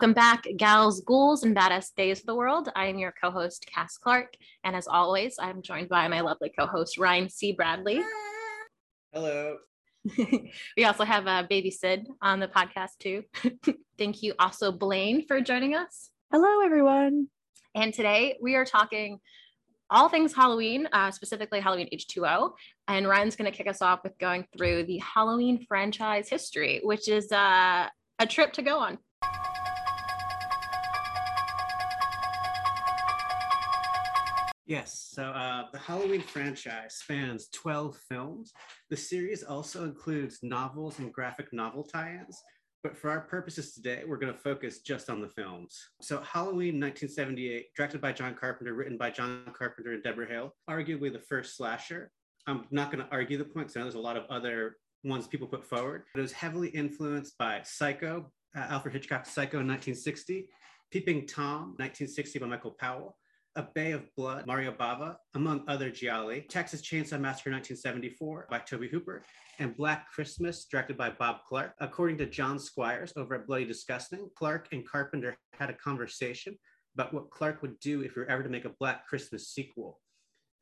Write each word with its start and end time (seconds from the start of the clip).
Welcome 0.00 0.14
back, 0.14 0.46
gals, 0.56 1.02
ghouls, 1.02 1.42
and 1.42 1.54
badass 1.54 1.94
days 1.94 2.20
of 2.20 2.24
the 2.24 2.34
world. 2.34 2.70
I 2.74 2.86
am 2.86 2.98
your 2.98 3.12
co 3.12 3.30
host, 3.30 3.66
Cass 3.66 3.98
Clark. 3.98 4.34
And 4.64 4.74
as 4.74 4.88
always, 4.88 5.34
I'm 5.38 5.60
joined 5.60 5.90
by 5.90 6.08
my 6.08 6.22
lovely 6.22 6.50
co 6.58 6.64
host, 6.64 6.96
Ryan 6.96 7.28
C. 7.28 7.52
Bradley. 7.52 8.00
Hello. 9.12 9.58
we 10.78 10.84
also 10.84 11.04
have 11.04 11.26
uh, 11.26 11.44
Baby 11.50 11.70
Sid 11.70 12.08
on 12.22 12.40
the 12.40 12.48
podcast, 12.48 12.96
too. 12.98 13.24
Thank 13.98 14.22
you, 14.22 14.32
also, 14.38 14.72
Blaine, 14.72 15.26
for 15.26 15.42
joining 15.42 15.74
us. 15.74 16.08
Hello, 16.32 16.64
everyone. 16.64 17.28
And 17.74 17.92
today 17.92 18.38
we 18.40 18.54
are 18.54 18.64
talking 18.64 19.18
all 19.90 20.08
things 20.08 20.34
Halloween, 20.34 20.88
uh, 20.94 21.10
specifically 21.10 21.60
Halloween 21.60 21.90
H2O. 21.92 22.52
And 22.88 23.06
Ryan's 23.06 23.36
going 23.36 23.52
to 23.52 23.54
kick 23.54 23.68
us 23.68 23.82
off 23.82 24.02
with 24.02 24.16
going 24.16 24.46
through 24.56 24.84
the 24.84 24.96
Halloween 24.96 25.66
franchise 25.68 26.30
history, 26.30 26.80
which 26.84 27.06
is 27.06 27.30
uh, 27.30 27.88
a 28.18 28.26
trip 28.26 28.54
to 28.54 28.62
go 28.62 28.78
on. 28.78 28.96
Yes, 34.70 35.10
so 35.12 35.24
uh, 35.24 35.64
the 35.72 35.80
Halloween 35.80 36.20
franchise 36.20 36.94
spans 36.94 37.48
12 37.48 37.98
films. 38.08 38.52
The 38.88 38.96
series 38.96 39.42
also 39.42 39.82
includes 39.82 40.38
novels 40.44 41.00
and 41.00 41.12
graphic 41.12 41.52
novel 41.52 41.82
tie 41.82 42.20
ins, 42.20 42.40
but 42.84 42.96
for 42.96 43.10
our 43.10 43.22
purposes 43.22 43.74
today, 43.74 44.04
we're 44.06 44.16
going 44.16 44.32
to 44.32 44.38
focus 44.38 44.78
just 44.78 45.10
on 45.10 45.20
the 45.20 45.28
films. 45.28 45.76
So, 46.02 46.20
Halloween 46.20 46.78
1978, 46.78 47.74
directed 47.76 48.00
by 48.00 48.12
John 48.12 48.36
Carpenter, 48.36 48.74
written 48.74 48.96
by 48.96 49.10
John 49.10 49.42
Carpenter 49.58 49.94
and 49.94 50.04
Deborah 50.04 50.28
Hill, 50.28 50.54
arguably 50.70 51.12
the 51.12 51.18
first 51.18 51.56
slasher. 51.56 52.12
I'm 52.46 52.64
not 52.70 52.92
going 52.92 53.04
to 53.04 53.10
argue 53.10 53.38
the 53.38 53.44
point 53.44 53.66
because 53.66 53.76
I 53.76 53.80
know 53.80 53.86
there's 53.86 53.96
a 53.96 53.98
lot 53.98 54.16
of 54.16 54.26
other 54.30 54.76
ones 55.02 55.26
people 55.26 55.48
put 55.48 55.64
forward. 55.64 56.04
It 56.14 56.20
was 56.20 56.30
heavily 56.30 56.68
influenced 56.68 57.36
by 57.38 57.62
Psycho, 57.64 58.30
uh, 58.56 58.60
Alfred 58.60 58.94
Hitchcock's 58.94 59.32
Psycho 59.32 59.58
in 59.58 59.66
1960, 59.66 60.46
Peeping 60.92 61.26
Tom, 61.26 61.74
1960 61.76 62.38
by 62.38 62.46
Michael 62.46 62.76
Powell, 62.78 63.16
a 63.56 63.62
Bay 63.74 63.92
of 63.92 64.04
Blood, 64.16 64.46
Mario 64.46 64.72
Bava, 64.72 65.16
among 65.34 65.64
other 65.66 65.90
gialli, 65.90 66.46
Texas 66.48 66.82
Chainsaw 66.82 67.20
Massacre 67.20 67.50
1974 67.50 68.46
by 68.50 68.58
Tobe 68.58 68.84
Hooper, 68.90 69.24
and 69.58 69.76
Black 69.76 70.10
Christmas, 70.10 70.66
directed 70.66 70.96
by 70.96 71.10
Bob 71.10 71.38
Clark. 71.48 71.74
According 71.80 72.18
to 72.18 72.26
John 72.26 72.58
Squires 72.58 73.12
over 73.16 73.34
at 73.34 73.46
Bloody 73.46 73.64
Disgusting, 73.64 74.28
Clark 74.36 74.68
and 74.72 74.88
Carpenter 74.88 75.36
had 75.58 75.68
a 75.68 75.74
conversation 75.74 76.56
about 76.94 77.12
what 77.12 77.30
Clark 77.30 77.62
would 77.62 77.78
do 77.80 78.02
if 78.02 78.14
he 78.14 78.20
were 78.20 78.30
ever 78.30 78.42
to 78.42 78.48
make 78.48 78.64
a 78.64 78.74
Black 78.78 79.06
Christmas 79.06 79.48
sequel. 79.48 80.00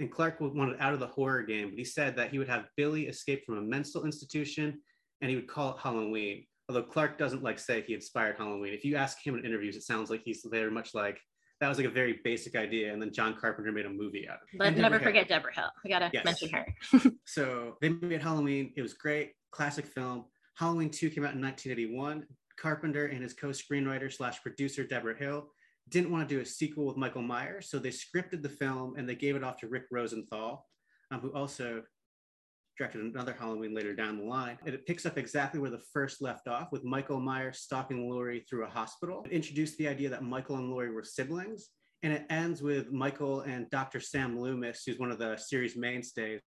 And 0.01 0.11
Clark 0.11 0.41
wanted 0.41 0.77
out 0.81 0.95
of 0.95 1.01
the 1.01 1.07
horror 1.07 1.43
game, 1.43 1.71
but 1.71 1.79
he 1.79 1.85
said 1.85 2.17
that 2.17 2.31
he 2.31 2.39
would 2.39 2.49
have 2.49 2.69
Billy 2.77 3.07
escape 3.09 3.45
from 3.45 3.59
a 3.59 3.63
mental 3.63 4.05
institution 4.05 4.81
and 5.21 5.29
he 5.29 5.37
would 5.37 5.49
call 5.49 5.73
it 5.73 5.81
Halloween. 5.83 6.45
Although 6.69 6.85
Clark 6.85 7.19
doesn't 7.19 7.43
like 7.43 7.59
say 7.59 7.83
he 7.83 7.95
inspired 7.95 8.37
Halloween. 8.37 8.75
If 8.75 8.85
you 8.85 8.97
ask 8.97 9.19
him 9.27 9.37
in 9.37 9.45
interviews, 9.45 9.77
it 9.77 9.83
sounds 9.83 10.11
like 10.11 10.23
he's 10.25 10.47
very 10.49 10.71
much 10.71 10.95
like 10.95 11.19
that 11.61 11.69
was 11.69 11.79
like 11.79 11.87
a 11.87 11.91
very 11.91 12.21
basic 12.25 12.55
idea, 12.55 12.93
and 12.93 13.03
then 13.03 13.13
John 13.13 13.35
Carpenter 13.35 13.73
made 13.73 13.87
a 13.87 13.91
movie 13.91 14.29
out 14.29 14.37
of 14.37 14.49
it. 14.53 14.59
But 14.59 14.77
never 14.77 15.01
forget 15.01 15.29
Deborah 15.29 15.55
Hill. 15.55 15.71
We 15.85 15.91
gotta 15.91 16.11
yes. 16.13 16.25
mention 16.25 16.51
her. 16.51 16.67
so 17.27 17.77
they 17.81 17.89
made 17.89 18.23
Halloween. 18.23 18.73
It 18.77 18.83
was 18.83 18.95
great, 18.95 19.33
classic 19.51 19.87
film. 19.87 20.27
Halloween 20.55 20.91
2 20.91 21.11
came 21.11 21.25
out 21.25 21.35
in 21.35 21.43
1981. 21.43 22.27
Carpenter 22.61 23.07
and 23.07 23.23
his 23.23 23.35
co-screenwriter 23.35 24.13
slash 24.13 24.43
producer 24.43 24.85
Deborah 24.85 25.17
Hill 25.17 25.49
didn't 25.89 26.11
want 26.11 26.29
to 26.29 26.35
do 26.35 26.41
a 26.41 26.45
sequel 26.45 26.87
with 26.87 26.97
Michael 26.97 27.23
Myers, 27.23 27.71
so 27.71 27.79
they 27.79 27.91
scripted 27.91 28.43
the 28.43 28.49
film 28.49 28.95
and 28.97 29.09
they 29.09 29.15
gave 29.15 29.37
it 29.37 29.45
off 29.45 29.57
to 29.59 29.69
Rick 29.69 29.85
Rosenthal, 29.91 30.67
um, 31.11 31.21
who 31.21 31.33
also 31.33 31.83
directed 32.79 33.03
another 33.03 33.37
Halloween 33.39 33.75
later 33.75 33.95
down 33.95 34.19
the 34.19 34.25
line. 34.25 34.57
And 34.65 34.75
it 34.75 34.87
picks 34.87 35.05
up 35.05 35.19
exactly 35.19 35.61
where 35.61 35.71
the 35.71 35.83
first 35.93 36.23
left 36.23 36.49
off 36.49 36.71
with 36.71 36.85
Michael 36.85 37.21
Myers 37.21 37.59
stalking 37.59 38.09
Laurie 38.09 38.45
through 38.49 38.65
a 38.65 38.71
hospital. 38.71 39.25
It 39.27 39.33
introduced 39.33 39.77
the 39.79 39.89
idea 39.89 40.09
that 40.11 40.23
Michael 40.23 40.57
and 40.57 40.71
Laurie 40.71 40.93
were 40.93 41.05
siblings. 41.05 41.71
And 42.05 42.13
it 42.13 42.27
ends 42.31 42.63
with 42.63 42.93
Michael 42.93 43.41
and 43.41 43.69
Dr. 43.71 43.99
Sam 43.99 44.39
Loomis, 44.39 44.85
who's 44.87 45.01
one 45.01 45.11
of 45.11 45.19
the 45.19 45.37
series 45.37 45.77
mainstays, 45.77 46.41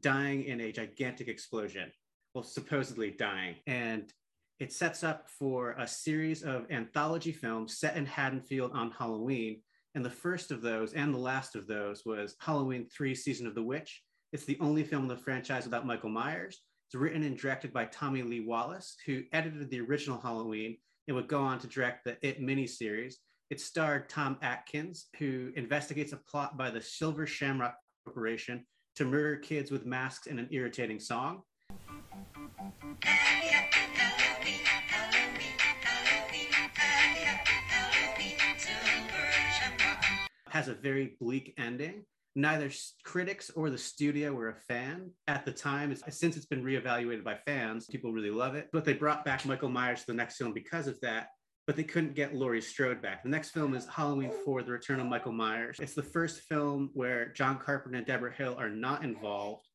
dying 0.00 0.44
in 0.44 0.60
a 0.62 0.72
gigantic 0.72 1.28
explosion. 1.28 1.92
Well, 2.34 2.44
supposedly 2.44 3.10
dying. 3.10 3.56
And 3.66 4.10
it 4.58 4.72
sets 4.72 5.04
up 5.04 5.28
for 5.28 5.72
a 5.72 5.86
series 5.86 6.42
of 6.42 6.64
anthology 6.70 7.32
films 7.32 7.78
set 7.78 7.96
in 7.96 8.06
Haddonfield 8.06 8.72
on 8.72 8.90
Halloween. 8.90 9.60
And 9.94 10.02
the 10.04 10.10
first 10.10 10.50
of 10.50 10.62
those 10.62 10.94
and 10.94 11.12
the 11.12 11.18
last 11.18 11.56
of 11.56 11.66
those 11.66 12.02
was 12.06 12.34
Halloween 12.40 12.86
3 12.94 13.14
Season 13.14 13.46
of 13.46 13.54
the 13.54 13.62
Witch, 13.62 14.02
it's 14.32 14.44
the 14.44 14.58
only 14.60 14.82
film 14.82 15.02
in 15.02 15.08
the 15.08 15.16
franchise 15.16 15.64
without 15.64 15.86
Michael 15.86 16.10
Myers. 16.10 16.60
It's 16.88 16.94
written 16.94 17.22
and 17.22 17.36
directed 17.36 17.72
by 17.72 17.86
Tommy 17.86 18.22
Lee 18.22 18.40
Wallace, 18.40 18.96
who 19.06 19.22
edited 19.32 19.70
the 19.70 19.80
original 19.80 20.20
Halloween 20.20 20.76
and 21.06 21.16
would 21.16 21.28
go 21.28 21.40
on 21.40 21.58
to 21.60 21.66
direct 21.66 22.04
the 22.04 22.16
It 22.26 22.40
miniseries. 22.40 23.14
It 23.50 23.60
starred 23.60 24.08
Tom 24.08 24.38
Atkins, 24.42 25.06
who 25.18 25.52
investigates 25.56 26.12
a 26.12 26.16
plot 26.16 26.56
by 26.56 26.70
the 26.70 26.80
Silver 26.80 27.26
Shamrock 27.26 27.76
Corporation 28.04 28.66
to 28.96 29.04
murder 29.04 29.36
kids 29.36 29.70
with 29.70 29.86
masks 29.86 30.26
and 30.26 30.40
an 30.40 30.48
irritating 30.50 30.98
song. 30.98 31.42
Has 40.48 40.68
a 40.68 40.74
very 40.74 41.16
bleak 41.20 41.54
ending 41.58 42.04
neither 42.36 42.70
critics 43.02 43.50
or 43.50 43.70
the 43.70 43.78
studio 43.78 44.32
were 44.32 44.50
a 44.50 44.60
fan 44.68 45.10
at 45.26 45.44
the 45.44 45.52
time. 45.52 45.96
Since 46.08 46.36
it's 46.36 46.46
been 46.46 46.62
reevaluated 46.62 47.24
by 47.24 47.38
fans, 47.46 47.86
people 47.86 48.12
really 48.12 48.30
love 48.30 48.54
it. 48.54 48.68
But 48.72 48.84
they 48.84 48.92
brought 48.92 49.24
back 49.24 49.46
Michael 49.46 49.70
Myers 49.70 50.00
to 50.00 50.06
the 50.08 50.14
next 50.14 50.36
film 50.36 50.52
because 50.52 50.86
of 50.86 51.00
that. 51.00 51.28
But 51.66 51.74
they 51.74 51.82
couldn't 51.82 52.14
get 52.14 52.34
Laurie 52.34 52.62
Strode 52.62 53.02
back. 53.02 53.24
The 53.24 53.28
next 53.28 53.50
film 53.50 53.74
is 53.74 53.88
Halloween 53.88 54.30
4 54.44 54.62
The 54.62 54.70
Return 54.70 55.00
of 55.00 55.06
Michael 55.06 55.32
Myers. 55.32 55.78
It's 55.80 55.94
the 55.94 56.02
first 56.02 56.42
film 56.42 56.90
where 56.92 57.32
John 57.32 57.58
Carpenter 57.58 57.98
and 57.98 58.06
Deborah 58.06 58.32
Hill 58.32 58.54
are 58.56 58.70
not 58.70 59.02
involved. 59.02 59.66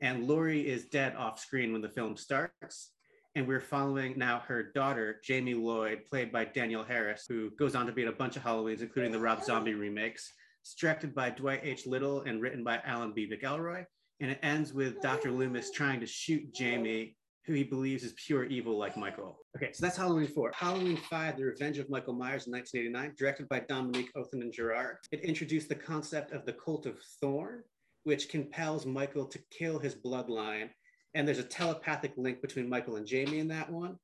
And 0.00 0.26
Laurie 0.26 0.66
is 0.66 0.86
dead 0.86 1.14
off 1.14 1.38
screen 1.38 1.72
when 1.72 1.82
the 1.82 1.90
film 1.90 2.16
starts. 2.16 2.90
And 3.34 3.46
we're 3.46 3.60
following 3.60 4.14
now 4.16 4.42
her 4.48 4.64
daughter, 4.74 5.20
Jamie 5.22 5.54
Lloyd, 5.54 6.06
played 6.10 6.32
by 6.32 6.46
Danielle 6.46 6.82
Harris, 6.82 7.26
who 7.28 7.50
goes 7.50 7.76
on 7.76 7.86
to 7.86 7.92
be 7.92 8.02
in 8.02 8.08
a 8.08 8.12
bunch 8.12 8.36
of 8.36 8.42
Halloweens, 8.42 8.80
including 8.80 9.12
the 9.12 9.20
Rob 9.20 9.44
Zombie 9.44 9.74
remakes. 9.74 10.32
It's 10.62 10.74
directed 10.74 11.14
by 11.14 11.30
Dwight 11.30 11.60
H. 11.62 11.86
Little 11.86 12.22
and 12.22 12.40
written 12.40 12.62
by 12.62 12.80
Alan 12.84 13.12
B. 13.12 13.30
McElroy. 13.30 13.84
And 14.20 14.30
it 14.30 14.40
ends 14.42 14.72
with 14.72 15.00
Dr. 15.00 15.30
Loomis 15.30 15.70
trying 15.70 16.00
to 16.00 16.06
shoot 16.06 16.52
Jamie, 16.52 17.16
who 17.46 17.52
he 17.54 17.64
believes 17.64 18.02
is 18.02 18.14
pure 18.26 18.44
evil 18.44 18.76
like 18.76 18.96
Michael. 18.96 19.38
Okay, 19.56 19.72
so 19.72 19.86
that's 19.86 19.96
Halloween 19.96 20.26
4. 20.26 20.52
Halloween 20.54 20.96
5, 20.96 21.36
The 21.36 21.44
Revenge 21.44 21.78
of 21.78 21.88
Michael 21.88 22.14
Myers 22.14 22.46
in 22.46 22.52
1989, 22.52 23.14
directed 23.16 23.48
by 23.48 23.60
Dominique 23.60 24.10
Othenin-Girard. 24.16 24.96
It 25.12 25.20
introduced 25.20 25.68
the 25.68 25.74
concept 25.74 26.32
of 26.32 26.44
the 26.44 26.52
cult 26.52 26.84
of 26.84 26.98
Thorn, 27.20 27.62
which 28.04 28.28
compels 28.28 28.84
Michael 28.84 29.24
to 29.26 29.38
kill 29.50 29.78
his 29.78 29.94
bloodline. 29.94 30.70
And 31.14 31.26
there's 31.26 31.38
a 31.38 31.44
telepathic 31.44 32.12
link 32.16 32.42
between 32.42 32.68
Michael 32.68 32.96
and 32.96 33.06
Jamie 33.06 33.38
in 33.38 33.48
that 33.48 33.70
one. 33.70 33.96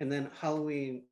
And 0.00 0.12
then 0.12 0.30
Halloween 0.40 1.04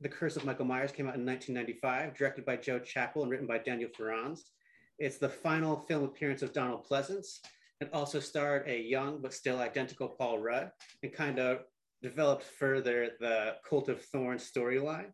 the 0.00 0.08
Curse 0.08 0.36
of 0.36 0.44
Michael 0.44 0.64
Myers 0.64 0.92
came 0.92 1.08
out 1.08 1.16
in 1.16 1.26
1995, 1.26 2.14
directed 2.14 2.44
by 2.44 2.56
Joe 2.56 2.78
Chappelle 2.78 3.22
and 3.22 3.30
written 3.30 3.46
by 3.46 3.58
Daniel 3.58 3.90
Farrands. 3.96 4.52
It's 4.98 5.18
the 5.18 5.28
final 5.28 5.80
film 5.88 6.04
appearance 6.04 6.42
of 6.42 6.52
Donald 6.52 6.86
Pleasence. 6.86 7.40
It 7.80 7.90
also 7.92 8.20
starred 8.20 8.68
a 8.68 8.80
young 8.80 9.20
but 9.20 9.34
still 9.34 9.58
identical 9.58 10.08
Paul 10.08 10.38
Rudd 10.38 10.70
and 11.02 11.12
kind 11.12 11.38
of 11.38 11.64
developed 12.02 12.44
further 12.44 13.10
the 13.18 13.56
Cult 13.68 13.88
of 13.88 14.04
Thorns 14.04 14.48
storyline. 14.48 15.12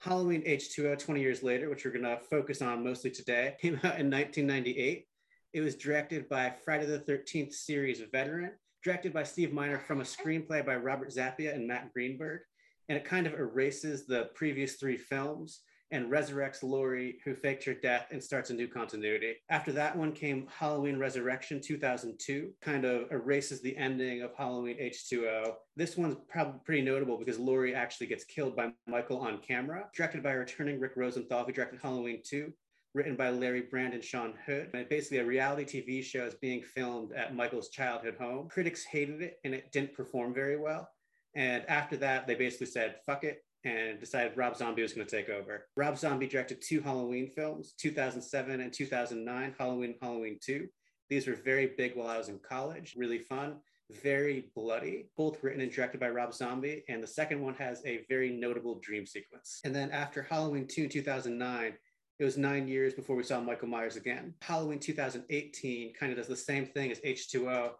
Halloween 0.00 0.42
H2O 0.42 0.98
20 0.98 1.20
years 1.20 1.42
later, 1.42 1.70
which 1.70 1.84
we're 1.84 1.92
going 1.92 2.04
to 2.04 2.18
focus 2.28 2.60
on 2.60 2.84
mostly 2.84 3.10
today, 3.10 3.54
came 3.60 3.74
out 3.76 3.98
in 4.00 4.10
1998. 4.10 5.06
It 5.52 5.60
was 5.60 5.76
directed 5.76 6.28
by 6.28 6.52
Friday 6.64 6.86
the 6.86 6.98
13th 6.98 7.52
series 7.52 8.02
veteran, 8.12 8.50
directed 8.82 9.12
by 9.12 9.22
Steve 9.22 9.52
Miner 9.52 9.78
from 9.78 10.00
a 10.00 10.04
screenplay 10.04 10.66
by 10.66 10.74
Robert 10.74 11.10
Zappia 11.10 11.54
and 11.54 11.66
Matt 11.66 11.92
Greenberg 11.92 12.40
and 12.88 12.96
it 12.98 13.04
kind 13.04 13.26
of 13.26 13.34
erases 13.34 14.06
the 14.06 14.30
previous 14.34 14.74
three 14.74 14.96
films 14.96 15.60
and 15.90 16.10
resurrects 16.10 16.62
Laurie, 16.62 17.18
who 17.24 17.34
faked 17.34 17.64
her 17.64 17.74
death, 17.74 18.08
and 18.10 18.22
starts 18.22 18.50
a 18.50 18.54
new 18.54 18.66
continuity. 18.66 19.36
After 19.48 19.70
that 19.72 19.96
one 19.96 20.12
came 20.12 20.48
Halloween 20.48 20.98
Resurrection 20.98 21.60
2002, 21.60 22.50
kind 22.60 22.84
of 22.84 23.10
erases 23.12 23.60
the 23.60 23.76
ending 23.76 24.22
of 24.22 24.34
Halloween 24.34 24.76
H2O. 24.78 25.54
This 25.76 25.96
one's 25.96 26.16
probably 26.28 26.60
pretty 26.64 26.82
notable 26.82 27.16
because 27.16 27.38
Laurie 27.38 27.76
actually 27.76 28.08
gets 28.08 28.24
killed 28.24 28.56
by 28.56 28.72
Michael 28.88 29.18
on 29.18 29.38
camera. 29.38 29.88
Directed 29.94 30.22
by 30.22 30.32
returning 30.32 30.80
Rick 30.80 30.92
Rosenthal, 30.96 31.44
who 31.44 31.52
directed 31.52 31.78
Halloween 31.80 32.22
2, 32.24 32.52
written 32.94 33.14
by 33.14 33.30
Larry 33.30 33.62
Brand 33.62 33.94
and 33.94 34.02
Sean 34.02 34.34
Hood. 34.46 34.70
And 34.74 34.88
basically 34.88 35.18
a 35.18 35.24
reality 35.24 35.64
TV 35.80 36.02
show 36.02 36.24
is 36.24 36.34
being 36.34 36.62
filmed 36.62 37.12
at 37.12 37.36
Michael's 37.36 37.68
childhood 37.68 38.16
home. 38.18 38.48
Critics 38.48 38.84
hated 38.84 39.22
it 39.22 39.38
and 39.44 39.54
it 39.54 39.70
didn't 39.70 39.94
perform 39.94 40.34
very 40.34 40.56
well. 40.56 40.88
And 41.34 41.64
after 41.68 41.96
that, 41.98 42.26
they 42.26 42.34
basically 42.34 42.66
said, 42.66 42.96
fuck 43.04 43.24
it, 43.24 43.44
and 43.64 43.98
decided 43.98 44.36
Rob 44.36 44.56
Zombie 44.56 44.82
was 44.82 44.92
going 44.92 45.06
to 45.06 45.16
take 45.16 45.28
over. 45.28 45.66
Rob 45.76 45.98
Zombie 45.98 46.28
directed 46.28 46.60
two 46.62 46.80
Halloween 46.80 47.28
films, 47.28 47.74
2007 47.78 48.60
and 48.60 48.72
2009, 48.72 49.54
Halloween 49.58 49.94
Halloween 50.00 50.38
2. 50.44 50.66
These 51.08 51.26
were 51.26 51.34
very 51.34 51.72
big 51.76 51.96
while 51.96 52.08
I 52.08 52.18
was 52.18 52.28
in 52.28 52.38
college, 52.38 52.94
really 52.96 53.18
fun. 53.18 53.56
very 53.90 54.50
bloody, 54.54 55.08
both 55.16 55.42
written 55.42 55.60
and 55.60 55.70
directed 55.70 56.00
by 56.00 56.08
Rob 56.08 56.32
Zombie. 56.32 56.84
And 56.88 57.02
the 57.02 57.06
second 57.06 57.40
one 57.40 57.54
has 57.54 57.82
a 57.84 58.04
very 58.08 58.30
notable 58.30 58.80
dream 58.80 59.06
sequence. 59.06 59.60
And 59.64 59.74
then 59.74 59.90
after 59.90 60.22
Halloween 60.22 60.66
2 60.66 60.84
in 60.84 60.88
2009, 60.88 61.74
it 62.18 62.24
was 62.24 62.38
nine 62.38 62.68
years 62.68 62.94
before 62.94 63.16
we 63.16 63.24
saw 63.24 63.40
Michael 63.40 63.68
Myers 63.68 63.96
again. 63.96 64.34
Halloween 64.40 64.78
2018 64.78 65.94
kind 65.94 66.12
of 66.12 66.18
does 66.18 66.28
the 66.28 66.36
same 66.36 66.66
thing 66.66 66.90
as 66.90 67.00
H2O 67.00 67.72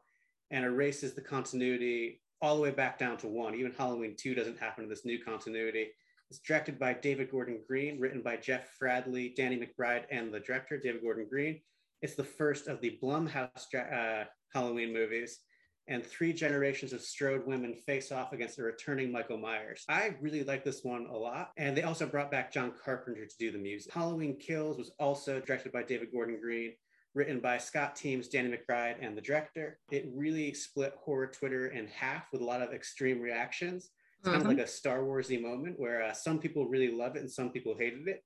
and 0.50 0.64
erases 0.64 1.14
the 1.14 1.20
continuity 1.20 2.20
all 2.42 2.56
the 2.56 2.62
way 2.62 2.70
back 2.70 2.98
down 2.98 3.16
to 3.18 3.26
one. 3.26 3.54
Even 3.54 3.72
Halloween 3.72 4.14
2 4.18 4.34
doesn't 4.34 4.58
happen 4.58 4.84
in 4.84 4.90
this 4.90 5.04
new 5.04 5.22
continuity. 5.22 5.88
It's 6.30 6.40
directed 6.40 6.78
by 6.78 6.94
David 6.94 7.30
Gordon 7.30 7.60
Green, 7.66 8.00
written 8.00 8.22
by 8.22 8.36
Jeff 8.36 8.70
Fradley, 8.80 9.34
Danny 9.34 9.58
McBride, 9.58 10.04
and 10.10 10.32
the 10.32 10.40
director, 10.40 10.78
David 10.78 11.02
Gordon 11.02 11.26
Green. 11.28 11.60
It's 12.02 12.14
the 12.14 12.24
first 12.24 12.66
of 12.66 12.80
the 12.80 12.98
Blumhouse 13.02 13.74
uh, 13.74 14.24
Halloween 14.52 14.92
movies, 14.92 15.40
and 15.86 16.04
three 16.04 16.32
generations 16.32 16.92
of 16.92 17.02
strode 17.02 17.46
women 17.46 17.74
face 17.74 18.10
off 18.10 18.32
against 18.32 18.58
a 18.58 18.62
returning 18.62 19.12
Michael 19.12 19.36
Myers. 19.36 19.84
I 19.88 20.16
really 20.20 20.44
like 20.44 20.64
this 20.64 20.82
one 20.82 21.06
a 21.06 21.16
lot. 21.16 21.50
And 21.58 21.76
they 21.76 21.82
also 21.82 22.06
brought 22.06 22.30
back 22.30 22.52
John 22.52 22.72
Carpenter 22.82 23.26
to 23.26 23.34
do 23.38 23.52
the 23.52 23.58
music. 23.58 23.92
Halloween 23.92 24.38
Kills 24.38 24.78
was 24.78 24.92
also 24.98 25.40
directed 25.40 25.72
by 25.72 25.82
David 25.82 26.08
Gordon 26.10 26.40
Green, 26.40 26.72
written 27.14 27.40
by 27.40 27.58
Scott 27.58 27.96
Teems, 27.96 28.28
Danny 28.28 28.56
McBride, 28.56 28.96
and 29.00 29.16
the 29.16 29.22
director. 29.22 29.78
It 29.90 30.10
really 30.14 30.52
split 30.52 30.94
horror 30.98 31.28
Twitter 31.28 31.68
in 31.68 31.86
half 31.88 32.24
with 32.32 32.40
a 32.40 32.44
lot 32.44 32.62
of 32.62 32.72
extreme 32.72 33.20
reactions. 33.20 33.90
It's 34.18 34.28
mm-hmm. 34.28 34.38
kind 34.38 34.42
of 34.42 34.48
like 34.48 34.66
a 34.66 34.70
Star 34.70 35.00
Warsy 35.00 35.40
moment 35.40 35.78
where 35.78 36.02
uh, 36.02 36.12
some 36.12 36.38
people 36.38 36.66
really 36.68 36.90
love 36.90 37.16
it 37.16 37.20
and 37.20 37.30
some 37.30 37.50
people 37.50 37.76
hated 37.78 38.08
it. 38.08 38.22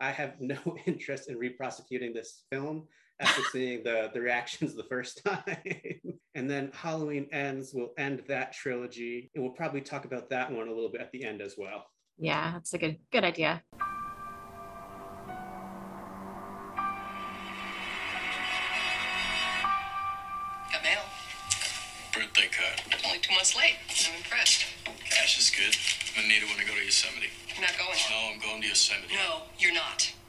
I 0.00 0.10
have 0.12 0.34
no 0.40 0.58
interest 0.86 1.28
in 1.28 1.38
reprosecuting 1.38 2.14
this 2.14 2.44
film 2.50 2.86
after 3.20 3.42
seeing 3.52 3.82
the, 3.82 4.10
the 4.14 4.20
reactions 4.20 4.74
the 4.74 4.84
first 4.84 5.24
time. 5.24 5.58
and 6.34 6.48
then 6.48 6.70
Halloween 6.72 7.28
Ends 7.32 7.74
will 7.74 7.90
end 7.98 8.22
that 8.28 8.52
trilogy. 8.52 9.30
And 9.34 9.42
we'll 9.42 9.54
probably 9.54 9.80
talk 9.80 10.04
about 10.04 10.30
that 10.30 10.52
one 10.52 10.68
a 10.68 10.72
little 10.72 10.90
bit 10.90 11.00
at 11.00 11.10
the 11.12 11.24
end 11.24 11.40
as 11.42 11.54
well. 11.58 11.86
Yeah, 12.18 12.52
that's 12.52 12.74
a 12.74 12.78
good 12.78 12.98
good 13.12 13.22
idea. 13.22 13.62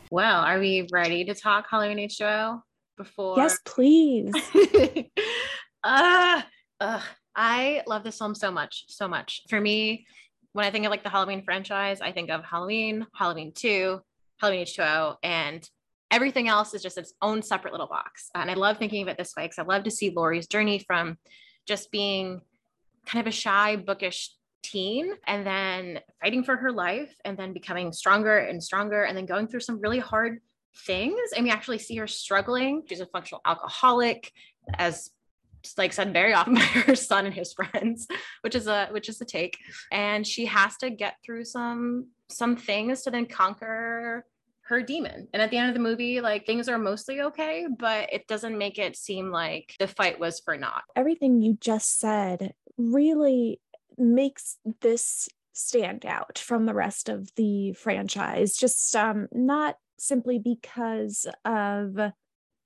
Well, 0.10 0.42
are 0.42 0.60
we 0.60 0.88
ready 0.92 1.26
to 1.26 1.36
talk 1.36 1.68
Halloween 1.70 1.98
H2O? 1.98 2.62
before. 3.00 3.38
Yes, 3.38 3.58
please. 3.66 4.32
uh, 5.84 6.42
uh, 6.80 7.02
I 7.36 7.82
love 7.88 8.04
this 8.04 8.20
film 8.20 8.36
so 8.36 8.52
much, 8.52 8.86
so 8.90 9.08
much. 9.08 9.42
For 9.50 9.60
me, 9.60 10.06
when 10.54 10.66
I 10.66 10.72
think 10.72 10.86
of 10.86 10.92
like 10.92 11.04
the 11.04 11.10
Halloween 11.10 11.42
franchise, 11.42 12.02
I 12.02 12.12
think 12.12 12.30
of 12.30 12.44
Halloween, 12.44 13.08
Halloween 13.16 13.54
2, 13.56 14.00
Halloween 14.38 14.66
H2O, 14.66 15.16
and 15.24 15.68
everything 16.12 16.48
else 16.48 16.74
is 16.76 16.84
just 16.84 16.98
its 16.98 17.14
own 17.22 17.42
separate 17.42 17.72
little 17.72 17.88
box. 17.88 18.30
And 18.36 18.52
I 18.52 18.54
love 18.54 18.78
thinking 18.78 19.02
of 19.02 19.08
it 19.08 19.18
this 19.18 19.34
way 19.36 19.46
because 19.46 19.60
I 19.60 19.64
love 19.64 19.84
to 19.86 19.92
see 19.92 20.12
Laurie's 20.12 20.48
journey 20.48 20.80
from 20.80 21.18
just 21.66 21.92
being 21.92 22.42
kind 23.06 23.26
of 23.26 23.32
a 23.32 23.36
shy, 23.36 23.76
bookish 23.76 24.32
teen 24.62 25.14
and 25.28 25.46
then 25.46 26.00
fighting 26.22 26.44
for 26.44 26.56
her 26.56 26.72
life 26.72 27.14
and 27.26 27.38
then 27.38 27.54
becoming 27.54 27.92
stronger 27.92 28.38
and 28.38 28.64
stronger 28.64 29.04
and 29.04 29.18
then 29.18 29.26
going 29.26 29.48
through 29.48 29.60
some 29.62 29.80
really 29.82 30.00
hard 30.00 30.40
things. 30.86 31.20
And 31.36 31.46
we 31.46 31.52
actually 31.52 31.80
see 31.80 31.96
her 31.98 32.08
struggling. 32.08 32.84
She's 32.88 33.00
a 33.00 33.06
functional 33.08 33.42
alcoholic 33.46 34.32
as 34.78 35.10
like 35.78 35.92
said 35.92 36.14
very 36.14 36.34
often 36.34 36.54
by 36.56 36.62
her 36.62 36.96
son 36.96 37.26
and 37.26 37.36
his 37.36 37.52
friends 37.52 38.08
which 38.44 38.56
is 38.56 38.68
a 38.68 38.88
which 38.92 39.10
is 39.10 39.20
a 39.20 39.26
take. 39.26 39.58
And 39.92 40.26
she 40.26 40.46
has 40.46 40.78
to 40.78 40.90
get 40.90 41.16
through 41.26 41.46
some 41.46 42.08
some 42.30 42.56
things 42.56 43.02
to 43.04 43.12
then 43.12 43.26
conquer 43.26 44.26
her 44.62 44.84
demon. 44.84 45.28
And 45.34 45.42
at 45.42 45.50
the 45.50 45.58
end 45.58 45.70
of 45.70 45.74
the 45.74 45.82
movie 45.82 46.22
like 46.22 46.46
things 46.46 46.70
are 46.70 46.78
mostly 46.78 47.22
okay 47.22 47.66
but 47.78 48.12
it 48.14 48.28
doesn't 48.28 48.58
make 48.58 48.78
it 48.78 48.96
seem 48.96 49.32
like 49.32 49.76
the 49.80 49.88
fight 49.88 50.20
was 50.20 50.40
for 50.40 50.56
naught. 50.56 50.84
Everything 50.96 51.42
you 51.42 51.58
just 51.60 52.00
said 52.00 52.54
really 52.78 53.60
makes 54.00 54.58
this 54.82 55.30
stand 55.54 56.06
out 56.06 56.38
from 56.38 56.66
the 56.66 56.74
rest 56.74 57.10
of 57.10 57.30
the 57.36 57.74
franchise 57.74 58.56
just 58.56 58.96
um 58.96 59.28
not 59.32 59.76
simply 59.98 60.40
because 60.40 61.28
of 61.44 61.96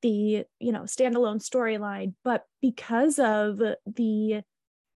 the 0.02 0.46
you 0.60 0.72
know 0.72 0.82
standalone 0.84 1.42
storyline 1.42 2.14
but 2.24 2.46
because 2.62 3.18
of 3.18 3.60
the 3.86 4.42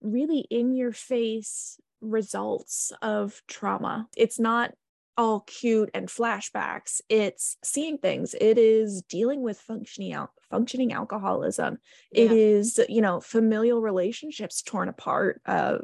really 0.03 0.47
in 0.51 0.75
your 0.75 0.93
face 0.93 1.79
results 2.01 2.93
of 3.03 3.43
trauma. 3.49 4.09
It's 4.17 4.39
not 4.39 4.73
all 5.17 5.41
cute 5.41 5.91
and 5.95 6.09
flashbacks 6.09 7.01
it's 7.09 7.57
seeing 7.63 7.97
things 7.97 8.35
it 8.41 8.59
is 8.59 9.03
dealing 9.09 9.43
with 9.43 9.59
functioning 9.59 10.13
out 10.13 10.31
functioning 10.51 10.93
alcoholism 10.93 11.79
yeah. 12.13 12.25
it 12.25 12.33
is 12.33 12.79
you 12.89 13.01
know 13.01 13.21
familial 13.21 13.81
relationships 13.81 14.63
torn 14.63 14.89
apart 14.89 15.41
uh, 15.47 15.79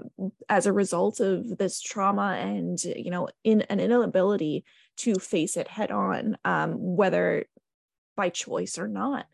as 0.48 0.66
a 0.66 0.72
result 0.72 1.18
of 1.20 1.56
this 1.58 1.80
trauma 1.80 2.36
and 2.40 2.84
you 2.84 3.10
know 3.10 3.28
in 3.42 3.62
an 3.62 3.80
inability 3.80 4.64
to 4.98 5.14
face 5.16 5.56
it 5.56 5.68
head 5.68 5.90
on, 5.90 6.36
um, 6.44 6.74
whether 6.78 7.46
by 8.16 8.28
choice 8.28 8.78
or 8.78 8.88
not. 8.88 9.26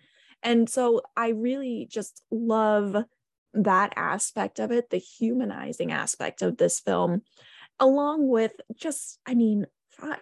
And 0.42 0.68
so 0.68 1.02
I 1.16 1.30
really 1.30 1.88
just 1.90 2.22
love 2.30 2.96
that 3.54 3.92
aspect 3.96 4.60
of 4.60 4.70
it, 4.70 4.90
the 4.90 4.98
humanizing 4.98 5.90
aspect 5.90 6.42
of 6.42 6.56
this 6.56 6.78
film, 6.78 7.22
along 7.80 8.28
with 8.28 8.52
just, 8.76 9.18
I 9.26 9.34
mean, 9.34 9.66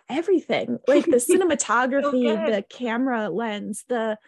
everything. 0.09 0.79
Like 0.89 1.05
the 1.05 1.17
cinematography, 1.17 2.47
so 2.47 2.51
the 2.51 2.65
camera 2.69 3.29
lens, 3.29 3.85
the 3.89 4.19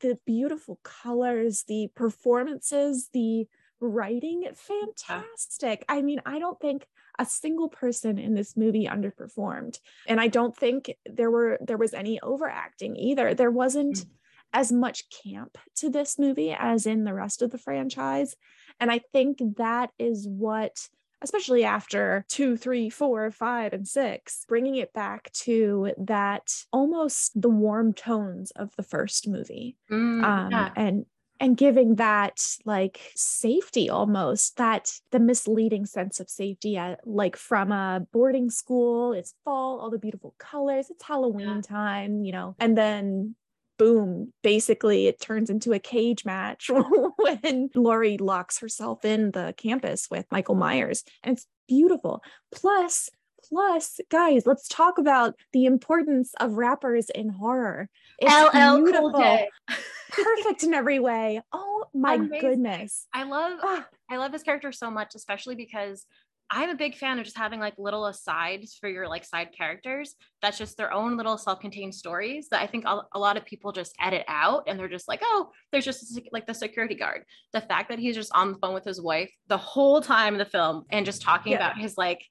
the 0.00 0.18
beautiful 0.26 0.78
colors, 0.82 1.64
the 1.66 1.88
performances, 1.94 3.08
the 3.12 3.46
writing, 3.80 4.44
fantastic. 4.54 5.84
I 5.88 6.02
mean, 6.02 6.20
I 6.26 6.38
don't 6.38 6.60
think 6.60 6.86
a 7.18 7.26
single 7.26 7.68
person 7.68 8.18
in 8.18 8.34
this 8.34 8.56
movie 8.56 8.86
underperformed. 8.86 9.78
And 10.06 10.20
i 10.20 10.28
don't 10.28 10.56
think 10.56 10.94
there 11.06 11.30
were 11.30 11.58
there 11.60 11.78
was 11.78 11.94
any 11.94 12.20
overacting 12.20 12.96
either. 12.96 13.34
There 13.34 13.50
wasn't 13.50 13.96
mm. 13.96 14.06
as 14.52 14.70
much 14.72 15.04
camp 15.08 15.56
to 15.76 15.90
this 15.90 16.18
movie 16.18 16.54
as 16.58 16.86
in 16.86 17.04
the 17.04 17.14
rest 17.14 17.42
of 17.42 17.50
the 17.50 17.58
franchise. 17.58 18.36
And 18.80 18.90
i 18.90 19.00
think 19.12 19.38
that 19.56 19.90
is 19.98 20.28
what 20.28 20.88
especially 21.22 21.64
after 21.64 22.24
two, 22.28 22.56
three, 22.56 22.90
four, 22.90 23.30
five, 23.30 23.72
and 23.72 23.86
six, 23.86 24.44
bringing 24.48 24.76
it 24.76 24.92
back 24.92 25.32
to 25.32 25.92
that 25.98 26.52
almost 26.72 27.40
the 27.40 27.48
warm 27.48 27.92
tones 27.92 28.50
of 28.52 28.74
the 28.76 28.82
first 28.82 29.28
movie. 29.28 29.76
Mm, 29.90 30.24
um, 30.24 30.50
yeah. 30.50 30.70
And 30.76 31.06
and 31.40 31.56
giving 31.56 31.96
that 31.96 32.40
like 32.64 33.12
safety 33.14 33.90
almost 33.90 34.56
that 34.56 34.92
the 35.10 35.20
misleading 35.20 35.84
sense 35.86 36.20
of 36.20 36.30
safety 36.30 36.76
at, 36.76 37.06
like 37.06 37.36
from 37.36 37.72
a 37.72 38.06
boarding 38.12 38.50
school 38.50 39.12
it's 39.12 39.34
fall 39.44 39.78
all 39.80 39.90
the 39.90 39.98
beautiful 39.98 40.34
colors 40.38 40.88
it's 40.90 41.02
halloween 41.02 41.56
yeah. 41.56 41.60
time 41.60 42.24
you 42.24 42.32
know 42.32 42.56
and 42.58 42.76
then 42.76 43.34
boom 43.78 44.32
basically 44.42 45.06
it 45.06 45.20
turns 45.20 45.50
into 45.50 45.72
a 45.72 45.78
cage 45.78 46.24
match 46.24 46.70
when 47.16 47.70
laurie 47.74 48.18
locks 48.18 48.58
herself 48.58 49.04
in 49.04 49.30
the 49.32 49.54
campus 49.56 50.08
with 50.10 50.26
michael 50.30 50.54
myers 50.54 51.04
and 51.22 51.36
it's 51.36 51.46
beautiful 51.68 52.22
plus 52.54 53.10
plus 53.48 54.00
guys 54.10 54.46
let's 54.46 54.66
talk 54.68 54.98
about 54.98 55.34
the 55.52 55.66
importance 55.66 56.32
of 56.40 56.54
rappers 56.54 57.10
in 57.10 57.28
horror 57.28 57.88
it's 58.18 58.32
LL 58.32 58.82
beautiful. 58.82 59.12
Cool 59.12 59.20
J. 59.20 59.48
perfect 60.10 60.62
in 60.62 60.74
every 60.74 60.98
way 60.98 61.40
oh 61.52 61.84
my 61.94 62.14
Amazing. 62.14 62.40
goodness 62.40 63.06
i 63.12 63.24
love 63.24 63.58
ah. 63.62 63.86
i 64.10 64.16
love 64.16 64.32
his 64.32 64.42
character 64.42 64.72
so 64.72 64.90
much 64.90 65.14
especially 65.14 65.54
because 65.54 66.06
I'm 66.50 66.70
a 66.70 66.76
big 66.76 66.94
fan 66.94 67.18
of 67.18 67.24
just 67.24 67.36
having 67.36 67.60
like 67.60 67.74
little 67.76 68.06
asides 68.06 68.76
for 68.80 68.88
your 68.88 69.08
like 69.08 69.24
side 69.24 69.48
characters. 69.56 70.14
That's 70.42 70.58
just 70.58 70.76
their 70.76 70.92
own 70.92 71.16
little 71.16 71.36
self-contained 71.36 71.94
stories 71.94 72.48
that 72.50 72.62
I 72.62 72.66
think 72.66 72.84
a, 72.86 73.18
lot 73.18 73.36
of 73.36 73.44
people 73.44 73.72
just 73.72 73.94
edit 74.00 74.24
out 74.28 74.64
and 74.66 74.78
they're 74.78 74.88
just 74.88 75.08
like, 75.08 75.20
oh, 75.22 75.50
there's 75.72 75.84
just 75.84 76.20
like 76.32 76.46
the 76.46 76.54
security 76.54 76.94
guard. 76.94 77.24
The 77.52 77.60
fact 77.60 77.88
that 77.88 77.98
he's 77.98 78.14
just 78.14 78.32
on 78.34 78.52
the 78.52 78.58
phone 78.58 78.74
with 78.74 78.84
his 78.84 79.00
wife 79.00 79.30
the 79.48 79.58
whole 79.58 80.00
time 80.00 80.34
in 80.34 80.38
the 80.38 80.44
film 80.44 80.84
and 80.90 81.04
just 81.04 81.22
talking 81.22 81.52
yeah. 81.52 81.58
about 81.58 81.78
his 81.78 81.96
like 81.98 82.22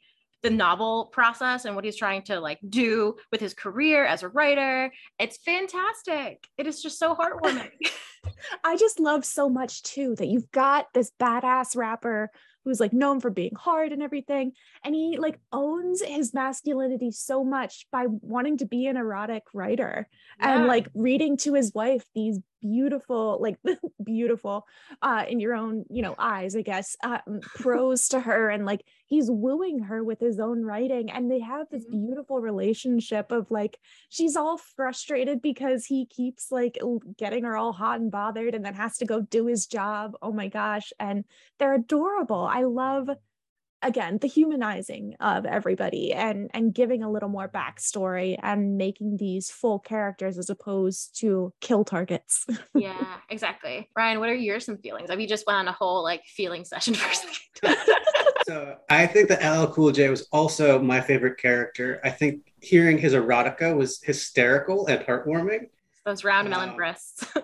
the 0.43 0.50
novel 0.50 1.10
process 1.12 1.65
and 1.65 1.75
what 1.75 1.84
he's 1.84 1.98
trying 1.98 2.22
to 2.22 2.39
like 2.39 2.60
do 2.69 3.15
with 3.31 3.41
his 3.41 3.53
career 3.53 4.05
as 4.05 4.24
a 4.24 4.29
writer. 4.29 4.91
It's 5.19 5.38
fantastic. 5.38 6.48
It 6.57 6.67
is 6.67 6.81
just 6.81 7.00
so 7.00 7.15
heartwarming. 7.15 7.72
I 8.63 8.77
just 8.77 9.00
love 9.00 9.25
so 9.25 9.50
much 9.50 9.81
too 9.84 10.15
that 10.15 10.27
you've 10.27 10.51
got 10.51 10.86
this 10.93 11.12
badass 11.19 11.75
rapper 11.75 12.31
who's 12.65 12.79
like 12.79 12.91
known 12.91 13.22
for 13.22 13.29
being 13.29 13.53
hard 13.55 13.91
and 13.91 14.03
everything 14.03 14.51
and 14.84 14.93
he 14.93 15.17
like 15.17 15.39
owns 15.53 16.01
his 16.03 16.34
masculinity 16.34 17.12
so 17.12 17.43
much 17.43 17.86
by 17.91 18.07
wanting 18.07 18.57
to 18.57 18.65
be 18.65 18.88
an 18.88 18.98
erotic 18.98 19.43
writer 19.53 20.10
and 20.39 20.65
like 20.65 20.88
reading 20.93 21.38
to 21.38 21.53
his 21.53 21.72
wife 21.74 22.03
these 22.15 22.39
beautiful 22.67 23.38
like 23.41 23.57
beautiful 24.03 24.65
uh 25.01 25.24
in 25.27 25.39
your 25.39 25.53
own 25.53 25.86
you 25.89 26.01
know 26.01 26.15
eyes 26.17 26.55
i 26.55 26.62
guess 26.62 26.95
uh, 27.03 27.19
prose 27.55 28.07
to 28.07 28.19
her 28.19 28.50
and 28.50 28.65
like 28.65 28.81
he's 29.07 29.29
wooing 29.29 29.79
her 29.79 30.03
with 30.03 30.19
his 30.19 30.39
own 30.39 30.63
writing 30.63 31.12
and 31.12 31.29
they 31.29 31.39
have 31.39 31.67
this 31.69 31.86
Mhm. 31.86 32.07
beautiful 32.07 32.39
relationship 32.39 33.31
of 33.31 33.51
like 33.51 33.77
she's 34.10 34.36
all 34.36 34.57
frustrated 34.57 35.41
because 35.41 35.86
he 35.86 36.05
keeps 36.05 36.51
like 36.51 36.77
getting 37.17 37.43
her 37.43 37.55
all 37.55 37.74
hot 37.74 38.00
and 38.00 38.12
bothered 38.12 38.55
and 38.55 38.65
then 38.65 38.74
has 38.74 38.98
to 38.98 39.05
go 39.05 39.22
do 39.22 39.45
his 39.48 39.67
job 39.67 40.15
oh 40.22 40.31
my 40.31 40.48
gosh 40.48 40.91
and 41.00 41.25
they're 41.60 41.75
adorable 41.75 42.45
i 42.51 42.63
love 42.63 43.10
again 43.86 44.18
the 44.20 44.27
humanizing 44.27 45.15
of 45.20 45.46
everybody 45.46 46.12
and 46.12 46.50
and 46.54 46.74
giving 46.74 47.04
a 47.04 47.10
little 47.12 47.30
more 47.30 47.48
backstory 47.48 48.38
and 48.42 48.77
making 48.77 49.18
these 49.18 49.50
full 49.51 49.80
characters 49.80 50.38
as 50.38 50.50
opposed 50.50 51.18
to 51.20 51.54
kill 51.62 51.84
targets 51.86 52.46
yeah, 52.75 53.18
exactly. 53.30 53.88
Ryan, 53.96 54.20
what 54.20 54.30
are 54.30 54.34
your 54.36 54.60
some 54.60 54.77
feelings? 54.77 55.10
Have 55.10 55.20
you 55.22 55.27
just 55.27 55.46
went 55.48 55.58
on 55.60 55.68
a 55.68 55.72
whole 55.72 56.04
like 56.04 56.24
feeling 56.25 56.65
session 56.65 56.94
for 56.96 57.10
a 57.10 57.15
second? 57.15 57.77
So 58.48 58.75
I 58.89 59.08
think 59.08 59.30
that 59.30 59.42
LL 59.44 59.72
Cool 59.72 59.92
J 59.92 60.10
was 60.10 60.27
also 60.32 60.80
my 60.80 61.01
favorite 61.01 61.38
character. 61.39 62.00
I 62.04 62.10
think 62.12 62.51
hearing 62.62 62.98
his 62.98 63.13
erotica 63.13 63.75
was 63.75 64.01
hysterical 64.04 64.88
and 64.88 65.04
heartwarming. 65.06 65.70
Those 66.06 66.24
round 66.24 66.50
melon 66.50 66.70
Wow. 66.72 66.75
breasts. 66.75 67.25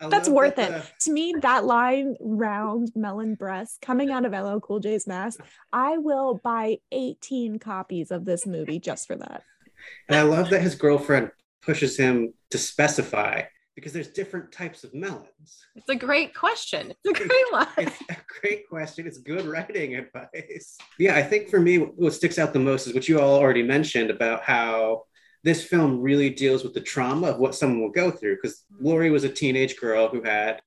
I 0.00 0.08
That's 0.08 0.28
worth 0.28 0.56
that 0.56 0.70
it. 0.70 0.84
to 1.00 1.12
me 1.12 1.34
that 1.40 1.64
line 1.64 2.16
round 2.20 2.92
melon 2.94 3.34
breast 3.34 3.80
coming 3.80 4.10
out 4.10 4.24
of 4.26 4.32
LL 4.32 4.58
Cool 4.60 4.80
J's 4.80 5.06
mask 5.06 5.40
I 5.72 5.98
will 5.98 6.40
buy 6.44 6.78
18 6.92 7.58
copies 7.58 8.10
of 8.10 8.24
this 8.24 8.46
movie 8.46 8.78
just 8.78 9.06
for 9.06 9.16
that 9.16 9.42
And 10.08 10.16
I 10.16 10.22
love 10.22 10.50
that 10.50 10.60
his 10.60 10.74
girlfriend 10.74 11.30
pushes 11.62 11.96
him 11.96 12.32
to 12.50 12.58
specify 12.58 13.42
because 13.74 13.92
there's 13.92 14.08
different 14.08 14.52
types 14.52 14.84
of 14.84 14.94
melons. 14.94 15.64
it's 15.74 15.88
a 15.90 15.94
great 15.94 16.34
question. 16.34 16.94
It's 17.04 17.20
a 17.20 17.24
great 17.28 17.44
line. 17.52 17.66
It's 17.76 18.00
a 18.08 18.16
great 18.40 18.66
question. 18.70 19.06
It's 19.06 19.18
good 19.18 19.44
writing 19.44 19.96
advice. 19.96 20.78
Yeah, 20.98 21.14
I 21.16 21.22
think 21.22 21.50
for 21.50 21.60
me, 21.60 21.76
what 21.78 22.14
sticks 22.14 22.38
out 22.38 22.54
the 22.54 22.58
most 22.58 22.86
is 22.86 22.94
what 22.94 23.06
you 23.06 23.20
all 23.20 23.38
already 23.38 23.62
mentioned 23.62 24.10
about 24.10 24.42
how 24.42 25.02
this 25.46 25.62
film 25.62 26.02
really 26.02 26.28
deals 26.28 26.64
with 26.64 26.74
the 26.74 26.80
trauma 26.80 27.28
of 27.28 27.38
what 27.38 27.54
someone 27.54 27.80
will 27.80 27.88
go 27.88 28.10
through. 28.10 28.34
Because 28.34 28.64
Laurie 28.80 29.10
was 29.10 29.22
a 29.22 29.28
teenage 29.28 29.76
girl 29.76 30.08
who 30.08 30.20
had 30.20 30.60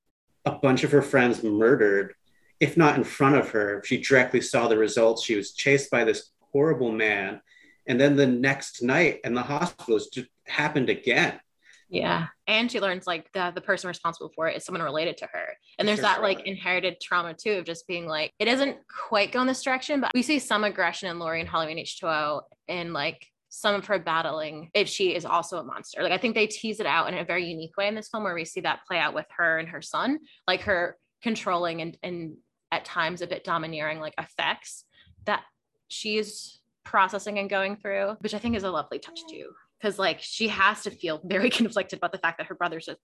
a 0.46 0.52
bunch 0.54 0.86
of 0.86 0.92
her 0.92 1.02
friends 1.02 1.44
murdered, 1.44 2.14
if 2.62 2.78
not 2.78 2.96
in 2.96 3.04
front 3.04 3.36
of 3.36 3.50
her. 3.50 3.84
She 3.86 3.98
directly 3.98 4.40
saw 4.40 4.70
the 4.70 4.78
results. 4.78 5.26
She 5.26 5.36
was 5.36 5.52
chased 5.52 5.92
by 5.92 6.06
this 6.06 6.32
horrible 6.54 6.94
man. 6.94 7.42
And 7.88 8.00
then 8.00 8.16
the 8.16 8.26
next 8.26 8.82
night 8.82 9.20
in 9.26 9.34
the 9.34 9.42
hospital, 9.42 9.98
it 9.98 10.04
just 10.14 10.30
happened 10.48 10.90
again. 10.90 11.42
Yeah. 11.90 12.28
And 12.48 12.72
she 12.72 12.80
learns 12.80 13.06
like 13.06 13.30
the, 13.34 13.52
the 13.54 13.62
person 13.62 13.90
responsible 13.90 14.32
for 14.34 14.48
it 14.48 14.56
is 14.56 14.64
someone 14.64 14.82
related 14.82 15.18
to 15.18 15.28
her. 15.34 15.58
And 15.78 15.86
there's 15.86 15.98
Sure, 15.98 16.04
that 16.04 16.22
like 16.22 16.48
inherited 16.48 17.02
trauma 17.02 17.34
too 17.34 17.54
of 17.54 17.66
just 17.66 17.86
being 17.86 18.08
like, 18.08 18.32
it 18.40 18.46
doesn't 18.46 18.78
quite 19.10 19.34
go 19.34 19.42
in 19.42 19.48
this 19.48 19.62
direction, 19.62 20.00
but 20.00 20.12
we 20.14 20.22
see 20.22 20.40
some 20.40 20.64
aggression 20.64 21.10
in 21.10 21.20
Laurie 21.20 21.42
and 21.42 21.50
Halloween 21.50 21.80
H2O 21.80 22.44
and 22.70 22.94
like 22.94 23.28
some 23.50 23.76
of 23.76 23.88
her 23.88 24.00
battling 24.00 24.70
if 24.74 24.88
she 24.88 25.16
is 25.16 25.26
also 25.26 25.58
a 25.58 25.64
monster. 25.64 26.02
Like 26.04 26.12
I 26.12 26.18
think 26.18 26.36
they 26.36 26.48
tease 26.48 26.80
it 26.80 26.86
out 26.86 27.12
in 27.12 27.18
a 27.18 27.26
very 27.26 27.46
unique 27.46 27.76
way 27.78 27.88
in 27.88 27.96
this 27.96 28.10
film 28.10 28.24
where 28.24 28.36
we 28.36 28.46
see 28.46 28.62
that 28.62 28.86
play 28.88 29.00
out 29.00 29.14
with 29.14 29.26
her 29.38 29.58
and 29.58 29.70
her 29.70 29.82
son, 29.82 30.20
like 30.48 30.62
her 30.62 30.98
controlling 31.22 31.82
and 31.82 31.98
and 32.04 32.38
at 32.72 32.86
times 32.86 33.22
a 33.22 33.28
bit 33.28 33.44
domineering 33.44 34.00
like 34.00 34.14
effects 34.20 34.86
that 35.26 35.44
she's 35.88 36.60
processing 36.84 37.40
and 37.40 37.50
going 37.50 37.76
through, 37.76 38.16
which 38.22 38.34
I 38.34 38.40
think 38.40 38.56
is 38.56 38.64
a 38.64 38.72
lovely 38.72 39.00
touch 39.00 39.22
too 39.30 39.50
because 39.80 39.98
like 39.98 40.20
she 40.22 40.48
has 40.48 40.84
to 40.84 40.92
feel 40.92 41.22
very 41.24 41.50
conflicted 41.62 41.98
about 41.98 42.12
the 42.12 42.18
fact 42.18 42.38
that 42.38 42.48
her 42.48 42.56
brother's 42.56 42.88
a, 42.88 42.98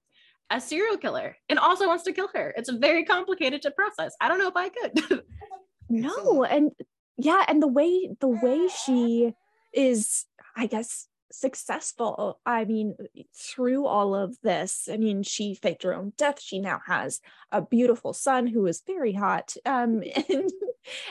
a 0.52 0.62
serial 0.62 0.98
killer 0.98 1.36
and 1.50 1.60
also 1.60 1.88
wants 1.88 2.04
to 2.04 2.14
kill 2.14 2.30
her. 2.34 2.54
It's 2.58 2.70
very 2.70 3.04
complicated 3.04 3.62
to 3.64 3.72
process. 3.72 4.16
I 4.22 4.28
don't 4.28 4.40
know 4.40 4.48
if 4.48 4.56
I 4.56 4.70
could. 4.70 5.24
no 5.90 6.44
and 6.44 6.72
yeah 7.18 7.44
and 7.48 7.62
the 7.62 7.68
way 7.68 8.10
the 8.20 8.28
way 8.28 8.68
she 8.68 9.34
is 9.76 10.26
i 10.56 10.66
guess 10.66 11.08
successful. 11.32 12.40
I 12.46 12.64
mean 12.66 12.96
through 13.36 13.86
all 13.88 14.16
of 14.16 14.38
this 14.42 14.88
i 14.92 14.96
mean 14.96 15.22
she 15.24 15.56
faked 15.56 15.84
her 15.84 15.94
own 15.94 16.14
death. 16.18 16.40
She 16.42 16.60
now 16.60 16.80
has 16.88 17.20
a 17.52 17.62
beautiful 17.62 18.14
son 18.14 18.48
who 18.48 18.66
is 18.68 18.84
very 18.88 19.12
hot 19.12 19.54
um 19.66 20.02
and 20.30 20.52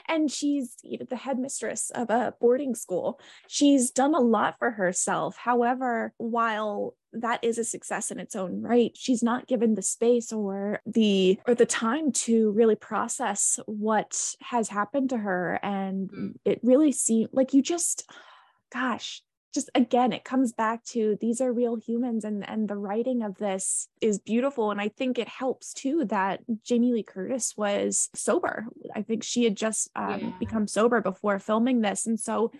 and 0.08 0.30
she's 0.30 0.76
you 0.82 0.98
know, 0.98 1.06
the 1.10 1.16
headmistress 1.16 1.90
of 1.90 2.08
a 2.10 2.32
boarding 2.40 2.74
school. 2.76 3.20
She's 3.48 3.90
done 3.90 4.14
a 4.14 4.20
lot 4.20 4.54
for 4.58 4.70
herself. 4.70 5.36
However 5.36 6.14
while 6.16 6.94
that 7.12 7.42
is 7.44 7.58
a 7.58 7.64
success 7.64 8.10
in 8.10 8.18
its 8.18 8.34
own 8.34 8.62
right 8.62 8.92
she's 8.96 9.22
not 9.22 9.46
given 9.46 9.74
the 9.74 9.82
space 9.82 10.32
or 10.32 10.80
the 10.86 11.38
or 11.46 11.54
the 11.54 11.66
time 11.66 12.10
to 12.12 12.50
really 12.52 12.74
process 12.76 13.58
what 13.66 14.34
has 14.42 14.68
happened 14.68 15.10
to 15.10 15.18
her. 15.18 15.58
And 15.62 16.08
Mm. 16.10 16.34
it 16.44 16.60
really 16.62 16.92
seemed 16.92 17.30
like 17.32 17.52
you 17.52 17.62
just 17.62 18.08
gosh 18.74 19.22
just 19.54 19.70
again 19.76 20.12
it 20.12 20.24
comes 20.24 20.52
back 20.52 20.84
to 20.84 21.16
these 21.20 21.40
are 21.40 21.52
real 21.52 21.76
humans 21.76 22.24
and 22.24 22.46
and 22.48 22.68
the 22.68 22.76
writing 22.76 23.22
of 23.22 23.38
this 23.38 23.88
is 24.00 24.18
beautiful. 24.18 24.72
And 24.72 24.80
i 24.80 24.88
think 24.88 25.16
it 25.16 25.28
helps 25.28 25.72
too 25.72 26.04
that 26.06 26.40
jamie 26.64 26.92
lee 26.92 27.04
curtis 27.04 27.54
was 27.56 28.10
sober. 28.14 28.66
I 28.96 29.02
think 29.02 29.22
she 29.22 29.44
had 29.44 29.56
just 29.56 29.88
um, 29.94 30.18
Yeah. 30.20 30.30
become 30.40 30.66
sober 30.66 31.00
before 31.00 31.38
filming 31.38 31.82
this. 31.82 32.04
And 32.06 32.18
so 32.18 32.50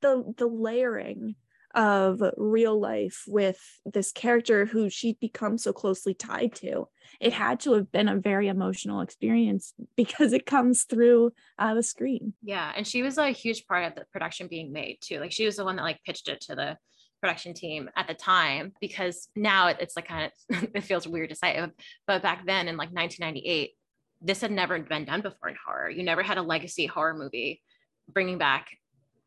the 0.00 0.32
the 0.38 0.46
layering 0.46 1.34
of 1.74 2.22
real 2.36 2.78
life 2.78 3.24
with 3.26 3.58
this 3.84 4.12
character 4.12 4.66
who 4.66 4.90
she'd 4.90 5.18
become 5.20 5.56
so 5.56 5.72
closely 5.72 6.14
tied 6.14 6.54
to 6.54 6.86
it 7.20 7.32
had 7.32 7.60
to 7.60 7.72
have 7.72 7.90
been 7.92 8.08
a 8.08 8.16
very 8.16 8.48
emotional 8.48 9.00
experience 9.00 9.74
because 9.96 10.32
it 10.32 10.46
comes 10.46 10.84
through 10.84 11.32
uh, 11.58 11.74
the 11.74 11.82
screen 11.82 12.32
yeah. 12.42 12.72
And 12.76 12.86
she 12.86 13.02
was 13.02 13.18
a 13.18 13.30
huge 13.30 13.66
part 13.66 13.84
of 13.84 13.94
the 13.94 14.04
production 14.12 14.48
being 14.48 14.72
made 14.72 14.98
too. 15.00 15.20
Like 15.20 15.32
she 15.32 15.46
was 15.46 15.56
the 15.56 15.64
one 15.64 15.76
that 15.76 15.82
like 15.82 16.02
pitched 16.04 16.28
it 16.28 16.40
to 16.42 16.54
the 16.54 16.76
production 17.20 17.54
team 17.54 17.88
at 17.96 18.08
the 18.08 18.14
time 18.14 18.72
because 18.80 19.28
now 19.36 19.68
it's 19.68 19.96
like 19.96 20.08
kind 20.08 20.30
of, 20.50 20.68
it 20.74 20.84
feels 20.84 21.06
weird 21.06 21.30
to 21.30 21.36
say, 21.36 21.64
but 22.06 22.22
back 22.22 22.44
then 22.46 22.68
in 22.68 22.76
like 22.76 22.90
1998, 22.90 23.70
this 24.20 24.40
had 24.40 24.52
never 24.52 24.78
been 24.78 25.04
done 25.04 25.20
before 25.20 25.48
in 25.48 25.56
horror. 25.64 25.90
You 25.90 26.02
never 26.02 26.22
had 26.22 26.38
a 26.38 26.42
legacy 26.42 26.86
horror 26.86 27.14
movie 27.14 27.62
bringing 28.12 28.38
back 28.38 28.68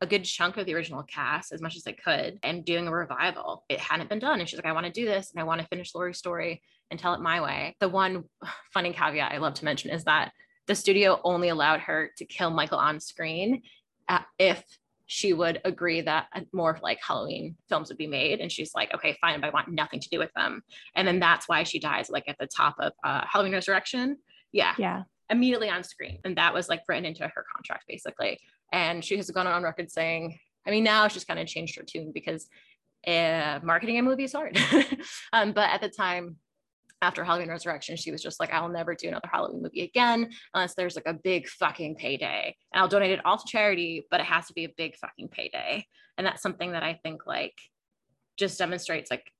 a 0.01 0.07
good 0.07 0.23
chunk 0.23 0.57
of 0.57 0.65
the 0.65 0.75
original 0.75 1.03
cast 1.03 1.51
as 1.51 1.61
much 1.61 1.75
as 1.75 1.87
I 1.87 1.93
could 1.93 2.39
and 2.43 2.65
doing 2.65 2.87
a 2.87 2.91
revival. 2.91 3.63
It 3.69 3.79
hadn't 3.79 4.09
been 4.09 4.19
done. 4.19 4.39
And 4.39 4.47
she's 4.47 4.57
like, 4.57 4.65
I 4.65 4.73
want 4.73 4.85
to 4.85 4.91
do 4.91 5.05
this 5.05 5.31
and 5.31 5.39
I 5.39 5.45
want 5.45 5.61
to 5.61 5.67
finish 5.67 5.95
Laurie's 5.95 6.17
story 6.17 6.61
and 6.91 6.99
tell 6.99 7.13
it 7.13 7.21
my 7.21 7.41
way. 7.41 7.75
The 7.79 7.89
one 7.89 8.25
funny 8.73 8.93
caveat 8.93 9.31
I 9.31 9.37
love 9.37 9.53
to 9.55 9.65
mention 9.65 9.91
is 9.91 10.03
that 10.03 10.31
the 10.67 10.75
studio 10.75 11.21
only 11.23 11.49
allowed 11.49 11.81
her 11.81 12.11
to 12.17 12.25
kill 12.25 12.49
Michael 12.49 12.79
on 12.79 12.99
screen 12.99 13.61
uh, 14.09 14.19
if 14.37 14.63
she 15.07 15.33
would 15.33 15.61
agree 15.63 16.01
that 16.01 16.25
uh, 16.33 16.41
more 16.51 16.79
like 16.81 16.99
Halloween 17.01 17.55
films 17.69 17.89
would 17.89 17.97
be 17.97 18.07
made. 18.07 18.39
And 18.39 18.51
she's 18.51 18.71
like, 18.73 18.93
okay, 18.93 19.15
fine, 19.21 19.39
but 19.39 19.47
I 19.47 19.51
want 19.51 19.69
nothing 19.69 19.99
to 19.99 20.09
do 20.09 20.17
with 20.17 20.31
them. 20.35 20.63
And 20.95 21.07
then 21.07 21.19
that's 21.19 21.47
why 21.47 21.63
she 21.63 21.79
dies 21.79 22.09
like 22.09 22.23
at 22.27 22.37
the 22.39 22.47
top 22.47 22.75
of 22.79 22.91
uh, 23.03 23.23
Halloween 23.31 23.53
Resurrection. 23.53 24.17
Yeah 24.51 24.73
yeah 24.77 25.03
immediately 25.29 25.69
on 25.69 25.83
screen. 25.83 26.19
And 26.23 26.37
that 26.37 26.53
was 26.53 26.69
like 26.69 26.81
written 26.87 27.05
into 27.05 27.23
her 27.27 27.45
contract 27.55 27.85
basically. 27.87 28.39
And 28.71 29.03
she 29.03 29.17
has 29.17 29.29
gone 29.31 29.47
on 29.47 29.63
record 29.63 29.91
saying, 29.91 30.39
I 30.67 30.71
mean, 30.71 30.83
now 30.83 31.07
she's 31.07 31.25
kind 31.25 31.39
of 31.39 31.47
changed 31.47 31.77
her 31.77 31.83
tune 31.83 32.11
because 32.13 32.47
uh, 33.07 33.59
marketing 33.63 33.99
a 33.99 34.01
movie 34.01 34.23
is 34.23 34.33
hard. 34.33 34.57
um, 35.33 35.53
but 35.53 35.69
at 35.69 35.81
the 35.81 35.89
time, 35.89 36.37
after 37.01 37.23
Halloween 37.23 37.49
Resurrection, 37.49 37.95
she 37.97 38.11
was 38.11 38.21
just 38.21 38.39
like, 38.39 38.51
I'll 38.51 38.69
never 38.69 38.95
do 38.95 39.07
another 39.07 39.29
Halloween 39.31 39.61
movie 39.61 39.83
again 39.83 40.29
unless 40.53 40.73
there's 40.75 40.95
like 40.95 41.07
a 41.07 41.13
big 41.13 41.47
fucking 41.47 41.95
payday. 41.95 42.55
And 42.73 42.81
I'll 42.81 42.87
donate 42.87 43.11
it 43.11 43.25
all 43.25 43.37
to 43.37 43.43
charity, 43.47 44.07
but 44.09 44.21
it 44.21 44.25
has 44.25 44.47
to 44.47 44.53
be 44.53 44.65
a 44.65 44.73
big 44.75 44.95
fucking 44.95 45.27
payday. 45.27 45.85
And 46.17 46.25
that's 46.25 46.41
something 46.41 46.71
that 46.71 46.83
I 46.83 46.99
think 47.03 47.27
like 47.27 47.53
just 48.37 48.57
demonstrates 48.57 49.11
like 49.11 49.31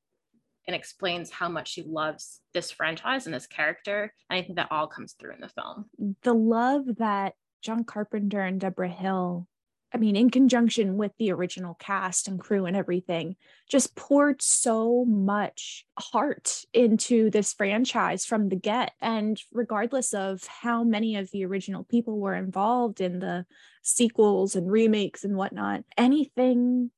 and 0.67 0.75
explains 0.75 1.29
how 1.29 1.47
much 1.47 1.69
she 1.69 1.83
loves 1.83 2.41
this 2.53 2.71
franchise 2.71 3.25
and 3.25 3.35
this 3.35 3.47
character. 3.47 4.13
And 4.29 4.39
I 4.39 4.41
think 4.41 4.55
that 4.55 4.71
all 4.71 4.87
comes 4.87 5.13
through 5.13 5.33
in 5.33 5.41
the 5.41 5.49
film. 5.49 5.85
the 6.23 6.33
love 6.33 6.83
that 6.97 7.33
John 7.65 7.83
Carpenter 7.83 8.41
and 8.41 8.61
Deborah 8.61 8.87
Hill, 8.87 9.47
I 9.91 9.97
mean, 9.97 10.15
in 10.15 10.29
conjunction 10.29 10.97
with 10.97 11.13
the 11.17 11.31
original 11.31 11.73
cast 11.75 12.27
and 12.27 12.39
crew 12.39 12.65
and 12.65 12.77
everything, 12.77 13.37
just 13.67 13.95
poured 13.95 14.41
so 14.41 15.03
much 15.05 15.85
heart 15.97 16.61
into 16.73 17.31
this 17.31 17.53
franchise 17.53 18.23
from 18.23 18.49
the 18.49 18.55
get. 18.55 18.91
And 19.01 19.41
regardless 19.51 20.13
of 20.13 20.43
how 20.45 20.83
many 20.83 21.15
of 21.15 21.31
the 21.31 21.45
original 21.45 21.83
people 21.85 22.19
were 22.19 22.35
involved 22.35 23.01
in 23.01 23.17
the 23.19 23.45
sequels 23.81 24.55
and 24.55 24.71
remakes 24.71 25.23
and 25.23 25.35
whatnot, 25.35 25.85
anything 25.97 26.91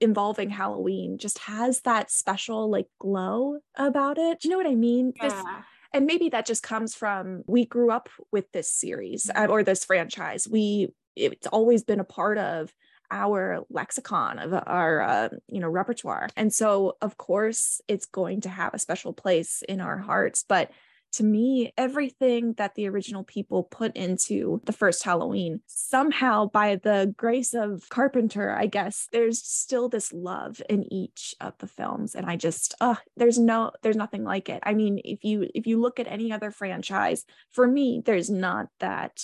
involving 0.00 0.50
Halloween 0.50 1.18
just 1.18 1.38
has 1.38 1.80
that 1.80 2.10
special 2.10 2.70
like 2.70 2.86
glow 3.00 3.58
about 3.76 4.18
it. 4.18 4.40
Do 4.40 4.48
you 4.48 4.52
know 4.52 4.58
what 4.58 4.70
I 4.70 4.76
mean? 4.76 5.12
Yeah. 5.16 5.62
And 5.94 6.06
maybe 6.06 6.28
that 6.30 6.44
just 6.44 6.62
comes 6.62 6.94
from 6.94 7.44
we 7.46 7.64
grew 7.64 7.90
up 7.90 8.10
with 8.32 8.50
this 8.52 8.70
series 8.70 9.30
uh, 9.34 9.46
or 9.48 9.62
this 9.62 9.84
franchise. 9.84 10.46
We 10.46 10.92
it's 11.16 11.46
always 11.46 11.84
been 11.84 12.00
a 12.00 12.04
part 12.04 12.36
of 12.36 12.74
our 13.10 13.64
lexicon 13.70 14.40
of 14.40 14.52
our 14.66 15.00
uh, 15.00 15.28
you 15.48 15.60
know 15.60 15.68
repertoire. 15.68 16.28
And 16.36 16.52
so 16.52 16.96
of 17.00 17.16
course 17.16 17.80
it's 17.88 18.06
going 18.06 18.42
to 18.42 18.48
have 18.48 18.74
a 18.74 18.78
special 18.78 19.12
place 19.12 19.62
in 19.66 19.80
our 19.80 19.96
hearts 19.96 20.44
but 20.46 20.70
to 21.14 21.24
me 21.24 21.72
everything 21.76 22.54
that 22.54 22.74
the 22.74 22.88
original 22.88 23.24
people 23.24 23.64
put 23.64 23.94
into 23.96 24.60
the 24.64 24.72
first 24.72 25.04
halloween 25.04 25.60
somehow 25.66 26.46
by 26.46 26.76
the 26.76 27.12
grace 27.16 27.54
of 27.54 27.88
carpenter 27.88 28.50
i 28.52 28.66
guess 28.66 29.08
there's 29.12 29.42
still 29.42 29.88
this 29.88 30.12
love 30.12 30.60
in 30.68 30.92
each 30.92 31.34
of 31.40 31.56
the 31.58 31.66
films 31.66 32.14
and 32.14 32.26
i 32.26 32.36
just 32.36 32.74
uh 32.80 32.96
there's 33.16 33.38
no 33.38 33.70
there's 33.82 33.96
nothing 33.96 34.24
like 34.24 34.48
it 34.48 34.60
i 34.64 34.74
mean 34.74 35.00
if 35.04 35.24
you 35.24 35.48
if 35.54 35.66
you 35.66 35.80
look 35.80 35.98
at 35.98 36.06
any 36.06 36.32
other 36.32 36.50
franchise 36.50 37.24
for 37.50 37.66
me 37.66 38.02
there's 38.04 38.30
not 38.30 38.66
that 38.80 39.20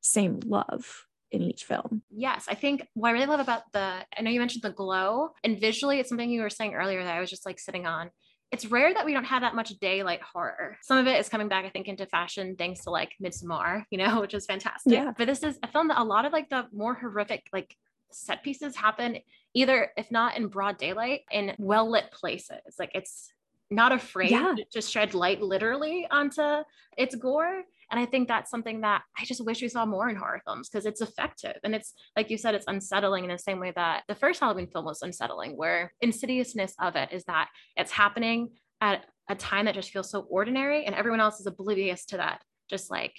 same 0.00 0.40
love 0.44 1.04
in 1.30 1.42
each 1.42 1.64
film 1.64 2.02
Yes, 2.10 2.46
I 2.48 2.54
think 2.54 2.86
what 2.94 3.10
I 3.10 3.12
really 3.12 3.26
love 3.26 3.38
about 3.38 3.62
the, 3.72 4.04
I 4.16 4.22
know 4.22 4.30
you 4.30 4.40
mentioned 4.40 4.62
the 4.62 4.70
glow, 4.70 5.30
and 5.44 5.60
visually, 5.60 6.00
it's 6.00 6.08
something 6.08 6.28
you 6.28 6.40
were 6.40 6.50
saying 6.50 6.74
earlier 6.74 7.04
that 7.04 7.16
I 7.16 7.20
was 7.20 7.30
just 7.30 7.46
like 7.46 7.60
sitting 7.60 7.86
on. 7.86 8.10
It's 8.50 8.64
rare 8.66 8.94
that 8.94 9.04
we 9.04 9.12
don't 9.12 9.24
have 9.24 9.42
that 9.42 9.54
much 9.54 9.70
daylight 9.78 10.22
horror. 10.22 10.78
Some 10.82 10.96
of 10.98 11.06
it 11.06 11.18
is 11.20 11.28
coming 11.28 11.48
back, 11.48 11.66
I 11.66 11.68
think, 11.68 11.86
into 11.86 12.06
fashion 12.06 12.56
thanks 12.56 12.80
to 12.84 12.90
like 12.90 13.12
Midsommar, 13.22 13.84
you 13.90 13.98
know, 13.98 14.20
which 14.20 14.34
is 14.34 14.46
fantastic. 14.46 14.92
Yeah. 14.92 15.12
But 15.16 15.26
this 15.26 15.42
is 15.42 15.58
a 15.62 15.68
film 15.68 15.88
that 15.88 16.00
a 16.00 16.04
lot 16.04 16.24
of 16.24 16.32
like 16.32 16.48
the 16.48 16.66
more 16.72 16.94
horrific 16.94 17.46
like 17.52 17.76
set 18.10 18.42
pieces 18.42 18.74
happen 18.74 19.18
either, 19.52 19.90
if 19.98 20.10
not 20.10 20.36
in 20.36 20.48
broad 20.48 20.78
daylight, 20.78 21.20
in 21.30 21.54
well 21.58 21.90
lit 21.90 22.10
places. 22.10 22.76
Like 22.78 22.92
it's 22.94 23.30
not 23.70 23.92
afraid 23.92 24.30
Yeah. 24.30 24.54
to 24.72 24.80
shed 24.80 25.12
light 25.12 25.42
literally 25.42 26.06
onto 26.10 26.62
its 26.96 27.14
gore. 27.14 27.64
And 27.90 27.98
I 27.98 28.06
think 28.06 28.28
that's 28.28 28.50
something 28.50 28.82
that 28.82 29.02
I 29.18 29.24
just 29.24 29.44
wish 29.44 29.62
we 29.62 29.68
saw 29.68 29.86
more 29.86 30.08
in 30.08 30.16
horror 30.16 30.42
films 30.44 30.68
because 30.68 30.84
it's 30.86 31.00
effective. 31.00 31.56
And 31.64 31.74
it's 31.74 31.94
like 32.16 32.30
you 32.30 32.36
said, 32.36 32.54
it's 32.54 32.66
unsettling 32.68 33.24
in 33.24 33.30
the 33.30 33.38
same 33.38 33.60
way 33.60 33.72
that 33.76 34.02
the 34.08 34.14
first 34.14 34.40
Halloween 34.40 34.68
film 34.70 34.84
was 34.84 35.00
unsettling, 35.02 35.56
where 35.56 35.92
insidiousness 36.00 36.74
of 36.80 36.96
it 36.96 37.10
is 37.12 37.24
that 37.24 37.48
it's 37.76 37.90
happening 37.92 38.50
at 38.80 39.04
a 39.30 39.34
time 39.34 39.64
that 39.66 39.74
just 39.74 39.90
feels 39.90 40.10
so 40.10 40.20
ordinary 40.20 40.84
and 40.84 40.94
everyone 40.94 41.20
else 41.20 41.40
is 41.40 41.46
oblivious 41.46 42.04
to 42.06 42.16
that, 42.18 42.42
just 42.70 42.90
like 42.90 43.14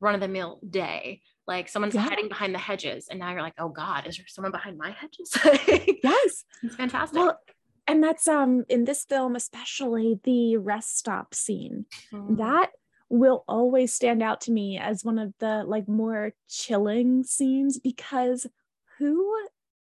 run 0.00 0.14
of 0.14 0.20
the 0.20 0.28
mill 0.28 0.60
day. 0.68 1.20
Like 1.46 1.68
someone's 1.68 1.94
Yeah. 1.94 2.02
hiding 2.02 2.28
behind 2.28 2.54
the 2.54 2.58
hedges, 2.58 3.06
and 3.08 3.20
now 3.20 3.30
you're 3.32 3.40
like, 3.42 3.54
oh 3.58 3.68
God, 3.68 4.06
is 4.06 4.16
there 4.16 4.26
someone 4.28 4.50
behind 4.52 4.76
my 4.78 4.90
hedges? 4.90 5.32
Yes 6.02 6.44
it's 6.62 6.74
fantastic. 6.76 7.18
well 7.18 7.38
and 7.88 8.02
that's 8.02 8.26
um 8.28 8.64
in 8.68 8.84
this 8.84 9.04
film 9.04 9.36
especially 9.36 10.18
the 10.24 10.56
rest 10.56 10.98
stop 10.98 11.34
scene 11.34 11.86
Mm. 12.12 12.36
that 12.38 12.70
will 13.08 13.44
always 13.48 13.92
stand 13.92 14.22
out 14.22 14.42
to 14.42 14.52
me 14.52 14.78
as 14.78 15.04
one 15.04 15.18
of 15.18 15.32
the 15.38 15.64
like 15.64 15.88
more 15.88 16.32
chilling 16.48 17.22
scenes 17.22 17.78
because 17.78 18.46
who 18.98 19.34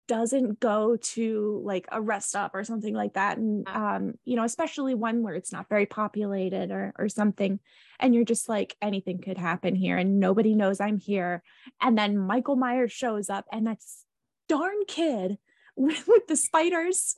doesn't 0.06 0.60
go 0.60 0.96
to 0.96 1.62
like 1.64 1.86
a 1.90 2.00
rest 2.00 2.28
stop 2.28 2.54
or 2.54 2.62
something 2.64 2.92
like 2.92 3.14
that? 3.14 3.38
And 3.38 3.66
um 3.68 4.14
you 4.24 4.36
know 4.36 4.44
especially 4.44 4.94
one 4.94 5.22
where 5.22 5.34
it's 5.34 5.52
not 5.52 5.68
very 5.68 5.86
populated 5.86 6.70
or 6.70 6.92
or 6.98 7.08
something 7.08 7.58
and 7.98 8.14
you're 8.14 8.24
just 8.24 8.48
like 8.48 8.76
anything 8.82 9.20
could 9.20 9.38
happen 9.38 9.74
here 9.74 9.96
and 9.96 10.20
nobody 10.20 10.54
knows 10.54 10.80
I'm 10.80 10.98
here. 10.98 11.42
And 11.80 11.96
then 11.96 12.18
Michael 12.18 12.56
Myers 12.56 12.92
shows 12.92 13.30
up 13.30 13.46
and 13.50 13.66
that's 13.66 14.04
darn 14.48 14.84
kid 14.86 15.38
with, 15.76 16.06
with 16.06 16.26
the 16.28 16.36
spiders 16.36 17.16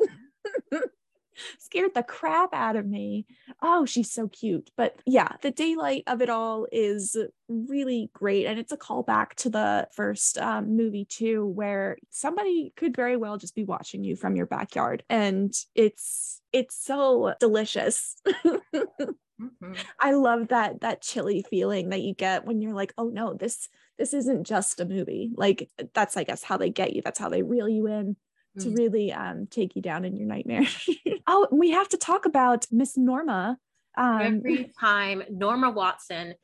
scared 1.59 1.95
the 1.95 2.02
crap 2.02 2.52
out 2.52 2.76
of 2.76 2.87
me. 2.87 3.26
Oh, 3.62 3.85
she's 3.87 4.11
so 4.12 4.28
cute. 4.28 4.71
But 4.76 5.00
yeah, 5.07 5.28
the 5.43 5.50
daylight 5.50 6.05
of 6.07 6.21
it 6.23 6.31
all 6.31 6.66
is 6.73 7.16
really 7.49 8.11
great. 8.12 8.47
And 8.47 8.59
it's 8.59 8.73
a 8.73 8.76
callback 8.76 9.35
to 9.37 9.51
the 9.51 9.88
first 9.92 10.38
um, 10.38 10.77
movie, 10.77 11.05
too, 11.05 11.46
where 11.46 11.96
somebody 12.11 12.72
could 12.77 12.96
very 12.96 13.16
well 13.16 13.37
just 13.37 13.55
be 13.55 13.64
watching 13.64 14.05
you 14.05 14.16
from 14.16 14.37
your 14.37 14.46
backyard. 14.46 15.05
And 15.09 15.53
it's 15.75 16.40
it's 16.53 16.77
so 16.77 17.35
delicious. 17.40 18.16
Mhm. 19.40 19.77
I 20.01 20.12
love 20.12 20.49
that 20.49 20.81
that 20.81 21.03
chilly 21.03 21.44
feeling 21.51 21.90
that 21.90 22.01
you 22.01 22.14
get 22.14 22.46
when 22.46 22.61
you're 22.62 22.72
like, 22.72 22.94
oh 22.96 23.09
no, 23.09 23.35
this 23.35 23.68
this 23.99 24.14
isn't 24.14 24.44
just 24.46 24.81
a 24.81 24.87
movie. 24.87 25.33
Like 25.37 25.70
that's 25.94 26.16
I 26.16 26.25
guess 26.25 26.42
how 26.42 26.57
they 26.57 26.70
get 26.70 26.94
you. 26.94 27.03
That's 27.03 27.18
how 27.18 27.29
they 27.29 27.42
reel 27.42 27.68
you 27.68 27.87
in 27.87 28.16
to 28.61 28.69
Mm. 28.69 28.77
really 28.77 29.12
um 29.12 29.47
take 29.47 29.77
you 29.77 29.83
down 29.83 30.05
in 30.05 30.16
your 30.16 30.27
nightmare. 30.27 30.62
oh, 31.27 31.49
we 31.51 31.71
have 31.71 31.88
to 31.90 31.97
talk 31.97 32.25
about 32.27 32.66
Miss 32.71 32.97
Norma. 32.97 33.59
Um 33.97 34.21
Every 34.21 34.73
time 34.79 35.23
Norma 35.31 35.71
Watson, 35.71 36.35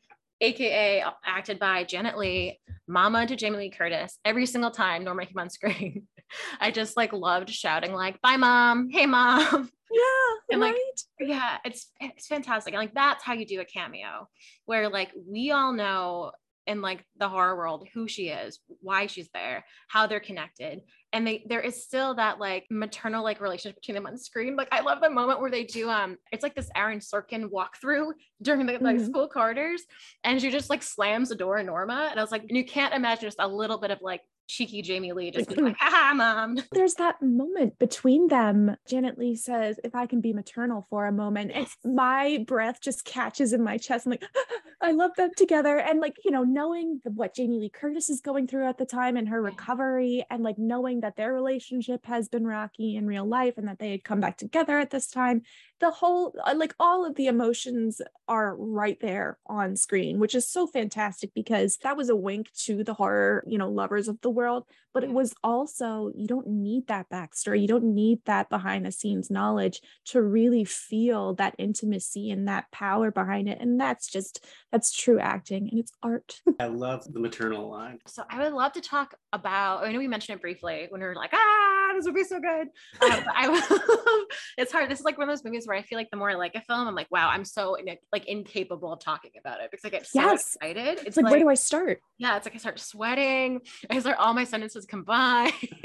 aka 0.40 1.04
acted 1.24 1.58
by 1.58 1.84
Janet 1.84 2.18
Leigh, 2.18 2.60
mama 2.86 3.26
to 3.26 3.36
Jamie 3.36 3.58
Lee 3.58 3.70
Curtis, 3.70 4.18
every 4.24 4.46
single 4.46 4.70
time 4.70 5.04
Norma 5.04 5.26
came 5.26 5.38
on 5.38 5.50
screen, 5.50 6.06
I 6.60 6.70
just 6.70 6.96
like 6.96 7.12
loved 7.12 7.50
shouting 7.50 7.92
like, 7.92 8.20
"Bye, 8.20 8.36
mom! 8.36 8.90
Hey, 8.90 9.06
mom!" 9.06 9.70
yeah, 9.90 10.00
And, 10.52 10.60
like, 10.60 10.74
right. 10.74 11.28
yeah, 11.28 11.58
it's 11.64 11.90
it's 12.00 12.26
fantastic. 12.26 12.74
And 12.74 12.80
like 12.80 12.94
that's 12.94 13.22
how 13.24 13.32
you 13.34 13.46
do 13.46 13.60
a 13.60 13.64
cameo, 13.64 14.28
where 14.66 14.88
like 14.88 15.10
we 15.26 15.50
all 15.50 15.72
know 15.72 16.32
in 16.66 16.80
like 16.80 17.04
the 17.16 17.28
horror 17.28 17.56
world 17.56 17.88
who 17.92 18.06
she 18.06 18.28
is, 18.28 18.60
why 18.80 19.06
she's 19.06 19.28
there, 19.34 19.64
how 19.88 20.06
they're 20.06 20.20
connected, 20.20 20.80
and 21.12 21.26
they 21.26 21.44
there 21.48 21.60
is 21.60 21.82
still 21.82 22.14
that 22.14 22.38
like 22.38 22.66
maternal 22.70 23.22
like 23.22 23.40
relationship 23.40 23.76
between 23.80 23.94
them 23.94 24.06
on 24.06 24.16
screen. 24.16 24.56
Like 24.56 24.68
I 24.72 24.80
love 24.80 25.00
the 25.00 25.10
moment 25.10 25.40
where 25.40 25.50
they 25.50 25.64
do 25.64 25.90
um, 25.90 26.16
it's 26.32 26.42
like 26.42 26.54
this 26.54 26.70
Aaron 26.74 27.00
Sorkin 27.00 27.50
walkthrough 27.50 28.12
during 28.42 28.66
the 28.66 28.78
like 28.80 28.96
Mhm. 28.96 29.06
school 29.06 29.28
corridors, 29.28 29.82
and 30.24 30.40
she 30.40 30.50
just 30.50 30.70
like 30.70 30.82
slams 30.82 31.28
the 31.28 31.34
door 31.34 31.58
in 31.58 31.66
Norma, 31.66 32.08
and 32.10 32.18
I 32.18 32.22
was 32.22 32.32
like, 32.32 32.42
and 32.42 32.56
you 32.56 32.64
can't 32.64 32.94
imagine 32.94 33.22
just 33.26 33.38
a 33.40 33.48
little 33.48 33.78
bit 33.78 33.90
of 33.90 33.98
like 34.02 34.22
cheeky 34.48 34.82
Jamie 34.82 35.12
Lee 35.12 35.30
just 35.30 35.56
like, 35.56 35.76
haha, 35.80 36.14
mom. 36.14 36.58
There's 36.72 36.94
that 36.94 37.22
moment 37.22 37.78
between 37.78 38.28
them. 38.28 38.76
Janet 38.88 39.18
Leigh 39.18 39.36
says, 39.36 39.78
if 39.84 39.94
I 39.94 40.06
can 40.06 40.20
be 40.20 40.32
maternal 40.32 40.86
for 40.90 41.06
a 41.06 41.12
moment, 41.12 41.52
and 41.52 41.62
Yes. 41.66 41.76
my 41.84 42.44
breath 42.46 42.80
just 42.80 43.04
catches 43.04 43.52
in 43.52 43.62
my 43.62 43.78
chest. 43.78 44.06
I'm 44.06 44.10
like, 44.12 44.24
I 44.82 44.90
love 44.92 45.12
them 45.16 45.30
together. 45.36 45.78
And 45.78 46.00
like, 46.00 46.16
you 46.24 46.30
know, 46.32 46.42
knowing 46.42 47.00
the- 47.04 47.10
what 47.12 47.34
Jamie 47.34 47.58
Lee 47.60 47.70
Curtis 47.70 48.10
is 48.10 48.20
going 48.20 48.46
through 48.48 48.66
at 48.66 48.78
the 48.78 48.84
time 48.86 49.16
and 49.16 49.28
her 49.28 49.40
recovery, 49.40 50.24
and 50.28 50.42
like 50.42 50.58
knowing 50.58 51.00
that 51.00 51.16
their 51.16 51.32
relationship 51.32 52.04
has 52.06 52.28
been 52.28 52.46
rocky 52.46 52.96
in 52.96 53.06
real 53.06 53.24
life 53.24 53.54
and 53.56 53.68
that 53.68 53.78
they 53.78 53.92
had 53.92 54.04
come 54.04 54.20
back 54.20 54.36
together 54.36 54.78
at 54.78 54.90
this 54.90 55.06
time, 55.08 55.42
the 55.80 55.90
whole, 55.90 56.34
uh, 56.44 56.54
like, 56.56 56.74
all 56.78 57.04
of 57.04 57.14
the 57.16 57.26
emotions 57.26 58.00
are 58.28 58.54
right 58.56 58.98
there 59.00 59.38
on 59.46 59.76
screen, 59.76 60.18
which 60.18 60.34
is 60.34 60.48
so 60.48 60.66
fantastic 60.66 61.30
because 61.34 61.76
that 61.82 61.96
was 61.96 62.08
a 62.08 62.16
wink 62.16 62.50
to 62.52 62.82
the 62.84 62.94
horror, 62.94 63.42
you 63.46 63.58
know, 63.58 63.68
lovers 63.68 64.08
of 64.08 64.20
the 64.20 64.30
world 64.32 64.64
but 64.94 65.04
it 65.04 65.10
was 65.10 65.34
also 65.42 66.10
you 66.14 66.26
don't 66.26 66.46
need 66.46 66.86
that 66.88 67.08
backstory. 67.08 67.60
You 67.60 67.68
don't 67.68 67.94
need 67.94 68.20
that 68.26 68.50
behind 68.50 68.84
the 68.84 68.92
scenes 68.92 69.30
knowledge 69.30 69.80
to 70.06 70.22
really 70.22 70.64
feel 70.64 71.34
that 71.34 71.54
intimacy 71.58 72.30
and 72.30 72.48
that 72.48 72.70
power 72.70 73.10
behind 73.10 73.48
it. 73.48 73.58
And 73.60 73.80
that's 73.80 74.10
just 74.10 74.44
that's 74.70 74.92
true 74.92 75.18
acting 75.18 75.68
and 75.70 75.78
it's 75.78 75.92
art. 76.02 76.40
I 76.60 76.66
love 76.66 77.10
the 77.10 77.20
maternal 77.20 77.70
line. 77.70 77.98
So 78.06 78.24
I 78.28 78.42
would 78.42 78.52
love 78.52 78.72
to 78.72 78.80
talk 78.80 79.14
about. 79.32 79.84
I 79.84 79.92
know 79.92 79.98
we 79.98 80.08
mentioned 80.08 80.36
it 80.36 80.42
briefly 80.42 80.86
when 80.90 81.00
we 81.00 81.06
were 81.06 81.14
like, 81.14 81.30
ah, 81.32 81.92
this 81.94 82.04
would 82.04 82.14
be 82.14 82.24
so 82.24 82.40
good. 82.40 82.68
Um, 83.02 83.24
I 83.34 84.24
it's 84.58 84.72
hard. 84.72 84.90
This 84.90 84.98
is 85.00 85.04
like 85.04 85.18
one 85.18 85.28
of 85.28 85.32
those 85.32 85.44
movies 85.44 85.66
where 85.66 85.76
I 85.76 85.82
feel 85.82 85.98
like 85.98 86.10
the 86.10 86.16
more 86.16 86.30
I 86.30 86.34
like 86.34 86.54
a 86.54 86.60
film, 86.62 86.86
I'm 86.88 86.94
like, 86.94 87.10
wow, 87.10 87.28
I'm 87.28 87.44
so 87.44 87.74
in- 87.74 87.96
like 88.12 88.26
incapable 88.26 88.92
of 88.92 89.00
talking 89.00 89.32
about 89.38 89.60
it 89.60 89.70
because 89.70 89.84
I 89.84 89.88
get 89.88 90.06
so 90.06 90.20
Yes. 90.20 90.54
excited. 90.56 90.98
It's 90.98 91.02
it's 91.08 91.16
like, 91.16 91.30
where 91.30 91.40
do 91.40 91.48
i 91.48 91.54
start 91.54 92.00
yeah, 92.18 92.36
it's 92.36 92.46
like 92.46 92.54
I 92.54 92.58
start 92.58 92.78
sweating. 92.78 93.60
I 93.90 93.98
start 93.98 94.18
all 94.18 94.32
my 94.34 94.44
sentences 94.44 94.86
combined. 94.86 95.52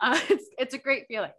uh, 0.00 0.18
it's 0.28 0.46
it's 0.58 0.74
a 0.74 0.78
great 0.78 1.04
feeling. 1.06 1.30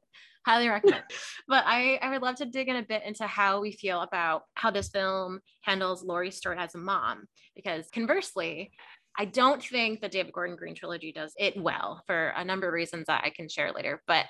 Highly 0.45 0.69
recommend. 0.69 1.03
but 1.47 1.63
I 1.67 1.99
I 2.01 2.09
would 2.11 2.21
love 2.21 2.35
to 2.35 2.45
dig 2.45 2.69
in 2.69 2.75
a 2.77 2.81
bit 2.83 3.03
into 3.05 3.27
how 3.27 3.61
we 3.61 3.73
feel 3.73 4.01
about 4.01 4.43
how 4.55 4.71
this 4.71 4.89
film 4.89 5.39
handles 5.61 6.03
Laurie's 6.03 6.37
story 6.37 6.57
as 6.57 6.73
a 6.75 6.77
mom, 6.77 7.25
because 7.55 7.89
conversely. 7.93 8.71
I 9.17 9.25
don't 9.25 9.61
think 9.61 10.01
the 10.01 10.09
David 10.09 10.33
Gordon 10.33 10.55
Green 10.55 10.75
trilogy 10.75 11.11
does 11.11 11.33
it 11.37 11.61
well 11.61 12.03
for 12.07 12.29
a 12.29 12.45
number 12.45 12.67
of 12.67 12.73
reasons 12.73 13.05
that 13.07 13.23
I 13.23 13.29
can 13.29 13.49
share 13.49 13.71
later. 13.71 14.01
But 14.07 14.25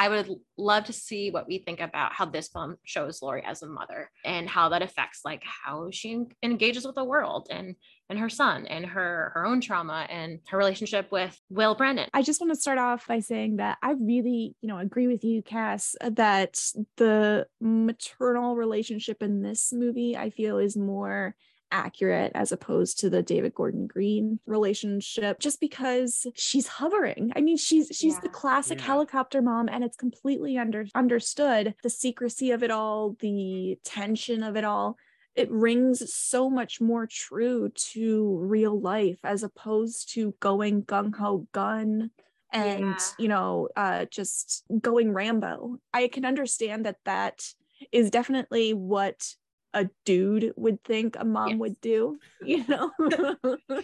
I 0.00 0.08
would 0.08 0.30
love 0.56 0.84
to 0.84 0.92
see 0.92 1.32
what 1.32 1.48
we 1.48 1.58
think 1.58 1.80
about 1.80 2.12
how 2.12 2.24
this 2.24 2.46
film 2.48 2.76
shows 2.84 3.20
Laurie 3.20 3.44
as 3.44 3.62
a 3.62 3.66
mother 3.66 4.12
and 4.24 4.48
how 4.48 4.68
that 4.68 4.80
affects 4.80 5.22
like 5.24 5.42
how 5.42 5.88
she 5.90 6.24
engages 6.40 6.86
with 6.86 6.94
the 6.94 7.04
world 7.04 7.48
and 7.50 7.74
and 8.08 8.16
her 8.16 8.28
son 8.28 8.64
and 8.66 8.86
her 8.86 9.32
her 9.34 9.44
own 9.44 9.60
trauma 9.60 10.06
and 10.08 10.38
her 10.48 10.56
relationship 10.56 11.10
with 11.10 11.36
Will 11.50 11.74
Brennan. 11.74 12.08
I 12.14 12.22
just 12.22 12.40
want 12.40 12.54
to 12.54 12.60
start 12.60 12.78
off 12.78 13.08
by 13.08 13.18
saying 13.18 13.56
that 13.56 13.78
I 13.82 13.94
really, 14.00 14.54
you 14.60 14.68
know, 14.68 14.78
agree 14.78 15.08
with 15.08 15.24
you, 15.24 15.42
Cass, 15.42 15.96
that 16.00 16.60
the 16.96 17.48
maternal 17.60 18.54
relationship 18.54 19.20
in 19.20 19.42
this 19.42 19.72
movie 19.72 20.16
I 20.16 20.30
feel 20.30 20.58
is 20.58 20.76
more 20.76 21.34
accurate 21.70 22.32
as 22.34 22.52
opposed 22.52 22.98
to 23.00 23.10
the 23.10 23.22
David 23.22 23.54
Gordon 23.54 23.86
Green 23.86 24.40
relationship 24.46 25.38
just 25.40 25.60
because 25.60 26.26
she's 26.34 26.66
hovering. 26.66 27.32
I 27.36 27.40
mean 27.40 27.56
she's 27.56 27.88
she's 27.92 28.20
the 28.20 28.28
classic 28.28 28.78
Yeah. 28.80 28.86
helicopter 28.86 29.42
mom 29.42 29.68
and 29.68 29.84
it's 29.84 29.96
completely 29.96 30.56
under 30.58 30.86
understood 30.94 31.74
the 31.82 31.90
secrecy 31.90 32.50
of 32.52 32.62
it 32.62 32.70
all, 32.70 33.16
the 33.20 33.78
tension 33.84 34.42
of 34.42 34.56
it 34.56 34.64
all. 34.64 34.96
It 35.34 35.50
rings 35.50 36.12
so 36.12 36.50
much 36.50 36.80
more 36.80 37.06
true 37.06 37.68
to 37.92 38.38
real 38.38 38.80
life 38.80 39.20
as 39.22 39.42
opposed 39.42 40.12
to 40.14 40.34
going 40.40 40.82
gung 40.84 41.14
ho 41.14 41.46
gun 41.52 42.10
and 42.52 42.98
Yeah. 42.98 43.24
you 43.24 43.28
know 43.28 43.68
uh 43.76 44.06
just 44.06 44.64
going 44.80 45.12
rambo 45.12 45.76
i 45.92 46.08
can 46.08 46.24
understand 46.24 46.86
that 46.86 46.96
that 47.04 47.44
is 47.92 48.10
definitely 48.10 48.72
what 48.72 49.34
a 49.74 49.88
dude 50.04 50.52
would 50.56 50.82
think 50.84 51.16
a 51.18 51.24
mom 51.24 51.58
Yes. 51.58 51.58
would 51.58 51.80
do 51.80 52.18
you 52.42 52.64
know 52.68 52.92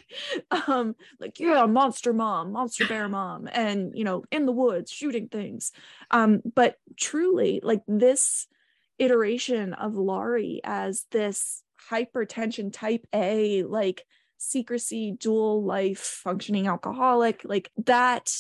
um 0.69 0.95
like 1.21 1.39
yeah 1.41 1.67
monster 1.67 2.13
mom 2.13 2.53
monster 2.53 2.85
bear 2.85 3.09
mom 3.09 3.49
and 3.53 3.97
you 3.97 4.05
know 4.05 4.25
in 4.31 4.47
the 4.47 4.53
woods 4.53 4.91
shooting 4.91 5.29
things 5.29 5.73
um 6.11 6.41
but 6.55 6.77
truly 6.99 7.61
like 7.63 7.83
this 7.87 8.47
iteration 8.99 9.73
of 9.75 9.95
laurie 9.95 10.61
as 10.65 11.07
this 11.11 11.63
hypertension 11.91 12.73
type 12.73 13.07
a 13.13 13.63
like 13.65 14.05
secrecy 14.39 15.13
dual 15.19 15.65
life 15.65 15.99
functioning 16.01 16.67
alcoholic 16.67 17.43
like 17.45 17.71
that 17.85 18.31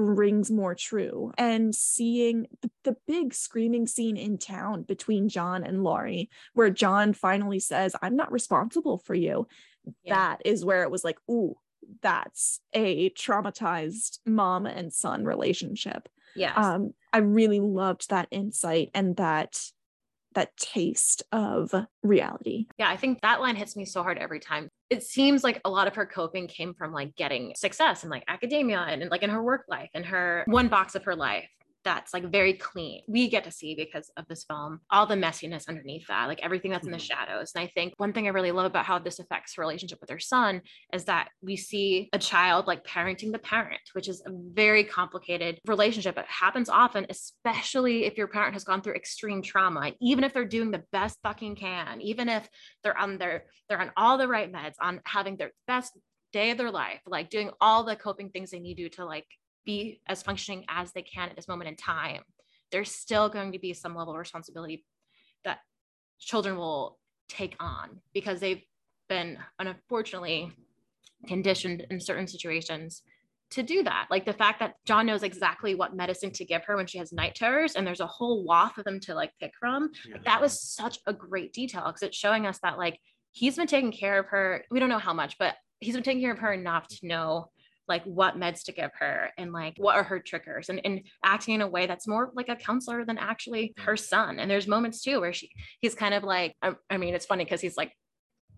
rings 0.00 0.50
more 0.50 0.74
true 0.74 1.32
and 1.38 1.74
seeing 1.74 2.46
the, 2.62 2.70
the 2.84 2.96
big 3.06 3.32
screaming 3.34 3.86
scene 3.86 4.16
in 4.16 4.38
town 4.38 4.82
between 4.82 5.28
john 5.28 5.64
and 5.64 5.82
laurie 5.82 6.28
where 6.54 6.70
john 6.70 7.12
finally 7.12 7.58
says 7.58 7.96
i'm 8.02 8.16
not 8.16 8.30
responsible 8.32 8.98
for 8.98 9.14
you 9.14 9.46
Yeah. 10.02 10.14
that 10.14 10.42
is 10.44 10.64
where 10.64 10.82
it 10.82 10.90
was 10.90 11.04
like 11.04 11.18
ooh 11.30 11.56
that's 12.02 12.60
a 12.72 13.10
traumatized 13.10 14.18
mom 14.26 14.66
and 14.66 14.92
son 14.92 15.24
relationship 15.24 16.08
Yes. 16.34 16.52
um 16.56 16.92
i 17.12 17.18
really 17.18 17.60
loved 17.60 18.10
that 18.10 18.28
insight 18.30 18.90
and 18.94 19.16
that 19.16 19.58
that 20.36 20.56
taste 20.56 21.22
of 21.32 21.74
reality 22.02 22.66
Yeah, 22.78 22.88
I 22.88 22.96
think 22.96 23.20
that 23.22 23.40
line 23.40 23.56
hits 23.56 23.74
me 23.74 23.84
so 23.84 24.02
hard 24.02 24.18
every 24.18 24.38
time. 24.38 24.68
It 24.90 25.02
seems 25.02 25.42
like 25.42 25.60
a 25.64 25.70
lot 25.70 25.88
of 25.88 25.94
her 25.96 26.06
coping 26.06 26.46
came 26.46 26.74
from 26.74 26.92
like 26.92 27.16
getting 27.16 27.54
success 27.56 28.02
and 28.02 28.10
like 28.10 28.22
academia 28.28 28.78
and, 28.78 29.02
and, 29.02 29.10
like 29.10 29.22
in 29.22 29.30
her 29.30 29.42
work 29.42 29.64
life 29.68 29.90
and 29.94 30.06
her 30.06 30.44
one 30.46 30.68
box 30.68 30.94
of 30.94 31.04
her 31.04 31.16
life 31.16 31.48
that's 31.86 32.12
like 32.12 32.24
very 32.32 32.52
clean. 32.52 33.02
We 33.06 33.28
get 33.28 33.44
to 33.44 33.52
see 33.52 33.76
because 33.76 34.10
of 34.16 34.26
this 34.26 34.42
film 34.42 34.80
all 34.90 35.06
the 35.06 35.14
messiness 35.14 35.68
underneath 35.68 36.08
that, 36.08 36.26
like 36.26 36.40
everything 36.42 36.72
that's 36.72 36.84
in 36.84 36.90
the 36.90 36.98
Mhm. 36.98 37.00
shadows. 37.12 37.52
And 37.54 37.62
I 37.62 37.68
think 37.68 37.94
one 37.96 38.12
thing 38.12 38.26
I 38.26 38.30
really 38.30 38.50
love 38.50 38.66
about 38.66 38.84
how 38.84 38.98
this 38.98 39.20
affects 39.20 39.54
her 39.54 39.60
relationship 39.62 40.00
with 40.00 40.10
her 40.10 40.18
son 40.18 40.62
is 40.92 41.04
that 41.04 41.28
we 41.40 41.56
see 41.56 42.08
a 42.12 42.18
child 42.18 42.66
like 42.66 42.82
parenting 42.84 43.30
the 43.30 43.38
parent, 43.38 43.80
which 43.92 44.08
is 44.08 44.20
a 44.26 44.30
very 44.32 44.82
complicated 44.82 45.60
relationship. 45.64 46.18
It 46.18 46.26
happens 46.26 46.68
often, 46.68 47.06
especially 47.08 48.04
if 48.04 48.18
your 48.18 48.26
parent 48.26 48.54
has 48.54 48.64
gone 48.64 48.82
through 48.82 48.94
extreme 48.94 49.40
trauma. 49.40 49.92
Even 50.00 50.24
if 50.24 50.34
they're 50.34 50.44
doing 50.44 50.72
the 50.72 50.82
best 50.90 51.18
fucking 51.22 51.54
can, 51.54 52.00
even 52.00 52.28
if 52.28 52.48
they're 52.82 52.98
on 52.98 53.16
their 53.18 53.44
they're 53.68 53.80
on 53.80 53.92
all 53.96 54.18
the 54.18 54.26
right 54.26 54.52
meds, 54.52 54.74
on 54.80 55.00
having 55.04 55.36
their 55.36 55.52
best 55.68 55.96
day 56.32 56.50
of 56.50 56.58
their 56.58 56.72
life, 56.72 57.00
like 57.06 57.30
doing 57.30 57.50
all 57.60 57.84
the 57.84 57.94
coping 57.94 58.30
things 58.30 58.50
they 58.50 58.58
need 58.58 58.74
to 58.74 58.82
do 58.82 58.88
to 58.88 59.04
like 59.04 59.26
be 59.66 60.00
as 60.06 60.22
functioning 60.22 60.64
as 60.68 60.92
they 60.92 61.02
can 61.02 61.28
at 61.28 61.36
this 61.36 61.48
moment 61.48 61.68
in 61.68 61.76
time. 61.76 62.22
There's 62.72 62.90
still 62.90 63.28
going 63.28 63.52
to 63.52 63.58
be 63.58 63.74
some 63.74 63.94
level 63.94 64.14
of 64.14 64.18
responsibility 64.18 64.84
that 65.44 65.58
children 66.18 66.56
will 66.56 66.98
take 67.28 67.56
on 67.60 68.00
because 68.14 68.40
they've 68.40 68.62
been 69.08 69.38
unfortunately 69.58 70.52
conditioned 71.26 71.86
in 71.90 72.00
certain 72.00 72.26
situations 72.26 73.02
to 73.50 73.62
do 73.62 73.82
that. 73.84 74.08
Like 74.10 74.24
the 74.24 74.32
fact 74.32 74.58
that 74.60 74.74
John 74.84 75.06
knows 75.06 75.22
exactly 75.22 75.74
what 75.74 75.94
medicine 75.94 76.32
to 76.32 76.44
give 76.44 76.64
her 76.64 76.76
when 76.76 76.86
she 76.86 76.98
has 76.98 77.12
night 77.12 77.34
terrors 77.34 77.74
and 77.76 77.86
there's 77.86 78.00
a 78.00 78.06
whole 78.06 78.44
waft 78.44 78.78
of 78.78 78.84
them 78.84 78.98
to 79.00 79.14
like 79.14 79.32
pick 79.40 79.52
from. 79.58 79.90
Yeah. 80.08 80.16
That 80.24 80.40
was 80.40 80.60
such 80.60 80.98
a 81.06 81.12
great 81.12 81.52
detail 81.52 81.84
because 81.86 82.02
it's 82.02 82.16
showing 82.16 82.46
us 82.46 82.58
that 82.62 82.78
like 82.78 82.98
he's 83.32 83.56
been 83.56 83.68
taking 83.68 83.92
care 83.92 84.18
of 84.18 84.26
her. 84.26 84.64
We 84.70 84.80
don't 84.80 84.88
know 84.88 84.98
how 84.98 85.12
much, 85.12 85.38
but 85.38 85.54
he's 85.80 85.94
been 85.94 86.02
taking 86.02 86.22
care 86.22 86.32
of 86.32 86.38
her 86.40 86.52
enough 86.52 86.88
to 86.88 87.06
know 87.06 87.50
like 87.88 88.04
what 88.04 88.36
meds 88.36 88.64
to 88.64 88.72
give 88.72 88.90
her 88.98 89.30
and 89.38 89.52
like 89.52 89.74
what 89.76 89.96
are 89.96 90.02
her 90.02 90.18
triggers 90.18 90.68
and, 90.68 90.80
and 90.84 91.02
acting 91.24 91.54
in 91.54 91.60
a 91.60 91.68
way 91.68 91.86
that's 91.86 92.06
more 92.06 92.30
like 92.34 92.48
a 92.48 92.56
counselor 92.56 93.04
than 93.04 93.18
actually 93.18 93.74
mm. 93.78 93.82
her 93.82 93.96
son. 93.96 94.38
And 94.38 94.50
there's 94.50 94.66
moments 94.66 95.02
too 95.02 95.20
where 95.20 95.32
she 95.32 95.50
he's 95.80 95.94
kind 95.94 96.14
of 96.14 96.24
like, 96.24 96.54
I, 96.62 96.74
I 96.90 96.96
mean, 96.96 97.14
it's 97.14 97.26
funny 97.26 97.44
because 97.44 97.60
he's 97.60 97.76
like 97.76 97.92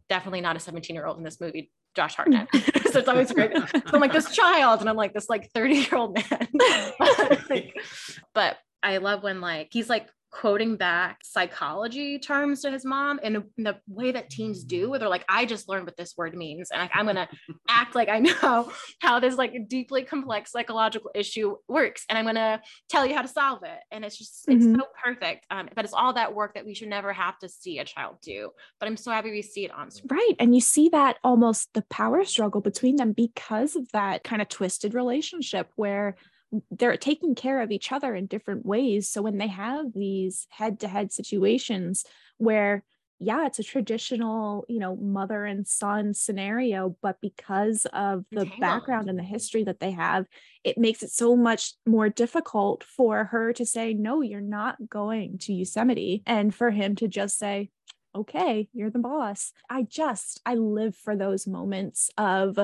definitely 0.09 0.41
not 0.41 0.57
a 0.57 0.61
17 0.61 0.95
year 0.95 1.07
old 1.07 1.19
in 1.19 1.25
this 1.25 1.41
movie, 1.41 1.71
Josh 1.95 2.14
Hartnett. 2.14 2.49
so 2.91 2.99
it's 2.99 3.09
always 3.09 3.33
great. 3.33 3.53
So 3.57 3.81
I'm 3.93 4.01
like 4.01 4.12
this 4.12 4.35
child 4.35 4.81
and 4.81 4.88
I'm 4.88 4.97
like 4.97 5.14
this 5.14 5.29
like 5.29 5.51
30 5.53 5.75
year 5.75 5.95
old 5.95 6.14
man. 6.14 6.49
Like, 7.49 7.75
but 8.35 8.57
I 8.83 8.99
love 8.99 9.23
when 9.23 9.41
like 9.41 9.69
he's 9.71 9.88
like 9.88 10.09
quoting 10.31 10.77
back 10.77 11.21
psychology 11.25 12.19
terms 12.19 12.61
to 12.61 12.71
his 12.71 12.85
mom 12.85 13.19
in, 13.23 13.37
in 13.57 13.64
the 13.64 13.77
way 13.88 14.12
that 14.12 14.29
teens 14.29 14.62
do 14.62 14.91
where 14.91 14.99
they're 14.99 15.09
like 15.09 15.25
i 15.29 15.47
just 15.47 15.69
learned 15.69 15.87
what 15.87 15.97
this 15.97 16.14
word 16.19 16.35
means 16.37 16.71
and 16.71 16.83
like, 16.83 16.91
i'm 16.95 17.07
gonna 17.07 17.29
act 17.69 17.95
like 17.95 18.09
i 18.11 18.19
know 18.19 18.71
how 19.01 19.19
this 19.21 19.37
like 19.37 19.55
deeply 19.69 20.03
complex 20.05 20.53
psychological 20.53 21.11
issue 21.14 21.57
works 21.67 22.05
and 22.09 22.19
i'm 22.19 22.27
gonna 22.27 22.61
tell 22.91 23.07
you 23.07 23.14
how 23.14 23.23
to 23.23 23.29
solve 23.29 23.62
it 23.62 23.79
and 23.91 24.05
it's 24.05 24.19
just 24.19 24.45
it's 24.49 24.67
Mhm. 24.67 24.77
so 24.77 24.85
perfect 25.03 25.47
um, 25.51 25.69
but 25.75 25.85
it's 25.87 25.95
all 25.95 26.12
that 26.12 26.35
work 26.35 26.55
that 26.55 26.67
we 26.67 26.75
should 26.75 26.88
never 26.88 27.12
have 27.12 27.38
to 27.38 27.49
see 27.49 27.79
a 27.79 27.85
child 27.85 28.17
do 28.23 28.51
but 28.79 28.87
i'm 28.87 28.97
so 28.99 29.11
happy 29.11 29.31
we 29.31 29.41
see 29.43 29.64
it 29.64 29.73
on 29.73 29.91
screen 29.91 30.09
Right. 30.19 30.35
And 30.38 30.55
you 30.55 30.61
see 30.61 30.88
that 30.91 31.17
almost 31.23 31.73
the 31.75 31.83
power 31.91 32.25
struggle 32.25 32.61
between 32.61 32.97
them 32.97 33.12
because 33.12 33.77
of 33.77 33.91
that 33.93 34.25
kind 34.25 34.41
of 34.43 34.49
twisted 34.49 34.95
relationship 34.95 35.71
where 35.77 36.17
they're 36.70 36.96
taking 36.96 37.34
care 37.34 37.61
of 37.61 37.70
each 37.70 37.92
other 37.92 38.14
in 38.14 38.26
different 38.26 38.64
ways. 38.64 39.08
So 39.08 39.22
when 39.22 39.38
they 39.38 39.48
have 39.48 39.92
these 39.92 40.46
head 40.50 40.80
to 40.80 40.88
head 40.88 41.12
situations 41.12 42.04
where, 42.38 42.84
yeah, 43.20 43.46
it's 43.46 43.58
a 43.58 43.64
traditional, 43.64 44.64
you 44.68 44.78
know, 44.78 44.94
mother 44.96 45.44
and 45.44 45.66
son 45.66 46.14
scenario, 46.14 46.96
but 47.02 47.20
because 47.20 47.84
of 47.92 48.24
the 48.30 48.42
Entangled. 48.42 48.61
background 48.61 49.11
and 49.11 49.18
the 49.18 49.24
history 49.24 49.64
that 49.64 49.80
they 49.80 49.90
have, 49.90 50.26
it 50.62 50.78
makes 50.78 51.02
it 51.02 51.11
so 51.11 51.37
much 51.37 51.74
more 51.84 52.08
difficult 52.08 52.84
for 52.84 53.24
her 53.24 53.52
to 53.54 53.66
say, 53.66 53.92
no, 53.92 54.22
you're 54.22 54.40
not 54.40 54.76
going 54.88 55.38
to 55.38 55.52
Yosemite. 55.52 56.22
And 56.26 56.54
for 56.54 56.70
him 56.70 56.94
to 56.96 57.08
just 57.08 57.38
say, 57.38 57.70
okay, 58.14 58.68
you're 58.72 58.90
the 58.90 59.00
boss. 59.00 59.52
I 59.68 59.82
just, 59.82 60.40
I 60.46 60.54
live 60.54 60.96
for 60.96 61.16
those 61.16 61.46
moments 61.46 62.11
of 62.16 62.58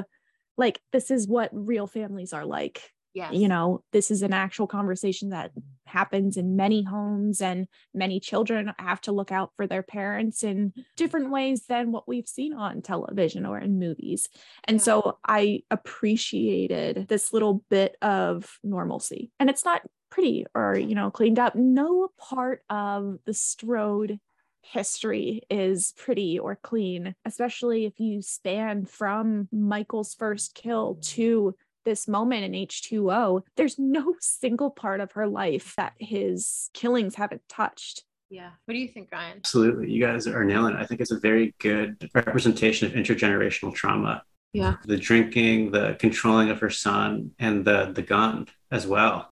like, 0.56 0.80
this 0.92 1.10
is 1.10 1.26
what 1.26 1.50
real 1.52 1.86
families 1.86 2.32
are 2.32 2.46
like. 2.46 2.80
Yes 3.14 3.38
You 3.38 3.48
know, 3.48 3.82
this 3.92 4.10
is 4.10 4.22
an 4.22 4.34
actual 4.34 4.66
conversation 4.66 5.30
that 5.30 5.52
happens 5.86 6.36
in 6.36 6.56
many 6.56 6.82
homes, 6.82 7.40
and 7.40 7.66
many 7.94 8.20
children 8.20 8.72
have 8.78 9.00
to 9.02 9.12
look 9.12 9.32
out 9.32 9.52
for 9.56 9.66
their 9.66 9.82
parents 9.82 10.42
in 10.42 10.74
different 10.96 11.30
ways 11.30 11.66
than 11.66 11.90
what 11.90 12.06
we've 12.06 12.28
seen 12.28 12.52
on 12.52 12.82
television 12.82 13.46
or 13.46 13.58
in 13.58 13.78
movies. 13.78 14.28
And 14.64 14.80
Yeah. 14.80 14.82
so 14.82 15.18
I 15.26 15.62
appreciated 15.70 17.08
this 17.08 17.32
little 17.32 17.64
bit 17.70 17.96
of 18.02 18.58
normalcy. 18.62 19.32
And 19.40 19.48
it's 19.48 19.64
not 19.64 19.82
pretty 20.10 20.44
or, 20.54 20.76
you 20.76 20.94
know, 20.94 21.10
cleaned 21.10 21.38
up. 21.38 21.54
No 21.54 22.08
part 22.18 22.62
of 22.68 23.18
the 23.24 23.34
Strode 23.34 24.18
history 24.62 25.42
is 25.50 25.92
pretty 25.96 26.38
or 26.38 26.56
clean, 26.56 27.14
especially 27.24 27.84
if 27.84 28.00
you 28.00 28.22
span 28.22 28.86
from 28.86 29.48
Michael's 29.52 30.14
first 30.14 30.54
kill 30.54 30.96
to 31.02 31.54
this 31.84 32.08
moment 32.08 32.44
in 32.44 32.52
H2O. 32.52 33.42
There's 33.56 33.78
no 33.78 34.14
single 34.20 34.70
part 34.70 35.00
of 35.00 35.12
her 35.12 35.26
life 35.26 35.74
that 35.76 35.94
his 35.98 36.70
killings 36.74 37.14
haven't 37.16 37.42
touched. 37.48 38.04
yeah 38.30 38.50
what 38.64 38.74
do 38.74 38.78
you 38.80 38.88
think 38.88 39.08
ryan 39.12 39.36
Absolutely. 39.38 39.90
You 39.92 40.00
guys 40.00 40.26
are 40.26 40.44
nailing 40.44 40.74
it. 40.74 40.80
I 40.80 40.86
think 40.86 41.00
it's 41.00 41.10
a 41.10 41.20
very 41.20 41.54
good 41.58 42.10
representation 42.14 42.86
of 42.88 42.94
intergenerational 42.94 43.74
trauma. 43.74 44.22
Yeah. 44.52 44.76
The 44.84 44.96
drinking, 44.96 45.72
the 45.72 45.96
controlling 45.98 46.48
of 46.48 46.60
her 46.60 46.70
son, 46.70 47.32
and 47.38 47.64
the 47.64 47.90
the 47.92 48.02
gun 48.02 48.46
as 48.70 48.86
well. 48.86 49.30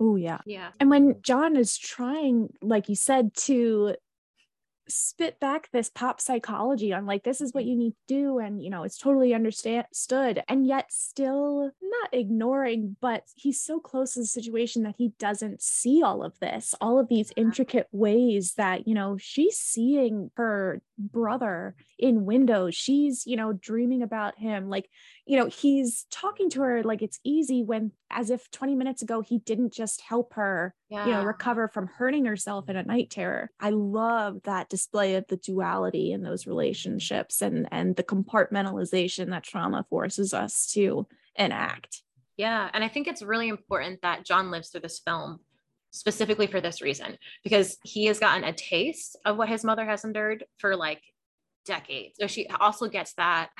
Oh, 0.00 0.16
yeah. 0.16 0.38
yeah 0.46 0.70
And 0.80 0.88
when 0.88 1.16
John 1.22 1.56
is 1.56 1.76
trying, 1.76 2.52
like 2.62 2.88
you 2.88 2.94
said, 2.96 3.34
to 3.48 3.96
spit 4.88 5.38
back 5.40 5.70
this 5.72 5.88
pop 5.88 6.20
psychology 6.20 6.92
on 6.92 7.06
like 7.06 7.22
this 7.24 7.40
is 7.40 7.52
what 7.52 7.62
mm-hmm. 7.62 7.70
you 7.70 7.76
need 7.78 7.94
to 8.08 8.14
do 8.14 8.38
and 8.38 8.62
you 8.62 8.70
know 8.70 8.82
it's 8.82 8.98
totally 8.98 9.34
understood 9.34 10.42
and 10.48 10.66
yet 10.66 10.92
still 10.92 11.70
not 11.82 12.08
ignoring 12.12 12.96
but 13.00 13.24
he's 13.34 13.62
so 13.62 13.78
close 13.78 14.14
to 14.14 14.20
the 14.20 14.26
situation 14.26 14.82
that 14.82 14.94
he 14.98 15.12
doesn't 15.18 15.62
see 15.62 16.02
all 16.02 16.22
of 16.22 16.38
this 16.40 16.74
all 16.80 16.98
of 16.98 17.08
these 17.08 17.32
intricate 17.36 17.86
ways 17.92 18.54
that 18.54 18.86
you 18.86 18.94
know 18.94 19.16
she's 19.18 19.56
seeing 19.56 20.30
her 20.36 20.82
brother 20.98 21.74
in 21.98 22.24
windows. 22.24 22.74
She's 22.74 23.26
you 23.26 23.36
know 23.36 23.52
dreaming 23.52 24.02
about 24.02 24.38
him. 24.38 24.68
Like 24.68 24.88
you 25.26 25.38
know 25.38 25.46
he's 25.46 26.06
talking 26.10 26.50
to 26.50 26.60
her 26.60 26.82
like 26.82 27.02
it's 27.02 27.20
easy 27.24 27.62
when 27.62 27.92
as 28.10 28.30
if 28.30 28.50
20 28.50 28.74
minutes 28.74 29.02
ago 29.02 29.20
he 29.20 29.38
didn't 29.38 29.72
just 29.72 30.00
help 30.00 30.34
her 30.34 30.74
yeah 30.88 31.06
you 31.06 31.12
know 31.12 31.24
recover 31.24 31.68
from 31.68 31.86
hurting 31.86 32.24
herself 32.24 32.68
in 32.68 32.76
a 32.76 32.82
night 32.82 33.08
terror 33.08 33.50
i 33.60 33.70
love 33.70 34.42
that 34.42 34.68
display 34.68 35.14
of 35.14 35.24
the 35.28 35.36
duality 35.36 36.12
in 36.12 36.22
those 36.22 36.46
relationships 36.46 37.40
and 37.40 37.68
and 37.70 37.94
the 37.96 38.02
compartmentalization 38.02 39.30
that 39.30 39.44
trauma 39.44 39.86
forces 39.88 40.34
us 40.34 40.66
to 40.72 41.06
enact. 41.36 42.02
Yeah, 42.36 42.68
and 42.72 42.82
I 42.82 42.88
think 42.88 43.06
it's 43.06 43.22
really 43.22 43.48
important 43.48 44.02
that 44.02 44.24
John 44.24 44.50
lives 44.50 44.70
through 44.70 44.80
this 44.80 45.00
film 45.00 45.40
specifically 45.90 46.46
for 46.46 46.60
this 46.60 46.80
reason 46.80 47.18
because 47.44 47.76
he 47.84 48.06
has 48.06 48.18
gotten 48.18 48.44
a 48.44 48.52
taste 48.52 49.18
of 49.26 49.36
what 49.36 49.48
his 49.48 49.62
mother 49.62 49.84
has 49.84 50.04
endured 50.04 50.44
for 50.56 50.74
like 50.74 51.02
decades. 51.66 52.16
So 52.18 52.26
she 52.26 52.46
also 52.46 52.88
gets 52.88 53.12
that 53.14 53.50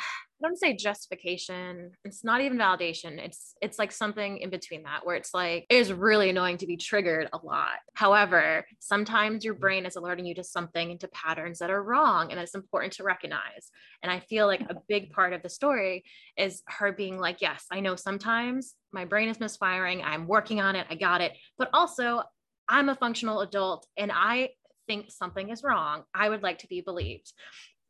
I 0.42 0.48
don't 0.48 0.58
say 0.58 0.74
justification. 0.74 1.92
It's 2.04 2.24
not 2.24 2.40
even 2.40 2.58
validation. 2.58 3.18
It's 3.18 3.54
it's 3.62 3.78
like 3.78 3.92
something 3.92 4.38
in 4.38 4.50
between 4.50 4.82
that 4.82 5.06
where 5.06 5.14
it's 5.14 5.32
like 5.32 5.66
it 5.68 5.76
is 5.76 5.92
really 5.92 6.30
annoying 6.30 6.56
to 6.58 6.66
be 6.66 6.76
triggered 6.76 7.28
a 7.32 7.38
lot. 7.44 7.78
However, 7.94 8.66
sometimes 8.80 9.44
your 9.44 9.54
mm-hmm. 9.54 9.60
brain 9.60 9.86
is 9.86 9.96
alerting 9.96 10.26
you 10.26 10.34
to 10.34 10.44
something 10.44 10.90
into 10.90 11.06
patterns 11.08 11.60
that 11.60 11.70
are 11.70 11.82
wrong 11.82 12.32
and 12.32 12.40
it's 12.40 12.56
important 12.56 12.94
to 12.94 13.04
recognize. 13.04 13.70
And 14.02 14.10
I 14.10 14.18
feel 14.18 14.46
like 14.46 14.62
a 14.62 14.76
big 14.88 15.10
part 15.12 15.32
of 15.32 15.42
the 15.42 15.48
story 15.48 16.04
is 16.36 16.62
her 16.66 16.90
being 16.90 17.18
like, 17.18 17.40
"Yes, 17.40 17.66
I 17.70 17.80
know 17.80 17.94
sometimes 17.94 18.74
my 18.92 19.04
brain 19.04 19.28
is 19.28 19.38
misfiring. 19.38 20.02
I'm 20.02 20.26
working 20.26 20.60
on 20.60 20.74
it. 20.74 20.86
I 20.90 20.96
got 20.96 21.20
it." 21.20 21.32
But 21.56 21.70
also, 21.72 22.22
I'm 22.68 22.88
a 22.88 22.96
functional 22.96 23.40
adult 23.42 23.86
and 23.96 24.10
I 24.12 24.50
think 24.88 25.10
something 25.10 25.50
is 25.50 25.62
wrong. 25.62 26.02
I 26.14 26.28
would 26.28 26.42
like 26.42 26.58
to 26.58 26.66
be 26.66 26.80
believed. 26.80 27.32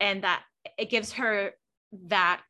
And 0.00 0.24
that 0.24 0.42
it 0.76 0.90
gives 0.90 1.12
her 1.12 1.52
that 2.08 2.42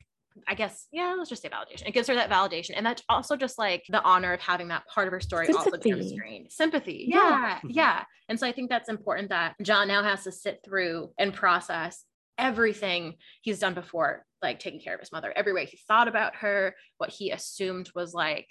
I 0.48 0.54
guess, 0.54 0.86
yeah, 0.90 1.14
let's 1.16 1.28
just 1.28 1.42
say 1.42 1.50
validation. 1.50 1.86
It 1.86 1.92
gives 1.92 2.08
her 2.08 2.14
that 2.14 2.30
validation. 2.30 2.72
And 2.74 2.86
that's 2.86 3.02
also 3.08 3.36
just 3.36 3.58
like 3.58 3.84
the 3.90 4.02
honor 4.02 4.32
of 4.32 4.40
having 4.40 4.68
that 4.68 4.86
part 4.86 5.06
of 5.06 5.12
her 5.12 5.20
story 5.20 5.46
Sympathy. 5.46 5.70
also 5.70 5.78
be 5.78 5.92
on 5.92 6.08
screen. 6.08 6.46
Sympathy. 6.48 7.04
Yeah, 7.08 7.18
yeah. 7.18 7.56
Mm-hmm. 7.56 7.70
Yeah. 7.70 8.04
And 8.30 8.40
so 8.40 8.46
I 8.46 8.52
think 8.52 8.70
that's 8.70 8.88
important 8.88 9.28
that 9.28 9.56
John 9.60 9.88
now 9.88 10.02
has 10.02 10.24
to 10.24 10.32
sit 10.32 10.60
through 10.64 11.10
and 11.18 11.34
process 11.34 12.04
everything 12.38 13.16
he's 13.42 13.58
done 13.58 13.74
before, 13.74 14.24
like 14.40 14.58
taking 14.58 14.80
care 14.80 14.94
of 14.94 15.00
his 15.00 15.12
mother, 15.12 15.32
every 15.36 15.52
way 15.52 15.66
he 15.66 15.78
thought 15.86 16.08
about 16.08 16.36
her, 16.36 16.74
what 16.96 17.10
he 17.10 17.30
assumed 17.30 17.90
was 17.94 18.14
like 18.14 18.48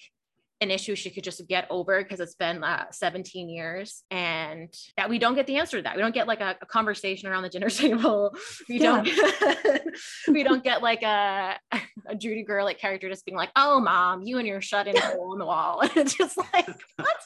an 0.62 0.69
issue 0.69 0.95
she 0.95 1.10
could 1.10 1.24
just 1.24 1.45
get 1.47 1.65
over 1.71 2.04
because 2.04 2.19
it's 2.19 2.36
been 2.36 2.63
uh, 2.63 2.86
17 2.91 3.50
years 3.50 4.04
and 4.12 4.71
that 4.95 5.10
we 5.10 5.17
don't 5.17 5.34
get 5.34 5.47
the 5.47 5.58
answer 5.58 5.78
to 5.78 5.84
that. 5.84 5.95
We 5.95 6.02
don't 6.04 6.13
get 6.13 6.28
like 6.28 6.39
a, 6.39 6.56
a 6.62 6.65
conversation 6.67 7.28
around 7.28 7.43
the 7.43 7.50
dinner 7.50 7.69
table. 7.69 8.34
We 8.69 8.80
yeah. 8.80 9.04
don't 9.04 9.88
we 10.28 10.43
don't 10.43 10.63
get 10.63 10.84
like 10.84 11.02
a, 11.02 11.58
a 12.08 12.15
judy 12.15 12.45
like 12.47 12.78
character 12.78 13.10
just 13.10 13.26
being 13.26 13.38
like 13.38 13.50
oh 13.56 13.80
mom 13.80 14.24
you 14.24 14.38
and 14.38 14.47
your 14.47 14.62
shut 14.62 14.88
in 14.88 14.95
hole 14.97 15.34
in 15.34 15.39
the 15.39 15.45
wall. 15.45 15.82
It's 15.95 16.15
just 16.15 16.38
like 16.38 16.67
what? 16.95 17.17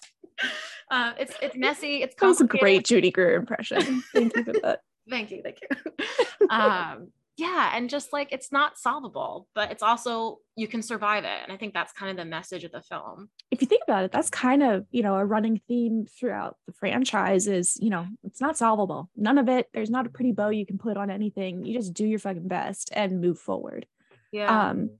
Uh, 0.91 1.13
it's 1.19 1.33
it's 1.41 1.55
messy 1.55 2.03
it's 2.03 2.15
that 2.15 2.27
was 2.27 2.41
a 2.41 2.45
great 2.45 2.85
judy 2.85 3.11
greer 3.11 3.35
impression. 3.35 4.03
Thank 4.13 4.35
you 4.35 4.43
for 4.43 4.53
that. 4.53 4.79
Thank 5.09 5.31
you 5.31 5.41
thank 5.43 5.59
you. 5.61 6.47
Um 6.49 7.09
yeah 7.37 7.71
and 7.75 7.89
just 7.89 8.13
like 8.13 8.29
it's 8.31 8.51
not 8.51 8.77
solvable 8.77 9.47
but 9.53 9.71
it's 9.71 9.83
also 9.83 10.39
you 10.55 10.67
can 10.67 10.81
survive 10.81 11.23
it 11.25 11.39
and 11.43 11.51
i 11.51 11.57
think 11.57 11.73
that's 11.73 11.91
kind 11.91 12.11
of 12.11 12.17
the 12.17 12.29
message 12.29 12.63
of 12.63 12.71
the 12.71 12.81
film. 12.81 13.29
If 13.51 13.61
you 13.61 13.67
think 13.67 13.83
about 13.87 14.03
it 14.03 14.11
that's 14.11 14.29
kind 14.29 14.63
of 14.63 14.85
you 14.91 15.03
know 15.03 15.15
a 15.15 15.25
running 15.25 15.61
theme 15.67 16.05
throughout 16.05 16.57
the 16.65 16.73
franchise 16.73 17.47
is 17.47 17.77
you 17.79 17.89
know 17.89 18.05
it's 18.23 18.41
not 18.41 18.57
solvable. 18.57 19.09
None 19.15 19.37
of 19.37 19.49
it 19.49 19.67
there's 19.73 19.89
not 19.89 20.05
a 20.05 20.09
pretty 20.09 20.31
bow 20.31 20.49
you 20.49 20.65
can 20.65 20.77
put 20.77 20.97
on 20.97 21.09
anything. 21.09 21.65
You 21.65 21.73
just 21.73 21.93
do 21.93 22.05
your 22.05 22.19
fucking 22.19 22.47
best 22.47 22.89
and 22.93 23.21
move 23.21 23.39
forward. 23.39 23.85
Yeah. 24.31 24.69
Um 24.69 24.91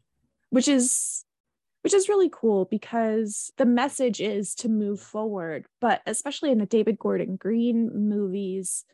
which 0.50 0.68
is 0.68 1.26
which 1.82 1.94
is 1.94 2.10
really 2.10 2.30
cool 2.32 2.66
because 2.66 3.52
the 3.58 3.66
message 3.66 4.20
is 4.22 4.56
to 4.56 4.70
move 4.70 5.00
forward 5.00 5.66
but 5.82 6.02
especially 6.06 6.50
in 6.50 6.58
the 6.58 6.66
david 6.66 6.98
gordon 6.98 7.36
green 7.36 8.10
movies 8.10 8.86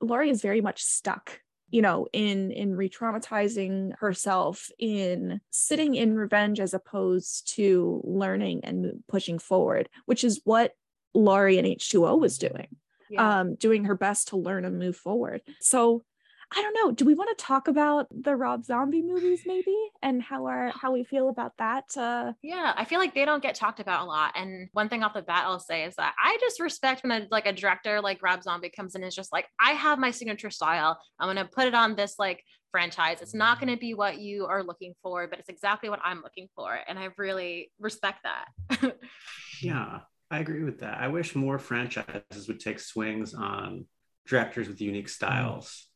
laurie 0.00 0.28
is 0.28 0.42
very 0.42 0.60
much 0.60 0.82
stuck 0.82 1.40
you 1.70 1.82
know 1.82 2.06
in 2.12 2.50
in 2.50 2.76
re-traumatizing 2.76 3.92
herself 3.98 4.70
in 4.78 5.40
sitting 5.50 5.94
in 5.94 6.14
revenge 6.14 6.60
as 6.60 6.74
opposed 6.74 7.54
to 7.54 8.00
learning 8.04 8.60
and 8.64 9.02
pushing 9.08 9.38
forward 9.38 9.88
which 10.06 10.24
is 10.24 10.40
what 10.44 10.72
laurie 11.14 11.58
and 11.58 11.66
h2o 11.66 12.18
was 12.18 12.38
doing 12.38 12.68
yeah. 13.10 13.40
um 13.40 13.54
doing 13.54 13.84
her 13.84 13.94
best 13.94 14.28
to 14.28 14.36
learn 14.36 14.64
and 14.64 14.78
move 14.78 14.96
forward 14.96 15.42
so 15.60 16.02
I 16.50 16.62
don't 16.62 16.74
know. 16.74 16.92
Do 16.92 17.04
we 17.04 17.14
want 17.14 17.36
to 17.36 17.44
talk 17.44 17.68
about 17.68 18.06
the 18.10 18.34
Rob 18.34 18.64
Zombie 18.64 19.02
movies 19.02 19.42
maybe 19.44 19.76
and 20.02 20.22
how 20.22 20.46
our 20.46 20.70
how 20.70 20.92
we 20.92 21.04
feel 21.04 21.28
about 21.28 21.52
that? 21.58 21.84
Uh, 21.94 22.32
yeah, 22.42 22.72
I 22.74 22.86
feel 22.86 22.98
like 22.98 23.14
they 23.14 23.26
don't 23.26 23.42
get 23.42 23.54
talked 23.54 23.80
about 23.80 24.02
a 24.02 24.06
lot. 24.06 24.32
And 24.34 24.68
one 24.72 24.88
thing 24.88 25.02
off 25.02 25.12
the 25.12 25.20
bat 25.20 25.44
I'll 25.44 25.60
say 25.60 25.84
is 25.84 25.96
that 25.96 26.14
I 26.22 26.38
just 26.40 26.58
respect 26.58 27.02
when 27.02 27.12
a, 27.12 27.26
like 27.30 27.44
a 27.46 27.52
director 27.52 28.00
like 28.00 28.22
Rob 28.22 28.42
Zombie 28.42 28.70
comes 28.70 28.94
in 28.94 29.02
and 29.02 29.08
is 29.08 29.14
just 29.14 29.32
like, 29.32 29.46
I 29.60 29.72
have 29.72 29.98
my 29.98 30.10
signature 30.10 30.50
style. 30.50 30.98
I'm 31.20 31.28
gonna 31.28 31.44
put 31.44 31.66
it 31.66 31.74
on 31.74 31.96
this 31.96 32.14
like 32.18 32.42
franchise. 32.70 33.20
It's 33.20 33.34
not 33.34 33.60
gonna 33.60 33.76
be 33.76 33.92
what 33.92 34.18
you 34.18 34.46
are 34.46 34.62
looking 34.62 34.94
for, 35.02 35.28
but 35.28 35.38
it's 35.38 35.50
exactly 35.50 35.90
what 35.90 36.00
I'm 36.02 36.22
looking 36.22 36.48
for. 36.56 36.78
And 36.88 36.98
I 36.98 37.08
really 37.18 37.70
respect 37.78 38.24
that. 38.24 38.96
yeah, 39.60 40.00
I 40.30 40.38
agree 40.38 40.62
with 40.62 40.80
that. 40.80 40.98
I 40.98 41.08
wish 41.08 41.34
more 41.34 41.58
franchises 41.58 42.48
would 42.48 42.60
take 42.60 42.80
swings 42.80 43.34
on 43.34 43.84
directors 44.26 44.66
with 44.66 44.80
unique 44.80 45.10
styles 45.10 45.87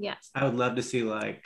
Yes. 0.00 0.30
I 0.34 0.44
would 0.44 0.54
love 0.54 0.76
to 0.76 0.82
see 0.82 1.02
like 1.02 1.44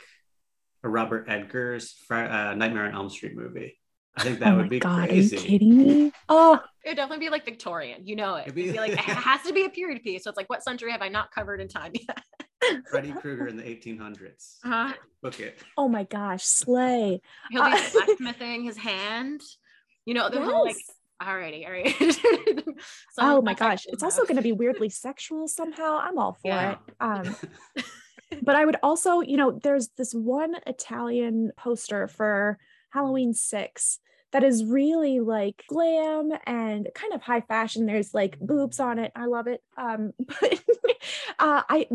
a 0.83 0.89
Robert 0.89 1.27
Eggers 1.27 1.95
uh, 2.09 2.53
Nightmare 2.55 2.85
on 2.85 2.93
Elm 2.93 3.09
Street 3.09 3.35
movie. 3.35 3.77
I 4.17 4.23
think 4.23 4.39
that 4.39 4.53
oh 4.53 4.57
would 4.57 4.69
be 4.69 4.79
God, 4.79 5.09
crazy. 5.09 5.35
Are 5.35 5.39
you 5.39 5.45
kidding 5.45 5.77
me? 5.77 6.11
Oh, 6.29 6.61
it 6.83 6.89
would 6.89 6.95
definitely 6.95 7.25
be 7.25 7.29
like 7.29 7.43
Victorian. 7.43 8.07
You 8.07 8.15
know 8.15 8.35
it. 8.35 8.43
It'd 8.43 8.55
be, 8.55 8.71
be 8.71 8.77
like 8.77 8.93
it 8.93 8.99
has 8.99 9.41
to 9.43 9.53
be 9.53 9.65
a 9.65 9.69
period 9.69 10.01
piece. 10.03 10.23
So 10.23 10.29
it's 10.29 10.37
like, 10.37 10.49
what 10.49 10.63
century 10.63 10.91
have 10.91 11.01
I 11.01 11.09
not 11.09 11.31
covered 11.31 11.59
in 11.59 11.67
time 11.67 11.91
yet? 11.93 12.23
Freddy 12.89 13.11
Krueger 13.11 13.47
in 13.47 13.57
the 13.57 13.63
1800s. 13.63 14.57
Uh-huh. 14.63 14.93
Book 15.21 15.39
it. 15.39 15.59
Oh 15.77 15.89
my 15.89 16.03
gosh, 16.03 16.43
slay! 16.43 17.21
He'll 17.51 17.63
be 17.65 17.71
uh, 17.71 17.89
blacksmithing 17.91 18.63
his 18.63 18.77
hand. 18.77 19.41
You 20.05 20.13
know 20.13 20.29
the 20.29 20.39
yes. 20.39 20.45
whole 20.49 20.65
like. 20.65 20.77
Alrighty, 21.21 21.65
all 21.65 21.71
right. 21.71 21.95
so 23.13 23.21
oh 23.21 23.41
my 23.41 23.53
gosh, 23.53 23.85
it's 23.87 24.03
also 24.03 24.23
going 24.23 24.35
to 24.35 24.41
be 24.41 24.51
weirdly 24.51 24.89
sexual 24.89 25.47
somehow. 25.47 25.97
I'm 25.97 26.17
all 26.17 26.33
for 26.33 26.49
yeah. 26.49 26.71
it. 26.71 26.77
Um, 26.99 27.35
but 28.41 28.55
I 28.55 28.65
would 28.65 28.77
also, 28.83 29.21
you 29.21 29.37
know, 29.37 29.59
there's 29.63 29.89
this 29.97 30.13
one 30.13 30.55
Italian 30.65 31.51
poster 31.57 32.07
for 32.07 32.57
Halloween 32.91 33.33
6 33.33 33.99
that 34.31 34.43
is 34.43 34.65
really 34.65 35.21
like 35.21 35.63
glam 35.69 36.31
and 36.45 36.89
kind 36.93 37.13
of 37.13 37.21
high 37.21 37.41
fashion. 37.41 37.85
There's 37.85 38.13
like 38.13 38.37
boobs 38.39 38.81
on 38.81 38.99
it. 38.99 39.13
I 39.15 39.27
love 39.27 39.47
it. 39.47 39.61
Um, 39.77 40.11
but 40.27 40.61
uh, 41.39 41.61
I 41.69 41.87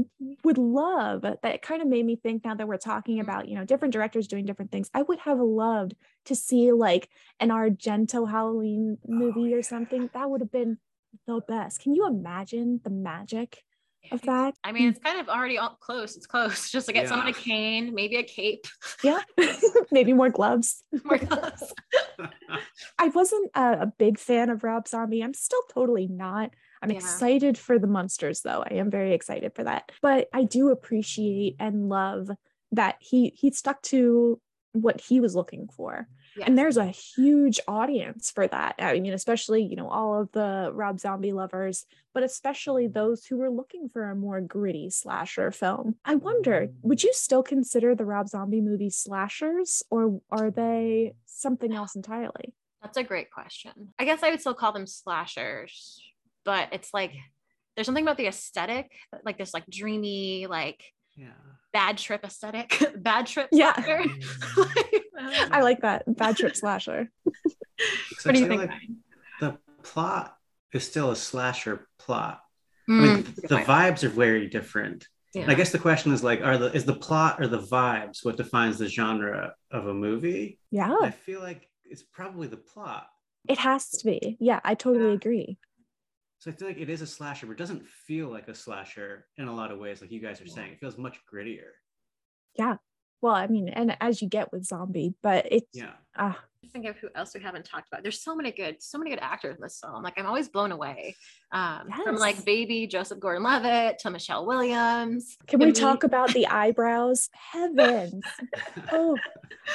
would 0.42 0.56
love 0.56 1.22
that. 1.22 1.44
It 1.44 1.62
kind 1.62 1.82
of 1.82 1.88
made 1.88 2.06
me 2.06 2.16
think 2.16 2.44
now 2.44 2.54
that 2.54 2.66
we're 2.66 2.78
talking 2.78 3.16
mm-hmm. 3.16 3.28
about, 3.28 3.48
you 3.48 3.56
know, 3.56 3.64
different 3.64 3.92
directors 3.92 4.26
doing 4.26 4.46
different 4.46 4.70
things. 4.72 4.90
I 4.94 5.02
would 5.02 5.18
have 5.20 5.38
loved 5.38 5.94
to 6.26 6.34
see 6.34 6.72
like 6.72 7.10
an 7.40 7.50
Argento 7.50 8.30
Halloween 8.30 8.96
movie 9.06 9.40
oh, 9.40 9.44
yeah. 9.44 9.56
or 9.56 9.62
something. 9.62 10.08
That 10.14 10.30
would 10.30 10.40
have 10.40 10.52
been 10.52 10.78
the 11.26 11.40
best. 11.46 11.82
Can 11.82 11.94
you 11.94 12.06
imagine 12.06 12.80
the 12.82 12.90
magic 12.90 13.64
of 14.12 14.22
that. 14.22 14.54
I 14.64 14.72
mean, 14.72 14.88
mm. 14.88 14.90
it's 14.90 14.98
kind 14.98 15.20
of 15.20 15.28
already 15.28 15.58
all 15.58 15.76
close. 15.80 16.16
It's 16.16 16.26
close. 16.26 16.70
Just 16.72 16.86
to 16.86 16.92
get 16.92 17.04
yeah. 17.04 17.08
someone 17.10 17.28
a 17.28 17.32
cane, 17.32 17.94
maybe 17.94 18.16
a 18.16 18.22
cape. 18.22 18.66
Yeah, 19.02 19.20
maybe 19.90 20.12
more 20.12 20.30
gloves. 20.30 20.82
more 21.04 21.18
gloves. 21.18 21.72
I 22.98 23.08
wasn't 23.08 23.50
a, 23.54 23.82
a, 23.82 23.92
big 23.98 24.18
fan 24.18 24.50
of 24.50 24.64
Rob 24.64 24.88
Zombie. 24.88 25.22
I'm 25.22 25.34
still 25.34 25.62
totally 25.72 26.06
not. 26.06 26.50
I'm 26.82 26.90
yeah. 26.90 26.96
excited 26.96 27.58
for 27.58 27.78
the 27.78 27.86
monsters, 27.86 28.40
though. 28.40 28.64
I 28.68 28.74
am 28.74 28.90
very 28.90 29.12
excited 29.12 29.54
for 29.54 29.64
that. 29.64 29.92
But 30.00 30.28
I 30.32 30.44
do 30.44 30.70
appreciate 30.70 31.56
and 31.58 31.88
love 31.88 32.30
that 32.72 32.96
he 33.00 33.32
he 33.36 33.50
stuck 33.50 33.82
to 33.82 34.40
what 34.72 35.00
he 35.00 35.20
was 35.20 35.34
looking 35.34 35.68
for. 35.68 36.08
Yes. 36.40 36.48
And 36.48 36.57
there's 36.57 36.79
a 36.79 36.87
huge 36.87 37.61
audience 37.68 38.31
for 38.31 38.48
that. 38.48 38.76
I 38.79 38.98
mean, 38.98 39.12
especially, 39.12 39.62
you 39.62 39.76
know, 39.76 39.90
all 39.90 40.18
of 40.18 40.33
the 40.33 40.70
Rob 40.72 40.98
Zombie 40.98 41.35
lovers, 41.35 41.85
but 42.14 42.22
especially 42.22 42.87
those 42.87 43.26
who 43.26 43.37
were 43.37 43.50
looking 43.50 43.90
for 43.90 44.09
a 44.09 44.14
more 44.14 44.40
gritty 44.40 44.88
slasher 44.88 45.50
film. 45.50 45.96
I 46.03 46.14
wonder, 46.14 46.68
would 46.81 47.03
you 47.03 47.12
still 47.12 47.42
consider 47.42 47.94
the 47.94 48.07
Rob 48.07 48.26
Zombie 48.26 48.62
movies 48.62 48.96
slashers 48.96 49.83
or 49.90 50.22
are 50.31 50.50
they 50.50 51.12
something 51.26 51.74
else 51.74 51.94
entirely? 51.94 52.55
That's 52.81 52.96
a 52.96 53.05
great 53.05 53.31
question. 53.31 53.92
I 53.98 54.07
guess 54.07 54.22
I 54.22 54.31
would 54.31 54.40
still 54.40 54.55
call 54.55 54.72
them 54.72 54.87
slashers, 54.87 56.03
but 56.46 56.70
it's 56.72 56.94
like 56.94 57.12
there's 57.76 57.85
something 57.85 58.05
about 58.05 58.16
the 58.16 58.29
aesthetic, 58.29 58.90
like 59.26 59.37
this 59.37 59.53
like 59.53 59.66
dreamy, 59.68 60.46
like 60.46 60.83
yeah 61.16 61.33
bad 61.72 61.98
trip 61.98 62.24
aesthetic 62.24 62.83
bad 62.96 63.26
trip 63.26 63.48
yeah 63.52 63.72
i 65.50 65.61
like 65.62 65.80
that 65.80 66.02
bad 66.16 66.37
trip 66.37 66.56
slasher 66.56 67.11
what 68.24 68.35
do 68.35 68.40
you 68.40 68.46
think 68.46 68.62
like 68.62 68.70
the 69.40 69.59
plot 69.83 70.37
is 70.72 70.85
still 70.85 71.11
a 71.11 71.16
slasher 71.16 71.87
plot 71.98 72.40
mm, 72.88 73.00
I 73.00 73.14
mean, 73.14 73.22
mm. 73.24 73.48
the 73.48 73.56
vibes 73.56 74.02
are 74.04 74.09
very 74.09 74.48
different 74.48 75.06
yeah. 75.35 75.44
I 75.46 75.54
guess 75.54 75.70
the 75.70 75.78
question 75.78 76.12
is 76.12 76.24
like, 76.24 76.40
are 76.42 76.59
the 76.59 76.72
is 76.72 76.85
the 76.85 76.94
plot 76.94 77.40
or 77.40 77.46
the 77.46 77.61
vibes 77.61 78.24
what 78.24 78.37
defines 78.37 78.78
the 78.78 78.88
genre 78.88 79.54
of 79.70 79.87
a 79.87 79.94
movie? 79.94 80.59
Yeah. 80.72 80.96
I 81.00 81.11
feel 81.11 81.40
like 81.40 81.68
it's 81.85 82.02
probably 82.02 82.48
the 82.48 82.56
plot. 82.56 83.06
It 83.48 83.59
has 83.59 83.90
to 83.90 84.06
be. 84.06 84.37
Yeah, 84.40 84.61
I 84.64 84.74
totally 84.74 85.14
agree. 85.14 85.56
So 86.40 86.50
I 86.50 86.55
feel 86.55 86.68
like 86.68 86.79
it 86.79 86.90
is 86.90 87.03
a 87.03 87.07
slasher, 87.07 87.46
but 87.46 87.53
it 87.53 87.59
doesn't 87.59 87.87
feel 87.87 88.29
like 88.29 88.48
a 88.48 88.55
slasher 88.55 89.26
in 89.37 89.46
a 89.46 89.55
lot 89.55 89.70
of 89.70 89.79
ways, 89.79 90.00
like 90.00 90.11
you 90.11 90.20
guys 90.20 90.40
are 90.40 90.46
saying. 90.46 90.72
It 90.72 90.81
feels 90.81 90.98
much 90.98 91.18
grittier. 91.33 91.68
Yeah. 92.59 92.76
Well, 93.20 93.35
I 93.35 93.46
mean, 93.46 93.68
and 93.68 93.96
as 94.00 94.22
you 94.22 94.29
get 94.29 94.50
with 94.50 94.64
zombie, 94.64 95.14
but 95.22 95.46
it's 95.50 95.68
Yeah. 95.74 95.92
ah 96.16 96.42
think 96.72 96.87
of 96.87 96.96
who 96.96 97.09
else 97.14 97.35
we 97.35 97.40
haven't 97.40 97.64
talked 97.64 97.88
about. 97.88 98.03
There's 98.03 98.20
so 98.20 98.35
many 98.35 98.50
good, 98.53 98.83
so 98.83 98.98
many 98.98 99.11
good 99.11 99.20
actors 99.20 99.57
in 99.57 99.62
this 99.62 99.79
film. 99.81 100.03
Like 100.03 100.14
I'm 100.18 100.26
always 100.26 100.48
blown 100.48 100.72
away. 100.72 101.16
Um, 101.53 101.90
from 102.05 102.16
like 102.16 102.44
baby 102.44 102.87
Joseph 102.87 103.18
Gordon-Levitt 103.20 103.98
to 104.00 104.11
Michelle 104.11 104.46
Williams. 104.46 105.37
can 105.46 105.61
we 105.61 105.72
talk 105.72 106.05
about 106.05 106.33
the 106.33 106.46
eyebrows? 106.46 107.29
Heavens. 107.33 108.22
oh, 108.92 109.16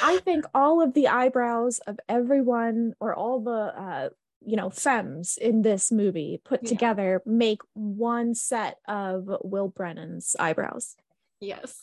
I 0.02 0.18
think 0.18 0.44
all 0.54 0.82
of 0.82 0.94
the 0.94 1.08
eyebrows 1.08 1.80
of 1.86 1.98
everyone 2.08 2.94
or 3.00 3.14
all 3.14 3.40
the 3.40 3.50
uh 3.50 4.08
you 4.46 4.56
know 4.56 4.70
femmes 4.70 5.36
in 5.36 5.62
this 5.62 5.90
movie 5.92 6.40
put 6.44 6.62
Yeah. 6.62 6.68
together 6.70 7.22
make 7.26 7.60
one 7.74 8.34
set 8.34 8.76
of 8.88 9.28
Will 9.42 9.68
Brennan's 9.68 10.36
eyebrows. 10.38 10.94
Yes. 11.40 11.82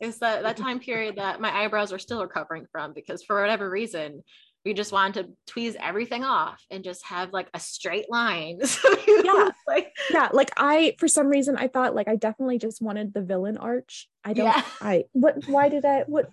It's 0.00 0.18
that 0.18 0.42
that 0.42 0.56
time 0.56 0.80
period 0.80 1.16
that 1.16 1.40
my 1.40 1.52
eyebrows 1.54 1.92
are 1.92 1.98
still 1.98 2.22
recovering 2.22 2.66
from 2.72 2.94
because 2.94 3.22
for 3.22 3.40
whatever 3.40 3.68
reason 3.68 4.22
we 4.64 4.74
just 4.74 4.92
wanted 4.92 5.26
to 5.46 5.52
tweeze 5.54 5.74
everything 5.80 6.22
off 6.24 6.62
and 6.70 6.84
just 6.84 7.04
have 7.06 7.32
like 7.32 7.48
a 7.54 7.60
straight 7.60 8.10
line. 8.10 8.58
So 8.66 8.88
Yeah. 9.06 9.50
like 9.66 9.92
Yeah, 10.10 10.28
like 10.32 10.50
I 10.56 10.96
for 10.98 11.06
some 11.08 11.28
reason 11.28 11.56
I 11.56 11.68
thought 11.68 11.94
like 11.94 12.08
I 12.08 12.16
definitely 12.16 12.58
just 12.58 12.80
wanted 12.80 13.12
the 13.12 13.22
villain 13.22 13.58
arch. 13.58 14.08
I 14.24 14.32
don't 14.32 14.46
Yeah. 14.46 14.62
I 14.80 15.04
what 15.12 15.46
why 15.48 15.68
did 15.68 15.84
I 15.84 16.04
what 16.06 16.30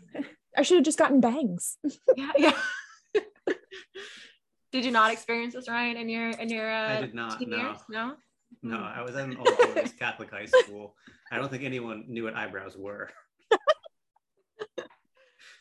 I 0.57 0.61
should 0.63 0.77
have 0.77 0.85
just 0.85 0.97
gotten 0.99 1.19
bangs. 1.19 1.77
yeah, 2.15 2.31
yeah. 2.37 2.57
Did 4.71 4.85
you 4.85 4.91
not 4.91 5.11
experience 5.11 5.53
this, 5.53 5.69
Ryan, 5.69 5.97
in 5.97 6.09
your 6.09 6.29
in 6.31 6.49
your 6.49 6.69
uh, 6.69 6.97
I 6.97 7.01
did 7.01 7.15
not, 7.15 7.39
no. 7.41 7.57
years? 7.57 7.77
No. 7.89 8.13
No, 8.63 8.77
I 8.77 9.01
was 9.01 9.15
in 9.15 9.31
an 9.31 9.37
all 9.37 9.45
boys 9.73 9.93
Catholic 9.99 10.31
high 10.31 10.45
school. 10.45 10.95
I 11.31 11.37
don't 11.37 11.49
think 11.51 11.63
anyone 11.63 12.05
knew 12.07 12.23
what 12.23 12.35
eyebrows 12.35 12.75
were. 12.77 13.09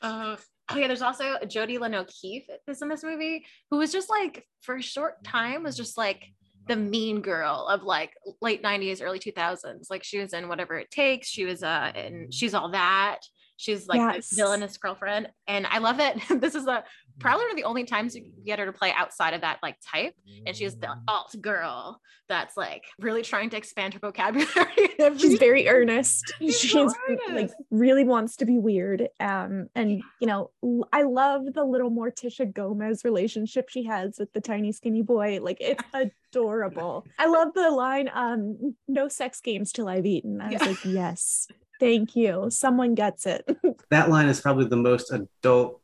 Uh, 0.02 0.36
oh 0.70 0.76
yeah, 0.76 0.86
there's 0.86 1.02
also 1.02 1.38
Jodi 1.48 1.78
Lyn 1.78 1.94
O'Keefe 1.94 2.48
is 2.68 2.82
in 2.82 2.88
this 2.88 3.02
movie, 3.02 3.44
who 3.70 3.78
was 3.78 3.90
just 3.90 4.10
like 4.10 4.46
for 4.60 4.76
a 4.76 4.82
short 4.82 5.24
time 5.24 5.62
was 5.62 5.76
just 5.76 5.96
like 5.96 6.22
the 6.68 6.76
mean 6.76 7.22
girl 7.22 7.66
of 7.68 7.82
like 7.82 8.12
late 8.42 8.62
90s, 8.62 9.02
early 9.02 9.18
2000s. 9.18 9.86
Like 9.88 10.04
she 10.04 10.18
was 10.18 10.32
in 10.32 10.48
Whatever 10.48 10.78
It 10.78 10.90
Takes. 10.90 11.28
She 11.28 11.44
was 11.44 11.62
uh 11.62 11.92
in 11.94 12.28
She's 12.30 12.54
All 12.54 12.70
That. 12.70 13.20
She's 13.56 13.88
like 13.88 13.98
Yes. 13.98 14.28
the 14.28 14.36
villainous 14.36 14.76
girlfriend. 14.76 15.28
And 15.46 15.66
I 15.66 15.78
love 15.78 15.98
it. 15.98 16.20
this 16.40 16.54
is 16.54 16.66
the 16.66 16.84
probably 17.18 17.44
one 17.44 17.50
of 17.52 17.56
the 17.56 17.64
only 17.64 17.84
times 17.84 18.14
you 18.14 18.24
get 18.44 18.58
her 18.58 18.66
to 18.66 18.72
play 18.72 18.92
outside 18.96 19.34
of 19.34 19.40
that 19.40 19.58
like 19.62 19.76
type. 19.84 20.14
And 20.46 20.54
she's 20.54 20.76
the 20.76 20.88
alt 21.08 21.34
girl 21.40 22.00
that's 22.28 22.56
like 22.56 22.84
really 22.98 23.22
trying 23.22 23.50
to 23.50 23.56
expand 23.56 23.94
her 23.94 24.00
vocabulary. 24.00 24.90
She's 25.18 25.38
very 25.38 25.68
earnest. 25.68 26.32
She's 26.40 26.58
She's, 26.60 26.72
so 26.72 26.90
like 27.30 27.50
really 27.70 28.04
wants 28.04 28.36
to 28.36 28.44
be 28.46 28.58
weird. 28.58 29.08
Um 29.20 29.68
and 29.74 30.02
you 30.20 30.26
know, 30.26 30.50
I 30.92 31.02
love 31.02 31.52
the 31.54 31.64
little 31.64 31.90
Morticia 31.90 32.52
Gomez 32.52 33.02
relationship 33.04 33.68
she 33.68 33.84
has 33.84 34.16
with 34.18 34.32
the 34.32 34.40
tiny 34.40 34.72
skinny 34.72 35.02
boy. 35.02 35.38
Like 35.40 35.58
it's 35.60 35.82
adorable. 36.34 37.06
I 37.18 37.26
love 37.26 37.48
the 37.54 37.70
line 37.70 38.10
um 38.12 38.74
no 38.88 39.08
sex 39.08 39.40
games 39.40 39.72
till 39.72 39.88
I've 39.88 40.06
eaten. 40.06 40.40
I 40.40 40.50
was 40.52 40.60
Yeah. 40.60 40.68
like, 40.68 40.84
"Yes. 40.84 41.48
Thank 41.78 42.16
you. 42.16 42.46
Someone 42.50 42.94
gets 42.94 43.26
it." 43.26 43.44
That 43.90 44.08
line 44.10 44.28
is 44.28 44.40
probably 44.40 44.66
the 44.66 44.76
most 44.76 45.12
adult 45.12 45.80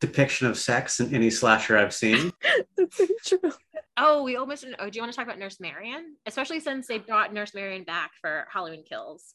depiction 0.00 0.46
of 0.46 0.58
sex 0.58 1.00
in 1.00 1.14
any 1.14 1.30
slasher 1.30 1.76
I've 1.76 1.94
seen. 1.94 2.32
That's 2.76 3.00
true. 3.26 3.52
Oh, 3.96 4.22
we 4.22 4.36
almost. 4.36 4.64
Oh, 4.78 4.88
do 4.88 4.96
you 4.96 5.02
want 5.02 5.12
to 5.12 5.16
talk 5.16 5.26
about 5.26 5.38
Nurse 5.38 5.58
Marion? 5.60 6.16
Especially 6.26 6.60
since 6.60 6.86
they 6.86 6.98
brought 6.98 7.32
Nurse 7.32 7.54
Marion 7.54 7.84
back 7.84 8.12
for 8.20 8.46
Halloween 8.52 8.84
Kills. 8.88 9.34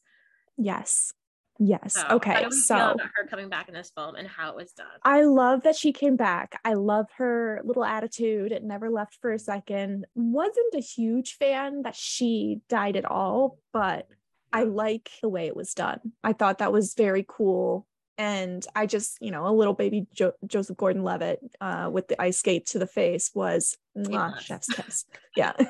Yes. 0.58 1.13
Yes. 1.60 1.93
So, 1.93 2.02
how 2.02 2.15
okay. 2.15 2.32
do 2.32 2.36
we 2.36 2.41
feel 2.43 2.52
So 2.52 2.76
about 2.76 3.10
her 3.15 3.28
coming 3.28 3.49
back 3.49 3.67
in 3.67 3.73
this 3.73 3.91
film 3.95 4.15
and 4.15 4.28
how 4.28 4.52
it 4.52 4.56
was 4.56 4.71
done? 4.71 4.88
I 5.04 5.23
love 5.23 5.63
that 5.63 5.76
she 5.76 5.93
came 5.93 6.15
back. 6.15 6.60
I 6.65 6.73
love 6.73 7.08
her 7.17 7.62
little 7.63 7.86
attitude. 7.86 8.52
It 8.52 8.63
never 8.63 8.89
left 8.89 9.17
for 9.21 9.32
a 9.32 9.39
second. 9.39 10.06
Wasn't 10.15 10.73
a 10.73 10.80
huge 10.80 11.36
fan 11.36 11.84
that 11.84 11.95
she 11.95 12.62
died 12.69 12.95
at 12.95 13.06
all, 13.06 13.60
but 13.71 14.08
I 14.52 14.63
like 14.63 15.10
the 15.21 15.30
way 15.30 15.47
it 15.47 15.56
was 15.56 15.73
done. 15.73 15.99
I 16.23 16.34
thought 16.34 16.60
that 16.60 16.73
was 16.73 16.93
very 16.95 17.26
cool. 17.28 17.88
And 18.17 18.65
I 18.76 18.86
just, 18.86 19.17
you 19.21 19.32
know, 19.32 19.47
a 19.47 19.52
little 19.56 19.73
baby 19.73 20.06
jo- 20.13 20.34
Joseph 20.45 20.78
Gordon 20.78 21.04
Levitt 21.04 21.39
uh, 21.60 21.89
with 21.91 22.08
the 22.08 22.21
ice 22.21 22.38
skate 22.38 22.67
to 22.67 22.80
the 22.80 22.86
face 22.88 23.32
was 23.34 23.76
mwah, 23.97 24.06
Seamless. 24.06 24.43
chef's 24.43 24.67
kiss. 24.69 25.06
Yeah. 25.36 25.54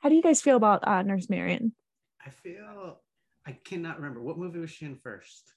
How 0.00 0.08
do 0.08 0.14
you 0.14 0.22
guys 0.22 0.40
feel 0.40 0.56
about 0.56 0.86
uh, 0.86 1.02
Nurse 1.02 1.28
Marion? 1.28 1.72
I 2.24 2.30
feel 2.30 3.00
I 3.46 3.52
cannot 3.64 3.96
remember 3.96 4.22
what 4.22 4.38
movie 4.38 4.58
was 4.58 4.70
she 4.70 4.86
in 4.86 4.96
first. 4.96 5.52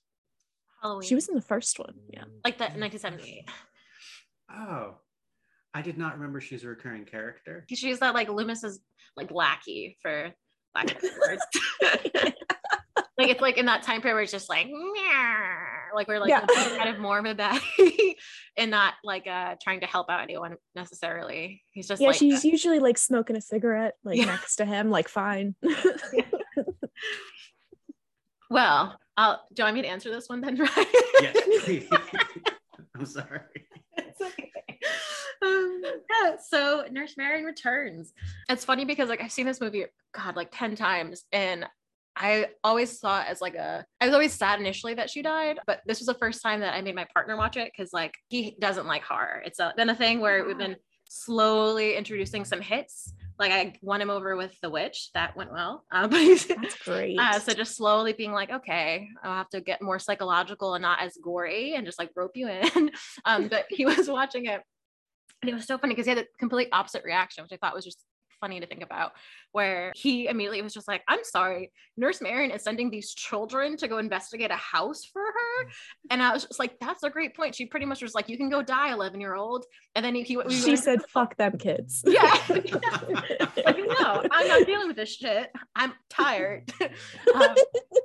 Halloween. 0.81 1.07
She 1.07 1.15
was 1.15 1.29
in 1.29 1.35
the 1.35 1.41
first 1.41 1.79
one. 1.79 1.93
Yeah. 2.09 2.23
like 2.43 2.57
that 2.59 2.77
1978. 2.77 3.49
Oh, 4.51 4.95
I 5.73 5.81
did 5.81 5.97
not 5.97 6.15
remember 6.15 6.41
she's 6.41 6.63
a 6.63 6.67
recurring 6.67 7.05
character. 7.05 7.65
She's 7.69 7.99
that 7.99 8.13
like 8.13 8.27
Loomis's 8.29 8.79
like 9.15 9.31
lackey 9.31 9.97
for 10.01 10.31
lack 10.75 10.91
of 10.95 11.03
words. 11.19 11.41
like 13.19 13.29
it's 13.29 13.41
like 13.41 13.57
in 13.57 13.65
that 13.67 13.83
time 13.83 14.01
period 14.01 14.15
where 14.15 14.23
it's 14.23 14.31
just 14.31 14.49
like 14.49 14.67
"Meow," 14.67 15.55
like 15.93 16.07
we're 16.07 16.19
like 16.19 16.29
Yeah. 16.29 16.45
kind 16.77 16.89
of 16.89 16.99
more 16.99 17.19
of 17.19 17.25
a 17.25 17.35
baddie 17.35 18.15
and 18.57 18.71
not 18.71 18.93
like 19.03 19.27
uh 19.27 19.55
trying 19.61 19.81
to 19.81 19.85
help 19.85 20.09
out 20.09 20.21
anyone 20.21 20.55
necessarily. 20.75 21.61
He's 21.71 21.87
just 21.87 22.01
yeah, 22.01 22.07
like 22.07 22.17
she's 22.17 22.45
usually 22.45 22.79
like 22.79 22.97
smoking 22.97 23.35
a 23.35 23.41
cigarette 23.41 23.95
like 24.03 24.17
Yeah. 24.17 24.25
next 24.25 24.55
to 24.57 24.65
him, 24.65 24.89
like 24.89 25.07
fine. 25.09 25.55
well, 28.49 28.97
I'll 29.17 29.45
do 29.53 29.61
you 29.61 29.65
want 29.65 29.75
me 29.75 29.81
to 29.83 29.87
answer 29.89 30.09
this 30.11 30.29
one 30.29 30.41
then, 30.41 30.55
right 30.59 30.87
Yes. 31.21 31.83
I'm 32.95 33.05
sorry. 33.05 33.41
it's 33.97 34.21
okay. 34.21 34.51
Um, 35.41 35.81
yeah, 35.83 36.35
so 36.49 36.83
Nurse 36.91 37.15
Marion 37.17 37.45
returns. 37.45 38.11
It's 38.49 38.65
funny 38.65 38.83
because 38.85 39.07
like 39.09 39.21
I've 39.21 39.31
seen 39.31 39.45
this 39.45 39.61
movie, 39.61 39.85
God, 40.13 40.35
like 40.35 40.49
10 40.51 40.75
times, 40.75 41.23
and 41.31 41.65
I 42.19 42.47
always 42.63 42.99
saw 42.99 43.21
it 43.21 43.27
as 43.29 43.41
like 43.41 43.55
a 43.55 43.85
I 44.01 44.05
was 44.05 44.13
always 44.13 44.33
sad 44.33 44.59
initially 44.59 44.93
that 44.95 45.09
she 45.09 45.21
died, 45.21 45.59
but 45.65 45.81
this 45.85 45.99
was 45.99 46.07
the 46.07 46.13
first 46.13 46.41
time 46.41 46.59
that 46.59 46.73
I 46.73 46.81
made 46.81 46.95
my 46.95 47.07
partner 47.13 47.37
watch 47.37 47.57
it 47.57 47.71
because 47.75 47.93
like 47.93 48.13
he 48.27 48.57
doesn't 48.59 48.87
like 48.87 49.03
horror. 49.03 49.41
It's 49.45 49.59
a, 49.59 49.73
been 49.75 49.89
a 49.89 49.95
thing 49.95 50.19
where 50.19 50.45
we've 50.45 50.57
been 50.57 50.75
slowly 51.09 51.95
introducing 51.95 52.43
some 52.43 52.61
hits. 52.61 53.13
Like 53.39 53.53
I 53.53 53.73
won 53.81 54.01
him 54.01 54.09
over 54.09 54.35
with 54.35 54.53
The 54.61 54.69
Witch, 54.69 55.11
that 55.13 55.37
went 55.37 55.53
well. 55.53 55.85
Uh, 55.91 56.07
but 56.09 56.19
That's 56.49 56.77
great. 56.83 57.17
uh, 57.17 57.39
so 57.39 57.53
just 57.53 57.77
slowly 57.77 58.11
being 58.11 58.33
like, 58.33 58.51
okay, 58.51 59.07
I'll 59.23 59.37
have 59.37 59.49
to 59.51 59.61
get 59.61 59.81
more 59.81 59.97
psychological 59.97 60.73
and 60.73 60.81
not 60.81 61.01
as 61.01 61.17
gory 61.23 61.75
and 61.75 61.85
just 61.85 61.99
like 61.99 62.09
rope 62.17 62.31
you 62.35 62.49
in. 62.49 62.91
um, 63.25 63.47
but 63.47 63.65
he 63.69 63.85
was 63.85 64.07
watching 64.09 64.45
it 64.45 64.61
and 65.41 65.49
it 65.49 65.53
was 65.53 65.65
so 65.65 65.77
funny 65.77 65.93
because 65.93 66.05
he 66.05 66.09
had 66.09 66.19
a 66.19 66.25
complete 66.37 66.69
opposite 66.71 67.03
reaction, 67.03 67.43
which 67.43 67.53
I 67.53 67.57
thought 67.57 67.73
was 67.73 67.85
just 67.85 68.03
funny 68.39 68.59
to 68.59 68.65
think 68.67 68.83
about, 68.83 69.11
where 69.51 69.91
he 69.95 70.27
immediately 70.27 70.61
was 70.61 70.73
just 70.73 70.87
like, 70.87 71.01
I'm 71.07 71.23
sorry, 71.23 71.71
Nurse 71.97 72.21
Marion 72.21 72.51
is 72.51 72.63
sending 72.63 72.89
these 72.89 73.13
children 73.13 73.77
to 73.77 73.87
go 73.87 73.97
investigate 73.97 74.51
a 74.51 74.55
house 74.55 75.05
for 75.11 75.21
her. 75.21 75.69
And 76.09 76.21
I 76.21 76.33
was 76.33 76.45
just 76.45 76.59
like, 76.59 76.79
that's 76.79 77.03
a 77.03 77.09
great 77.09 77.35
point. 77.35 77.55
She 77.55 77.65
pretty 77.65 77.85
much 77.85 78.01
was 78.01 78.15
like, 78.15 78.29
you 78.29 78.37
can 78.37 78.49
go 78.49 78.61
die, 78.61 78.91
11 78.93 79.19
year 79.19 79.35
old. 79.35 79.65
And 79.95 80.05
then 80.05 80.15
he, 80.15 80.23
he 80.23 80.37
we 80.37 80.53
she 80.53 80.71
went- 80.71 80.79
said, 80.79 80.99
"Fuck 81.09 81.35
them 81.37 81.57
kids." 81.57 82.03
yeah. 82.05 82.37
like, 82.49 83.77
no, 83.77 84.23
I'm 84.31 84.47
not 84.47 84.65
dealing 84.65 84.87
with 84.87 84.97
this 84.97 85.13
shit. 85.15 85.49
I'm 85.75 85.93
tired. 86.09 86.71
um, 86.81 87.55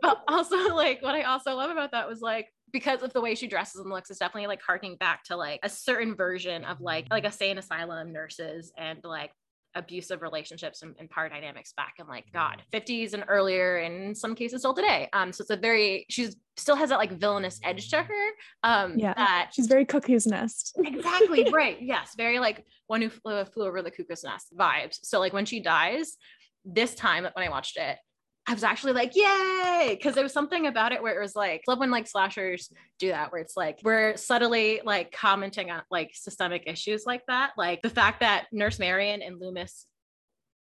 but 0.03 0.23
also, 0.29 0.75
like, 0.75 1.03
what 1.03 1.15
I 1.15 1.23
also 1.23 1.55
love 1.55 1.71
about 1.71 1.93
that 1.93 2.09
was 2.09 2.21
like, 2.21 2.49
because 2.73 3.03
of 3.03 3.13
the 3.13 3.21
way 3.21 3.37
she 3.37 3.47
dresses 3.47 3.81
and 3.81 3.89
looks, 3.89 4.11
it's 4.11 4.19
definitely 4.19 4.49
like 4.49 4.61
harking 4.61 4.97
back 4.97 5.23
to 5.25 5.37
like 5.37 5.61
a 5.63 5.69
certain 5.69 6.17
version 6.17 6.65
of 6.65 6.81
like 6.81 7.07
like 7.09 7.25
a 7.25 7.31
sane 7.31 7.57
asylum 7.57 8.13
nurses 8.13 8.73
and 8.77 8.99
like 9.05 9.31
abusive 9.75 10.23
relationships 10.23 10.83
and, 10.83 10.95
and 10.99 11.09
power 11.11 11.29
dynamics 11.29 11.73
back 11.77 11.95
in 11.99 12.07
like 12.07 12.25
God 12.33 12.63
50s 12.73 13.15
and 13.15 13.25
earlier, 13.29 13.79
and 13.79 14.03
in 14.05 14.15
some 14.15 14.35
cases 14.35 14.61
still 14.63 14.75
today. 14.75 15.09
Um, 15.13 15.33
so 15.33 15.43
it's 15.43 15.51
a 15.51 15.57
very 15.57 16.07
she's 16.09 16.37
still 16.57 16.77
has 16.77 16.91
that 16.91 16.99
like 16.99 17.13
villainous 17.13 17.59
edge 17.65 17.89
to 17.91 18.03
her. 18.03 18.29
Um, 18.63 18.99
Yeah. 18.99 19.15
that 19.15 19.51
She's 19.55 19.67
very 19.67 19.85
cuckoo's 19.85 20.27
nest. 20.27 20.77
exactly 20.85 21.49
right 21.53 21.79
yes 21.81 22.13
very 22.17 22.39
like 22.39 22.65
one 22.87 23.03
who 23.03 23.09
flew, 23.09 23.45
flew 23.45 23.67
over 23.67 23.83
the 23.83 23.91
cuckoo's 23.91 24.23
nest 24.25 24.49
vibes 24.57 24.99
so 25.03 25.19
like 25.19 25.33
when 25.33 25.45
she 25.47 25.61
dies 25.61 26.17
this 26.65 26.95
time 26.95 27.25
when 27.35 27.47
i 27.47 27.51
watched 27.51 27.77
it 27.77 27.99
i 28.47 28.53
was 28.53 28.65
actually 28.65 28.93
like 28.93 29.13
yay 29.15 29.89
because 29.91 30.15
there 30.15 30.23
was 30.23 30.33
something 30.33 30.67
about 30.67 30.93
it 30.93 31.03
where 31.03 31.17
it 31.17 31.23
was 31.23 31.35
like 31.35 31.63
love 31.67 31.79
when 31.79 31.91
like 31.91 32.07
slashers 32.07 32.71
do 32.99 33.09
that 33.09 33.33
where 33.33 33.41
it's 33.41 33.57
like 33.57 33.81
we're 33.85 34.17
subtly 34.17 34.81
like 34.85 35.13
commenting 35.13 35.71
on 35.71 35.83
like 35.91 36.11
systemic 36.15 36.65
issues 36.67 37.05
like 37.07 37.23
that 37.27 37.53
like 37.57 37.83
the 37.83 37.91
fact 37.91 38.21
that 38.21 38.47
nurse 38.53 38.79
marion 38.79 39.23
and 39.23 39.41
loomis 39.41 39.87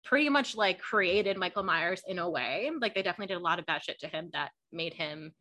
pretty 0.03 0.29
much 0.29 0.55
like 0.55 0.79
created 0.79 1.37
michael 1.37 1.63
myers 1.63 2.01
in 2.07 2.19
a 2.19 2.29
way 2.29 2.69
like 2.79 2.95
they 2.95 3.03
definitely 3.03 3.33
did 3.33 3.39
a 3.39 3.43
lot 3.43 3.59
of 3.59 3.65
bad 3.65 3.83
shit 3.83 3.99
to 3.99 4.07
him 4.07 4.29
that 4.33 4.51
made 4.71 4.93
him 4.93 5.31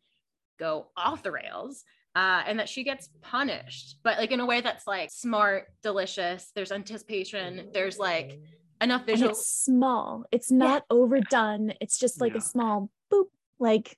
go 0.59 0.87
off 0.95 1.23
the 1.23 1.31
rails 1.31 1.83
uh, 2.15 2.43
and 2.45 2.59
that 2.59 2.67
she 2.67 2.83
gets 2.83 3.09
punished, 3.21 3.97
but 4.03 4.17
like 4.17 4.31
in 4.31 4.39
a 4.39 4.45
way 4.45 4.61
that's 4.61 4.85
like 4.85 5.09
smart, 5.11 5.67
delicious. 5.81 6.51
There's 6.53 6.71
anticipation. 6.71 7.69
There's 7.73 7.97
like 7.97 8.39
enough 8.81 9.01
and 9.01 9.07
visual. 9.07 9.31
it's 9.31 9.47
small. 9.47 10.25
It's 10.31 10.51
not 10.51 10.85
overdone. 10.89 11.73
It's 11.81 11.97
just 11.99 12.19
like 12.21 12.33
Yeah. 12.33 12.39
a 12.39 12.41
small 12.41 12.89
boop. 13.11 13.27
Like 13.59 13.97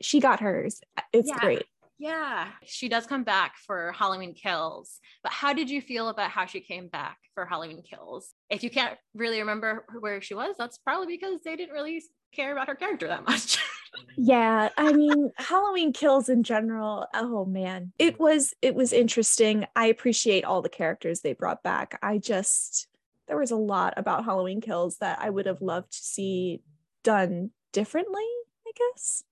she 0.00 0.20
got 0.20 0.40
hers. 0.40 0.80
It's 1.12 1.28
Yeah. 1.28 1.38
great. 1.38 1.66
Yeah, 1.96 2.48
she 2.64 2.88
does 2.88 3.06
come 3.06 3.22
back 3.22 3.56
for 3.56 3.92
Halloween 3.92 4.34
Kills. 4.34 4.98
But 5.22 5.32
how 5.32 5.52
did 5.52 5.70
you 5.70 5.80
feel 5.80 6.08
about 6.08 6.30
how 6.30 6.44
she 6.44 6.60
came 6.60 6.88
back 6.88 7.18
for 7.34 7.46
Halloween 7.46 7.82
Kills? 7.82 8.34
If 8.50 8.64
you 8.64 8.70
can't 8.70 8.98
really 9.14 9.38
remember 9.38 9.86
where 10.00 10.20
she 10.20 10.34
was, 10.34 10.56
that's 10.58 10.76
probably 10.78 11.06
because 11.06 11.40
they 11.44 11.54
didn't 11.54 11.72
really 11.72 12.02
care 12.34 12.50
about 12.52 12.66
her 12.66 12.74
character 12.74 13.06
that 13.08 13.26
much. 13.26 13.58
Yeah, 14.16 14.70
I 14.76 14.92
mean, 14.92 15.30
Halloween 15.36 15.92
kills 15.92 16.28
in 16.28 16.42
general. 16.42 17.06
Oh 17.14 17.44
man, 17.44 17.92
it 17.96 18.18
was 18.18 18.52
it 18.60 18.74
was 18.74 18.92
interesting. 18.92 19.66
I 19.76 19.86
appreciate 19.86 20.44
all 20.44 20.62
the 20.62 20.68
characters 20.68 21.20
they 21.20 21.32
brought 21.32 21.62
back. 21.62 21.96
I 22.02 22.18
just 22.18 22.88
there 23.26 23.38
was 23.38 23.50
a 23.50 23.56
lot 23.56 23.94
about 23.96 24.24
Halloween 24.24 24.60
kills 24.60 24.98
that 24.98 25.18
I 25.20 25.30
would 25.30 25.46
have 25.46 25.62
loved 25.62 25.92
to 25.92 25.98
see 25.98 26.60
done 27.02 27.50
differently, 27.72 28.24
I 28.66 28.72
guess. 28.76 29.24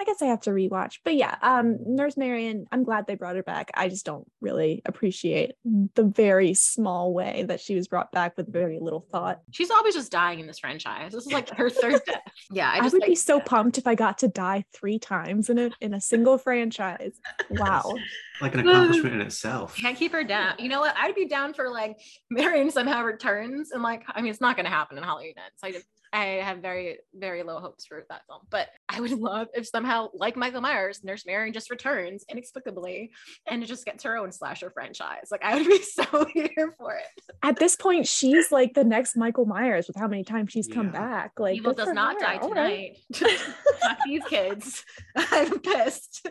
I 0.00 0.04
guess 0.04 0.22
I 0.22 0.26
have 0.26 0.40
to 0.42 0.50
rewatch. 0.50 0.98
But 1.04 1.14
yeah, 1.14 1.36
um 1.42 1.76
Nurse 1.84 2.16
Marion, 2.16 2.66
I'm 2.72 2.84
glad 2.84 3.06
they 3.06 3.14
brought 3.14 3.36
her 3.36 3.42
back. 3.42 3.70
I 3.74 3.88
just 3.88 4.06
don't 4.06 4.26
really 4.40 4.82
appreciate 4.86 5.52
the 5.94 6.04
very 6.04 6.54
small 6.54 7.12
way 7.12 7.44
that 7.48 7.60
she 7.60 7.74
was 7.74 7.88
brought 7.88 8.10
back 8.12 8.36
with 8.36 8.52
very 8.52 8.78
little 8.80 9.06
thought. 9.12 9.40
She's 9.50 9.70
always 9.70 9.94
just 9.94 10.10
dying 10.10 10.40
in 10.40 10.46
this 10.46 10.58
franchise. 10.58 11.12
This 11.12 11.26
is 11.26 11.32
like 11.32 11.50
her 11.50 11.68
third 11.68 12.00
death. 12.06 12.22
Yeah, 12.50 12.70
I 12.70 12.78
I, 12.78 12.82
would 12.82 12.92
like, 12.94 13.06
be 13.06 13.14
so 13.14 13.40
pumped 13.40 13.78
if 13.78 13.86
I 13.86 13.94
got 13.94 14.18
to 14.18 14.28
die 14.28 14.64
three 14.72 14.98
times 14.98 15.50
in 15.50 15.58
a 15.58 15.70
in 15.80 15.94
a 15.94 16.00
single 16.00 16.38
franchise. 16.38 17.18
Wow. 17.50 17.94
Like 18.40 18.54
an 18.54 18.60
accomplishment 18.66 19.16
in 19.16 19.20
itself. 19.20 19.76
can't 19.76 19.98
keep 19.98 20.12
her 20.12 20.24
down. 20.24 20.54
You 20.58 20.70
know 20.70 20.80
what? 20.80 20.94
I'd 20.96 21.14
be 21.14 21.26
down 21.26 21.52
for 21.52 21.68
like 21.68 21.98
Marion 22.30 22.70
somehow 22.70 23.02
returns 23.04 23.70
and 23.70 23.82
like 23.82 24.04
I 24.08 24.22
mean 24.22 24.30
it's 24.30 24.40
not 24.40 24.56
gonna 24.56 24.70
happen 24.70 24.96
in 24.96 25.04
Halloween 25.04 25.34
ends. 25.36 25.60
I 25.62 25.72
just 25.72 25.84
I 26.12 26.24
have 26.42 26.58
very, 26.58 26.98
very 27.14 27.42
low 27.42 27.60
hopes 27.60 27.86
for 27.86 28.04
that 28.08 28.22
film. 28.26 28.40
But 28.50 28.68
I 28.88 29.00
would 29.00 29.12
love 29.18 29.48
if 29.54 29.66
somehow, 29.66 30.08
like 30.14 30.36
Michael 30.36 30.60
Myers, 30.60 31.02
Nurse 31.04 31.24
Marion 31.26 31.52
just 31.52 31.70
returns 31.70 32.24
inexplicably 32.28 33.12
and 33.46 33.64
just 33.66 33.84
gets 33.84 34.04
her 34.04 34.16
own 34.16 34.32
slasher 34.32 34.70
franchise. 34.70 35.28
Like 35.30 35.44
I 35.44 35.56
would 35.56 35.66
be 35.66 35.82
so 35.82 36.26
here 36.32 36.74
for 36.78 36.96
it. 36.96 37.34
At 37.42 37.58
this 37.58 37.76
point, 37.76 38.06
she's 38.06 38.50
like 38.50 38.74
the 38.74 38.84
next 38.84 39.16
Michael 39.16 39.46
Myers 39.46 39.86
with 39.86 39.96
how 39.96 40.08
many 40.08 40.24
times 40.24 40.52
she's 40.52 40.66
come 40.66 40.90
back. 40.90 41.32
Like 41.38 41.56
Evil 41.56 41.72
good 41.72 41.84
does 41.84 41.94
not 41.94 42.14
her. 42.14 42.20
die 42.20 42.38
All 42.38 42.50
right. 42.50 42.96
tonight. 43.12 43.38
Fuck 43.80 43.98
these 44.04 44.24
kids. 44.24 44.84
I'm 45.16 45.60
pissed. 45.60 46.26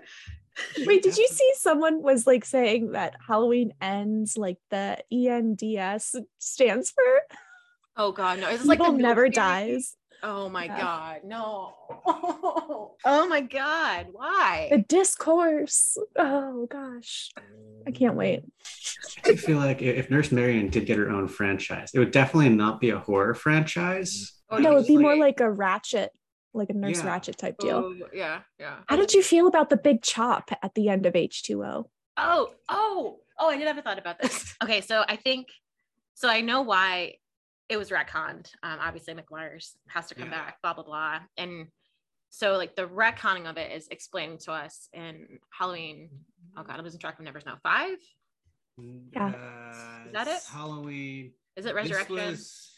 Wait, 0.86 1.02
did 1.02 1.18
you 1.18 1.28
see 1.28 1.52
someone 1.56 2.02
was 2.02 2.28
like 2.28 2.44
saying 2.44 2.92
that 2.92 3.16
Halloween 3.26 3.72
ends 3.82 4.38
like 4.38 4.58
the 4.72 4.98
ENDS 5.12 6.16
stands 6.40 6.92
for 6.92 7.38
Oh 8.00 8.12
god, 8.14 8.40
no. 8.40 8.50
Is 8.50 8.60
this 8.60 8.68
like 8.68 8.80
Evil 8.80 8.94
the 8.94 8.98
never 9.00 9.22
military? 9.24 9.72
dies. 9.74 9.96
Oh 10.24 10.50
my 10.50 10.66
Yeah. 10.66 10.78
god, 10.80 11.22
no. 11.26 11.74
Oh 13.06 13.28
my 13.30 13.40
god, 13.42 14.08
why? 14.12 14.68
The 14.72 14.80
discourse. 14.80 15.98
Oh 16.18 16.66
gosh. 16.70 17.30
I 17.88 17.92
can't 17.92 18.16
wait. 18.16 18.44
I 19.26 19.36
feel 19.36 19.58
like 19.58 19.82
if 19.82 19.98
if 19.98 20.10
Nurse 20.12 20.32
Marion 20.32 20.70
did 20.70 20.86
get 20.86 20.98
her 20.98 21.10
own 21.10 21.28
franchise, 21.28 21.92
it 21.94 22.00
would 22.00 22.12
definitely 22.12 22.50
not 22.50 22.80
be 22.82 22.90
a 22.90 23.00
horror 23.00 23.34
franchise. 23.34 24.34
Oh, 24.50 24.58
or 24.58 24.60
No, 24.62 24.76
it'd 24.78 24.88
be 24.88 24.98
more 24.98 25.12
like- 25.16 25.40
like 25.40 25.50
a 25.50 25.54
Ratched, 25.54 26.10
like 26.54 26.70
a 26.70 26.74
nurse 26.74 26.98
Yeah. 27.04 27.06
Ratched 27.20 27.36
type 27.36 27.58
deal. 27.58 27.78
Oh, 27.86 28.08
yeah, 28.14 28.42
yeah. 28.60 28.78
How 28.88 28.96
did 28.98 29.14
you 29.14 29.22
feel 29.24 29.48
about 29.48 29.70
the 29.70 29.78
big 29.78 30.02
chop 30.02 30.52
at 30.64 30.74
the 30.76 30.90
end 30.90 31.06
of 31.06 31.14
H2O? 31.16 31.86
Oh, 32.18 32.54
oh, 32.68 33.20
oh, 33.38 33.50
I 33.50 33.58
did 33.58 33.68
have 33.68 33.78
a 33.78 33.82
thought 33.82 34.00
about 34.00 34.20
this. 34.22 34.56
Okay, 34.64 34.82
so 34.82 35.04
I 35.08 35.16
think 35.16 35.48
so 36.16 36.28
I 36.28 36.42
know 36.42 36.62
why 36.64 37.16
it 37.70 37.78
was 37.78 37.90
retconned. 37.92 38.52
Um, 38.64 38.80
obviously 38.82 39.14
McGuire's 39.14 39.78
has 39.88 40.08
to 40.08 40.16
come 40.16 40.26
Yeah. 40.32 40.32
back, 40.46 40.62
blah 40.62 40.74
blah 40.74 40.84
blah. 40.84 41.20
And 41.38 41.68
so 42.30 42.58
like 42.58 42.76
the 42.76 42.88
retconning 42.88 43.50
of 43.50 43.58
it 43.58 43.72
is 43.72 43.88
explained 43.90 44.40
to 44.42 44.52
us 44.52 44.90
in 44.94 45.40
Halloween. 45.52 46.10
Oh 46.58 46.64
god, 46.64 46.78
I'm 46.78 46.84
losing 46.84 47.00
track 47.00 47.18
of 47.20 47.26
numbers 47.26 47.46
now. 47.46 47.58
Five? 47.64 47.98
Yeah. 49.14 49.28
Uh, 49.28 50.08
Is 50.08 50.14
that 50.14 50.28
it? 50.28 50.42
Halloween. 50.52 51.32
Is 51.56 51.66
it 51.66 51.76
Resurrection? 51.76 52.16
This 52.16 52.30
was, 52.40 52.72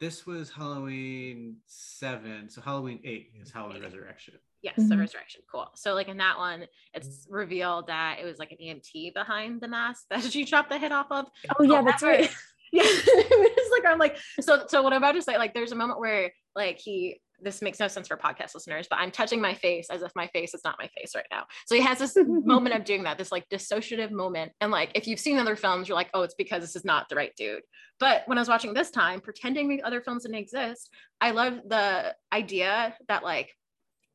this 0.00 0.26
was 0.26 0.50
Halloween 0.50 1.56
seven. 1.66 2.48
So 2.50 2.60
Halloween 2.60 3.00
eight 3.04 3.30
is 3.40 3.50
Halloween 3.50 3.82
Resurrection. 3.82 4.34
Yes, 4.62 4.76
so 4.76 4.82
Mhm. 4.94 5.00
resurrection. 5.00 5.42
Cool. 5.50 5.68
So 5.74 5.94
like 5.94 6.08
in 6.08 6.16
that 6.18 6.38
one, 6.38 6.66
it's 6.94 7.26
revealed 7.30 7.86
that 7.88 8.18
it 8.20 8.24
was 8.24 8.38
like 8.38 8.52
an 8.52 8.58
EMT 8.60 9.12
behind 9.14 9.60
the 9.60 9.68
mask 9.68 10.04
that 10.10 10.22
she 10.32 10.44
chopped 10.44 10.70
the 10.70 10.78
head 10.78 10.92
off 10.92 11.06
of. 11.10 11.26
Oh 11.58 11.62
yeah, 11.64 11.82
that's 11.82 12.02
right. 12.02 12.30
Yeah, 12.74 12.84
it's 12.86 13.70
like 13.70 13.90
I'm 13.90 13.98
like 13.98 14.16
so. 14.40 14.64
So 14.66 14.82
what 14.82 14.94
I'm 14.94 14.98
about 14.98 15.12
to 15.12 15.20
say, 15.20 15.36
like, 15.36 15.52
there's 15.52 15.72
a 15.72 15.76
moment 15.76 16.00
where 16.00 16.32
like 16.56 16.78
he. 16.78 17.20
This 17.44 17.60
makes 17.60 17.80
no 17.80 17.88
sense 17.88 18.06
for 18.06 18.16
podcast 18.16 18.54
listeners, 18.54 18.86
but 18.88 19.00
I'm 19.00 19.10
touching 19.10 19.40
my 19.40 19.52
face 19.52 19.88
as 19.90 20.02
if 20.02 20.12
my 20.14 20.28
face 20.28 20.54
is 20.54 20.60
not 20.64 20.76
my 20.78 20.88
face 20.96 21.12
right 21.16 21.26
now. 21.28 21.42
So 21.66 21.74
he 21.74 21.80
has 21.80 21.98
this 21.98 22.16
moment 22.26 22.76
of 22.76 22.84
doing 22.84 23.02
that, 23.02 23.18
this 23.18 23.32
like 23.32 23.48
dissociative 23.48 24.12
moment. 24.12 24.52
And 24.60 24.70
like, 24.70 24.92
if 24.94 25.08
you've 25.08 25.18
seen 25.18 25.38
other 25.38 25.56
films, 25.56 25.88
you're 25.88 25.96
like, 25.96 26.10
oh, 26.14 26.22
it's 26.22 26.36
because 26.36 26.62
this 26.62 26.76
is 26.76 26.84
not 26.84 27.08
the 27.08 27.16
right 27.16 27.32
dude. 27.36 27.62
But 27.98 28.22
when 28.26 28.38
I 28.38 28.40
was 28.40 28.48
watching 28.48 28.74
this 28.74 28.92
time, 28.92 29.20
pretending 29.20 29.68
the 29.68 29.82
other 29.82 30.00
films 30.00 30.22
didn't 30.22 30.38
exist, 30.38 30.88
I 31.20 31.32
love 31.32 31.54
the 31.66 32.14
idea 32.32 32.94
that 33.08 33.24
like 33.24 33.50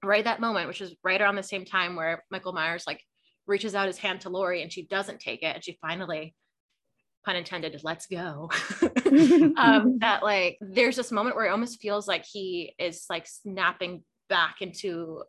right 0.02 0.24
that 0.24 0.40
moment, 0.40 0.70
which 0.70 0.80
is 0.80 0.96
right 1.04 1.22
around 1.22 1.36
the 1.36 1.44
same 1.44 1.66
time 1.66 1.98
where 1.98 2.24
Michael 2.32 2.54
Myers 2.54 2.86
like 2.88 3.04
reaches 3.46 3.76
out 3.76 3.88
his 3.88 3.98
hand 3.98 4.22
to 4.22 4.30
Laurie 4.30 4.62
and 4.62 4.72
she 4.72 4.86
doesn't 4.86 5.20
take 5.20 5.44
it, 5.44 5.54
and 5.54 5.64
she 5.64 5.78
finally, 5.82 6.34
pun 7.28 7.36
intended, 7.36 7.80
let's 7.84 8.06
go. 8.08 8.50
um, 9.58 9.98
that 10.00 10.24
like 10.24 10.58
there's 10.62 10.96
this 10.96 11.12
moment 11.12 11.36
where 11.36 11.46
it 11.46 11.50
almost 11.52 11.82
feels 11.82 12.08
like 12.08 12.24
he 12.26 12.74
is 12.80 13.06
like 13.10 13.28
snapping 13.28 14.04
back 14.30 14.62
into 14.62 15.24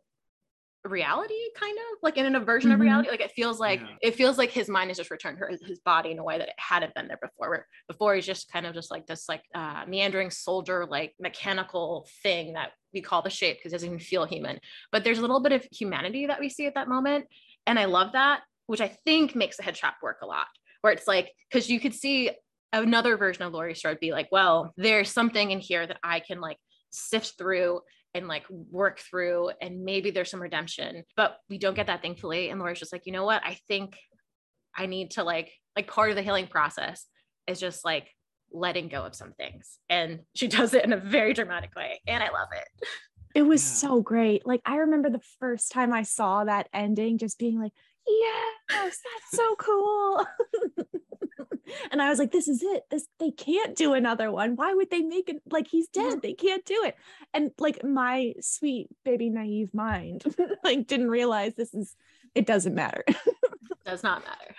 reality 0.85 1.35
kind 1.57 1.77
of 1.77 1.99
like 2.03 2.17
in 2.17 2.35
a 2.35 2.41
version 2.41 2.71
of 2.71 2.79
Mhm. 2.79 2.83
reality 2.83 3.11
like 3.11 3.21
it 3.21 3.33
feels 3.33 3.59
like 3.59 3.81
Yeah. 3.81 3.97
it 4.01 4.15
feels 4.15 4.39
like 4.39 4.51
his 4.51 4.69
mind 4.69 4.89
has 4.91 4.97
just 4.97 5.11
returned 5.11 5.37
to 5.39 5.67
his 5.67 5.81
body 5.81 6.13
in 6.13 6.19
a 6.21 6.25
way 6.25 6.39
that 6.39 6.49
it 6.49 6.55
hadn't 6.57 6.95
been 6.95 7.09
there 7.09 7.19
before 7.21 7.51
where 7.51 7.67
before 7.89 8.15
he's 8.15 8.25
just 8.25 8.51
kind 8.51 8.65
of 8.65 8.75
just 8.75 8.91
like 8.91 9.05
this 9.07 9.29
like 9.29 9.43
uh 9.55 9.85
meandering 9.89 10.31
soldier 10.31 10.87
like 10.87 11.15
mechanical 11.21 12.09
thing 12.23 12.55
that 12.55 12.71
we 12.95 13.03
call 13.03 13.23
the 13.23 13.29
shape 13.29 13.59
because 13.59 13.73
it 13.73 13.77
doesn't 13.77 13.89
even 13.89 13.99
feel 13.99 14.25
human 14.25 14.59
but 14.93 15.03
there's 15.05 15.19
a 15.19 15.21
little 15.21 15.41
bit 15.41 15.53
of 15.53 15.67
humanity 15.73 16.27
that 16.27 16.41
we 16.41 16.49
see 16.49 16.67
at 16.67 16.75
that 16.75 16.89
moment 16.89 17.27
and 17.67 17.77
i 17.79 17.85
love 17.85 18.13
that 18.13 18.43
which 18.67 18.81
i 18.81 18.89
think 19.05 19.35
makes 19.35 19.57
the 19.57 19.65
head 19.65 19.75
trap 19.75 19.97
work 20.01 20.19
a 20.23 20.27
lot 20.27 20.47
where 20.83 20.93
it's 20.93 21.07
like 21.07 21.33
because 21.51 21.69
you 21.69 21.81
could 21.81 21.95
see 21.95 22.31
another 22.73 23.17
version 23.17 23.45
of 23.45 23.53
Laurie 23.53 23.75
Strode 23.75 24.01
be 24.01 24.13
like, 24.13 24.29
well, 24.31 24.73
there's 24.77 25.11
something 25.11 25.51
in 25.51 25.59
here 25.61 25.87
that 25.87 25.99
I 26.03 26.21
can 26.21 26.41
like 26.41 26.59
sift 26.91 27.39
through 27.39 27.81
and 28.15 28.27
like 28.27 28.45
work 28.51 29.01
through, 29.01 29.51
and 29.61 29.85
maybe 29.85 30.11
there's 30.11 30.31
some 30.31 30.43
redemption. 30.43 31.05
But 31.17 31.37
we 31.49 31.59
don't 31.59 31.77
get 31.77 31.87
that 31.89 32.03
thankfully. 32.03 32.51
And 32.51 32.59
Laurie's 32.61 32.79
just 32.79 32.93
like, 32.93 33.07
you 33.07 33.13
know 33.13 33.25
what? 33.25 33.43
I 33.45 33.59
think 33.69 33.97
I 34.77 34.87
need 34.87 35.13
to 35.13 35.25
like 35.25 35.53
like 35.77 35.87
part 35.89 36.11
of 36.11 36.17
the 36.17 36.23
healing 36.23 36.47
process 36.47 37.07
is 37.47 37.61
just 37.61 37.85
like 37.85 38.09
letting 38.53 38.89
go 38.89 39.05
of 39.05 39.15
some 39.15 39.33
things. 39.33 39.79
And 39.89 40.21
she 40.35 40.49
does 40.49 40.75
it 40.75 40.85
in 40.85 40.93
a 40.93 40.97
very 40.97 41.35
dramatic 41.35 41.75
way. 41.77 42.01
And 42.07 42.23
I 42.23 42.31
love 42.31 42.49
it. 42.53 42.89
It 43.35 43.43
was 43.43 43.63
Yeah. 43.63 43.89
so 43.89 44.01
great. 44.01 44.47
Like 44.47 44.63
I 44.65 44.77
remember 44.77 45.11
the 45.11 45.21
first 45.39 45.71
time 45.71 45.93
I 45.93 46.03
saw 46.03 46.45
that 46.45 46.69
ending, 46.73 47.19
just 47.19 47.39
being 47.39 47.61
like, 47.61 47.73
"Yes, 48.09 48.63
that's 48.71 49.31
so 49.31 49.55
cool." 49.57 50.27
and 51.91 52.03
I 52.03 52.09
was 52.09 52.19
like, 52.19 52.33
"This 52.33 52.49
is 52.49 52.63
it. 52.63 52.85
This 52.91 53.07
they 53.19 53.31
can't 53.31 53.77
do 53.77 53.93
another 53.95 54.31
one. 54.31 54.57
Why 54.57 54.75
would 54.75 54.91
they 54.91 55.03
make 55.03 55.29
it 55.29 55.43
like 55.51 55.69
he's 55.69 55.89
dead? 55.89 56.23
They 56.23 56.35
can't 56.35 56.65
do 56.65 56.83
it." 56.85 56.97
And 57.35 57.51
like 57.59 57.85
my 57.85 58.35
sweet 58.41 58.89
baby 59.05 59.31
naive 59.31 59.73
mind, 59.75 60.25
like 60.65 60.87
didn't 60.87 61.11
realize 61.11 61.55
this 61.55 61.75
is. 61.75 61.95
It 62.35 62.47
doesn't 62.47 62.75
matter. 62.75 63.05
Does 63.87 64.03
not 64.03 64.23
matter. 64.23 64.55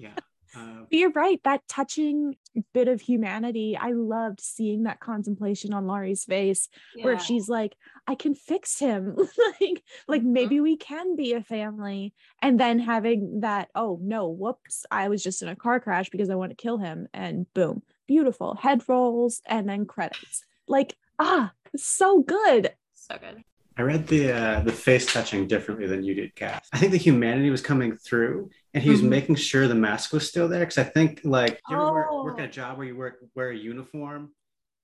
Yeah. 0.00 0.10
Uh, 0.56 0.84
But 0.90 0.98
you're 0.98 1.10
right. 1.12 1.40
That 1.44 1.62
touching 1.68 2.36
bit 2.72 2.88
of 2.88 3.00
humanity, 3.00 3.76
I 3.76 3.90
loved 3.92 4.40
seeing 4.40 4.84
that 4.84 5.00
contemplation 5.00 5.74
on 5.74 5.86
Laurie's 5.86 6.24
face 6.24 6.68
where 7.02 7.18
she's 7.18 7.48
like, 7.48 7.76
I 8.06 8.14
can 8.14 8.34
fix 8.34 8.78
him. 8.78 9.16
like, 9.60 9.82
like 10.08 10.22
Mhm. 10.22 10.32
maybe 10.32 10.60
we 10.60 10.76
can 10.76 11.16
be 11.16 11.32
a 11.34 11.42
family. 11.42 12.14
And 12.40 12.58
then 12.58 12.78
having 12.78 13.40
that, 13.40 13.68
oh 13.74 13.98
no, 14.02 14.28
whoops, 14.28 14.86
I 14.90 15.08
was 15.08 15.22
just 15.22 15.42
in 15.42 15.48
a 15.48 15.56
car 15.56 15.80
crash 15.80 16.08
because 16.08 16.30
I 16.30 16.34
want 16.36 16.50
to 16.50 16.56
kill 16.56 16.78
him. 16.78 17.08
And 17.12 17.52
boom, 17.52 17.82
beautiful 18.06 18.54
head 18.54 18.82
rolls 18.88 19.42
and 19.46 19.68
then 19.68 19.84
credits. 19.86 20.44
Like, 20.66 20.96
ah, 21.18 21.52
so 21.76 22.22
good. 22.22 22.72
so 22.94 23.18
good. 23.18 23.42
I 23.78 23.82
read 23.82 24.06
the 24.06 24.32
uh, 24.32 24.60
the 24.60 24.72
face 24.72 25.04
touching 25.12 25.46
differently 25.46 25.86
than 25.86 26.02
you 26.02 26.14
did, 26.14 26.34
Cass. 26.34 26.66
I 26.72 26.78
think 26.78 26.92
the 26.92 26.98
humanity 26.98 27.50
was 27.50 27.60
coming 27.60 27.94
through, 27.94 28.48
and 28.76 28.84
he 28.84 28.90
was 28.90 29.00
Mhm. 29.00 29.08
making 29.08 29.34
sure 29.36 29.66
the 29.66 29.74
mask 29.74 30.12
was 30.12 30.28
still 30.28 30.48
there. 30.48 30.60
Because 30.60 30.76
I 30.78 30.84
think, 30.84 31.22
like, 31.24 31.60
you 31.70 31.76
ever 31.76 31.92
work, 31.92 32.12
work 32.24 32.36
Oh. 32.38 32.42
at 32.42 32.48
a 32.50 32.52
job 32.52 32.76
where 32.76 32.86
you 32.86 32.94
work 32.94 33.18
wear 33.34 33.48
a 33.50 33.56
uniform, 33.56 34.34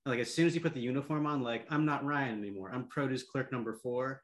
like 0.05 0.19
as 0.19 0.33
soon 0.33 0.47
as 0.47 0.55
you 0.55 0.61
put 0.61 0.73
the 0.73 0.81
uniform 0.81 1.27
on, 1.27 1.43
like 1.43 1.67
I'm 1.69 1.85
not 1.85 2.03
Ryan 2.03 2.39
anymore. 2.39 2.71
I'm 2.73 2.87
produce 2.87 3.23
clerk 3.23 3.51
number 3.51 3.73
four. 3.75 4.19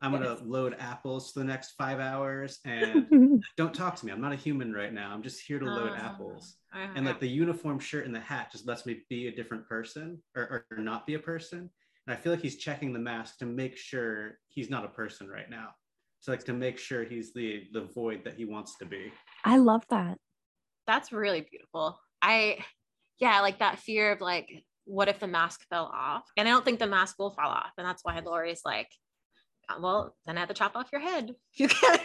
I'm 0.00 0.12
gonna 0.12 0.34
load 0.44 0.76
apples 0.78 1.32
for 1.32 1.40
the 1.40 1.44
next 1.44 1.72
five 1.72 1.98
hours 1.98 2.60
and 2.64 3.42
don't 3.56 3.74
talk 3.74 3.96
to 3.96 4.06
me. 4.06 4.12
I'm 4.12 4.20
not 4.20 4.32
a 4.32 4.36
human 4.36 4.72
right 4.72 4.92
now. 4.92 5.10
I'm 5.12 5.22
just 5.22 5.40
here 5.40 5.58
to 5.58 5.64
load 5.66 5.90
Oh. 5.90 5.96
apples. 5.96 6.56
Uh, 6.72 6.86
And 6.94 7.04
like 7.04 7.18
the 7.18 7.28
uniform 7.28 7.80
shirt 7.80 8.06
and 8.06 8.14
the 8.14 8.20
hat 8.20 8.52
just 8.52 8.66
lets 8.68 8.86
me 8.86 9.02
be 9.10 9.26
a 9.26 9.32
different 9.34 9.66
person 9.68 10.22
or, 10.36 10.64
or 10.70 10.78
not 10.78 11.04
be 11.08 11.14
a 11.14 11.18
person. 11.18 11.68
And 12.06 12.14
I 12.14 12.16
feel 12.16 12.32
like 12.32 12.40
he's 12.40 12.56
checking 12.56 12.92
the 12.92 12.98
mask 13.00 13.38
to 13.38 13.46
make 13.46 13.76
sure 13.76 14.38
he's 14.46 14.70
not 14.70 14.84
a 14.84 14.88
person 14.88 15.28
right 15.28 15.50
now. 15.50 15.74
So 16.20 16.32
like 16.32 16.44
to 16.44 16.52
make 16.52 16.78
sure 16.78 17.04
he's 17.04 17.32
the 17.32 17.64
the 17.72 17.82
void 17.94 18.22
that 18.24 18.34
he 18.34 18.44
wants 18.44 18.76
to 18.78 18.84
be. 18.86 19.12
I 19.44 19.58
love 19.58 19.84
that. 19.90 20.18
that's 20.86 21.12
really 21.12 21.42
beautiful. 21.42 21.98
I, 22.20 22.58
yeah, 23.20 23.40
like 23.40 23.60
that 23.60 23.78
fear 23.78 24.12
of 24.12 24.20
like, 24.20 24.48
what 24.84 25.08
if 25.08 25.20
the 25.20 25.26
mask 25.28 25.60
fell 25.70 25.84
off? 25.94 26.24
And 26.36 26.48
I 26.48 26.50
don't 26.50 26.64
think 26.64 26.78
the 26.80 26.86
mask 26.86 27.16
will 27.18 27.30
fall 27.30 27.50
off. 27.50 27.72
And 27.78 27.86
that's 27.86 28.02
why 28.02 28.18
Laurie's 28.20 28.62
like, 28.64 28.88
"Uh, 29.68 29.76
well, 29.80 30.16
then 30.26 30.36
I 30.36 30.40
have 30.40 30.48
to 30.48 30.54
chop 30.54 30.74
off 30.76 30.88
your 30.92 31.00
head. 31.00 31.34
You 31.54 31.68
can't, 31.68 32.02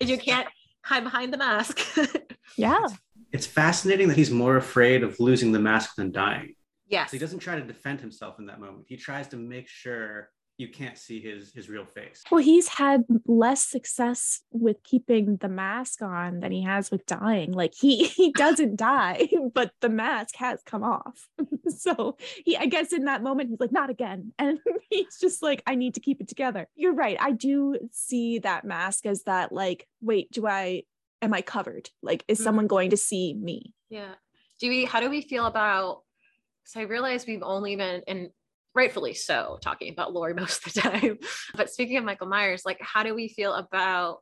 you 0.00 0.18
can't 0.18 0.48
hide 0.84 1.04
behind 1.04 1.32
the 1.32 1.38
mask. 1.38 1.80
Yeah. 2.58 2.86
It's 3.32 3.46
fascinating 3.46 4.08
that 4.08 4.16
he's 4.18 4.30
more 4.30 4.56
afraid 4.58 5.02
of 5.02 5.18
losing 5.18 5.50
the 5.50 5.58
mask 5.58 5.94
than 5.96 6.12
dying. 6.12 6.54
yes. 6.86 7.10
So 7.10 7.16
he 7.16 7.18
doesn't 7.18 7.38
try 7.40 7.56
to 7.56 7.62
defend 7.66 8.00
himself 8.00 8.38
in 8.38 8.46
that 8.46 8.60
moment. 8.60 8.84
He 8.86 8.96
tries 8.96 9.26
to 9.28 9.36
make 9.36 9.66
sure 9.66 10.28
you 10.56 10.68
can't 10.68 10.96
see 10.96 11.20
his 11.20 11.52
his 11.52 11.68
real 11.68 11.84
face. 11.84 12.22
Well, 12.30 12.42
he's 12.42 12.68
had 12.68 13.04
less 13.26 13.66
success 13.66 14.40
with 14.52 14.82
keeping 14.84 15.36
the 15.38 15.48
mask 15.48 16.00
on 16.02 16.40
than 16.40 16.52
he 16.52 16.62
has 16.62 16.90
with 16.90 17.04
dying. 17.06 17.52
Like 17.52 17.74
he 17.74 18.04
he 18.18 18.30
doesn't 18.32 18.76
die, 18.92 19.28
but 19.52 19.72
the 19.80 19.88
mask 19.88 20.36
has 20.36 20.60
come 20.64 20.84
off. 20.84 21.28
so 21.68 22.16
he, 22.44 22.56
I 22.56 22.66
guess, 22.66 22.92
in 22.92 23.04
that 23.06 23.22
moment, 23.22 23.50
he's 23.50 23.60
like, 23.60 23.72
"Not 23.72 23.90
again," 23.90 24.32
and 24.38 24.58
he's 24.90 25.18
just 25.20 25.42
like, 25.42 25.62
"I 25.66 25.74
need 25.74 25.94
to 25.94 26.00
keep 26.00 26.20
it 26.20 26.28
together." 26.28 26.68
You're 26.76 26.94
right. 26.94 27.16
I 27.20 27.32
do 27.32 27.76
see 27.92 28.38
that 28.40 28.64
mask 28.64 29.06
as 29.06 29.24
that. 29.24 29.50
Like, 29.52 29.88
wait, 30.00 30.30
do 30.30 30.46
I? 30.46 30.82
Am 31.22 31.32
I 31.32 31.40
covered? 31.40 31.88
Like, 32.02 32.22
is 32.28 32.38
Mhm. 32.38 32.44
someone 32.44 32.66
going 32.66 32.90
to 32.90 32.96
see 32.98 33.32
me? 33.34 33.72
Yeah. 33.88 34.14
Do 34.60 34.68
we, 34.68 34.84
how 34.84 35.00
do 35.00 35.08
we 35.08 35.22
feel 35.22 35.46
about, 35.46 36.02
so 36.64 36.80
I 36.80 36.84
realize 36.84 37.26
we've 37.26 37.42
only 37.42 37.76
been, 37.76 38.02
and 38.06 38.28
rightfully 38.74 39.14
so, 39.14 39.58
talking 39.62 39.92
about 39.92 40.12
Laurie 40.12 40.34
most 40.42 40.66
of 40.66 40.72
the 40.72 40.80
time. 40.80 41.18
But 41.54 41.70
speaking 41.70 41.96
of 41.96 42.04
Michael 42.04 42.28
Myers, 42.28 42.62
like, 42.64 42.78
how 42.80 43.02
do 43.02 43.14
we 43.14 43.28
feel 43.28 43.54
about 43.54 44.18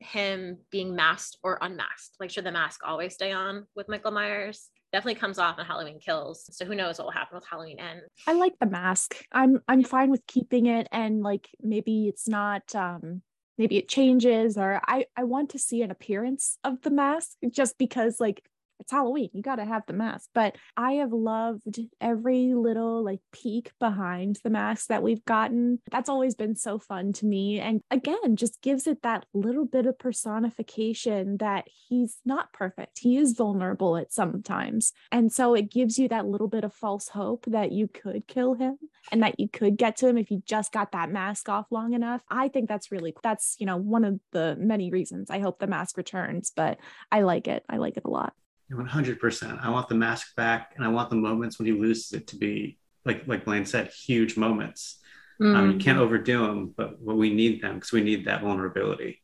him 0.00 0.58
being 0.70 0.94
masked 0.94 1.38
or 1.42 1.58
unmasked? 1.60 2.16
Like, 2.20 2.30
should 2.30 2.44
the 2.44 2.52
mask 2.52 2.80
always 2.84 3.14
stay 3.14 3.32
on 3.32 3.66
with 3.74 3.88
Michael 3.88 4.12
Myers? 4.12 4.68
Definitely 4.92 5.20
comes 5.20 5.38
off 5.38 5.58
in 5.58 5.66
Halloween 5.66 5.98
Kills. 5.98 6.48
So 6.52 6.64
who 6.64 6.74
knows 6.74 6.98
what 6.98 7.06
will 7.06 7.12
happen 7.12 7.36
with 7.36 7.46
Halloween 7.48 7.78
Ends? 7.78 8.04
I 8.26 8.32
like 8.32 8.54
the 8.60 8.66
mask. 8.66 9.16
I'm 9.32 9.60
I'm 9.66 9.82
fine 9.82 10.10
with 10.10 10.26
keeping 10.26 10.66
it 10.66 10.86
and 10.92 11.22
like 11.22 11.48
maybe 11.60 12.06
it's 12.06 12.28
not 12.28 12.74
um 12.74 13.22
maybe 13.58 13.76
it 13.78 13.88
changes 13.88 14.56
or 14.56 14.80
I 14.86 15.06
I 15.16 15.24
want 15.24 15.50
to 15.50 15.58
see 15.58 15.82
an 15.82 15.90
appearance 15.90 16.58
of 16.62 16.80
the 16.82 16.90
mask 16.90 17.30
just 17.50 17.78
because 17.78 18.20
like 18.20 18.42
it's 18.80 18.92
Halloween. 18.92 19.30
You 19.32 19.42
got 19.42 19.56
to 19.56 19.64
have 19.64 19.82
the 19.86 19.92
mask. 19.92 20.28
But 20.34 20.56
I 20.76 20.92
have 20.94 21.12
loved 21.12 21.78
every 22.00 22.54
little 22.54 23.04
like 23.04 23.20
peek 23.32 23.72
behind 23.78 24.38
the 24.42 24.50
mask 24.50 24.88
that 24.88 25.02
we've 25.02 25.24
gotten. 25.24 25.80
That's 25.90 26.08
always 26.08 26.34
been 26.34 26.56
so 26.56 26.78
fun 26.78 27.12
to 27.14 27.26
me. 27.26 27.60
And 27.60 27.80
again, 27.90 28.36
just 28.36 28.62
gives 28.62 28.86
it 28.86 29.02
that 29.02 29.26
little 29.34 29.64
bit 29.64 29.86
of 29.86 29.98
personification 29.98 31.38
that 31.38 31.66
he's 31.88 32.18
not 32.24 32.52
perfect. 32.52 32.98
He 33.00 33.16
is 33.16 33.32
vulnerable 33.32 33.96
at 33.96 34.12
some 34.12 34.42
times. 34.42 34.92
And 35.10 35.32
so 35.32 35.54
it 35.54 35.70
gives 35.70 35.98
you 35.98 36.08
that 36.08 36.26
little 36.26 36.48
bit 36.48 36.64
of 36.64 36.74
false 36.74 37.08
hope 37.08 37.44
that 37.46 37.72
you 37.72 37.88
could 37.88 38.26
kill 38.26 38.54
him 38.54 38.78
and 39.12 39.22
that 39.22 39.38
you 39.38 39.48
could 39.48 39.76
get 39.76 39.96
to 39.98 40.08
him 40.08 40.18
if 40.18 40.30
you 40.30 40.42
just 40.44 40.72
got 40.72 40.92
that 40.92 41.10
mask 41.10 41.48
off 41.48 41.66
long 41.70 41.92
enough. 41.92 42.22
I 42.30 42.48
think 42.48 42.68
that's 42.68 42.90
really 42.90 43.14
that's, 43.22 43.56
you 43.58 43.66
know, 43.66 43.76
one 43.76 44.04
of 44.04 44.20
the 44.32 44.56
many 44.58 44.90
reasons 44.90 45.30
I 45.30 45.38
hope 45.38 45.58
the 45.58 45.66
mask 45.66 45.96
returns, 45.96 46.52
but 46.54 46.78
I 47.10 47.22
like 47.22 47.48
it. 47.48 47.64
I 47.68 47.76
like 47.78 47.96
it 47.96 48.04
a 48.04 48.10
lot. 48.10 48.32
100%. 48.70 49.58
I 49.62 49.70
want 49.70 49.88
the 49.88 49.94
mask 49.94 50.34
back 50.36 50.72
and 50.76 50.84
I 50.84 50.88
want 50.88 51.10
the 51.10 51.16
moments 51.16 51.58
when 51.58 51.66
he 51.66 51.72
loses 51.72 52.12
it 52.12 52.26
to 52.28 52.36
be 52.36 52.78
like 53.04 53.26
like 53.28 53.44
Blaine 53.44 53.66
said, 53.66 53.88
huge 53.88 54.36
moments. 54.36 54.98
Um, 55.40 55.72
you 55.72 55.78
can't 55.78 55.98
overdo 55.98 56.46
them, 56.46 56.74
but 56.76 57.00
we 57.00 57.32
need 57.32 57.62
them 57.62 57.74
because 57.74 57.92
we 57.92 58.00
need 58.02 58.24
that 58.24 58.40
vulnerability. 58.42 59.22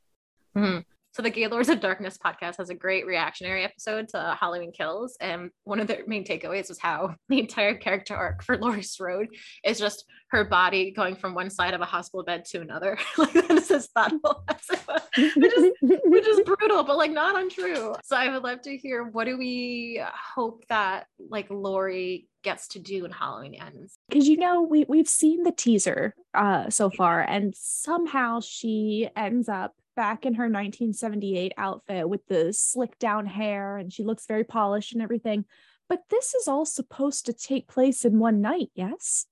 Mhm. 0.56 0.84
So 1.12 1.20
the 1.20 1.28
Gaylords 1.28 1.68
of 1.68 1.80
Darkness 1.80 2.16
podcast 2.16 2.56
has 2.56 2.70
a 2.70 2.74
great 2.74 3.04
reactionary 3.04 3.64
episode 3.64 4.08
to 4.10 4.34
Halloween 4.40 4.72
Kills, 4.72 5.14
and 5.20 5.50
one 5.64 5.78
of 5.78 5.86
their 5.86 6.04
main 6.06 6.24
takeaways 6.24 6.70
was 6.70 6.78
how 6.78 7.16
the 7.28 7.38
entire 7.38 7.74
character 7.74 8.16
arc 8.16 8.42
for 8.42 8.56
Laurie 8.56 8.82
Strode 8.82 9.28
is 9.62 9.78
just 9.78 10.06
her 10.30 10.42
body 10.42 10.90
going 10.90 11.14
from 11.14 11.34
one 11.34 11.50
side 11.50 11.74
of 11.74 11.82
a 11.82 11.84
hospital 11.84 12.24
bed 12.24 12.46
to 12.46 12.62
another. 12.62 12.96
like 13.18 13.34
that 13.34 13.50
is 13.50 13.68
his 13.68 13.88
thought 13.88 14.14
whole 14.24 14.42
episode, 14.48 15.02
which 15.36 15.52
is 15.52 15.72
which 15.82 16.26
is 16.26 16.40
brutal, 16.46 16.82
but 16.82 16.96
like 16.96 17.10
not 17.10 17.38
untrue. 17.38 17.94
So 18.02 18.16
I 18.16 18.32
would 18.32 18.42
love 18.42 18.62
to 18.62 18.74
hear 18.74 19.04
what 19.04 19.24
do 19.24 19.36
we 19.36 20.02
hope 20.34 20.64
that 20.70 21.08
like 21.28 21.48
Laurie 21.50 22.26
gets 22.42 22.68
to 22.68 22.78
do 22.78 23.04
in 23.04 23.10
Halloween 23.10 23.54
ends. 23.54 23.98
because 24.08 24.26
you 24.26 24.36
know 24.36 24.62
we 24.62 24.84
we've 24.88 25.08
seen 25.08 25.44
the 25.44 25.52
teaser 25.52 26.12
uh 26.34 26.68
so 26.70 26.90
far 26.90 27.20
and 27.20 27.54
somehow 27.56 28.40
she 28.40 29.08
ends 29.14 29.48
up 29.48 29.74
back 29.94 30.24
in 30.24 30.34
her 30.34 30.44
1978 30.44 31.52
outfit 31.56 32.08
with 32.08 32.26
the 32.26 32.52
slick 32.52 32.98
down 32.98 33.26
hair 33.26 33.76
and 33.76 33.92
she 33.92 34.04
looks 34.04 34.26
very 34.26 34.44
polished 34.44 34.92
and 34.92 35.02
everything. 35.02 35.44
But 35.88 36.00
this 36.10 36.34
is 36.34 36.48
all 36.48 36.64
supposed 36.64 37.26
to 37.26 37.32
take 37.32 37.68
place 37.68 38.04
in 38.04 38.18
one 38.18 38.40
night 38.40 38.70
yes? 38.74 39.26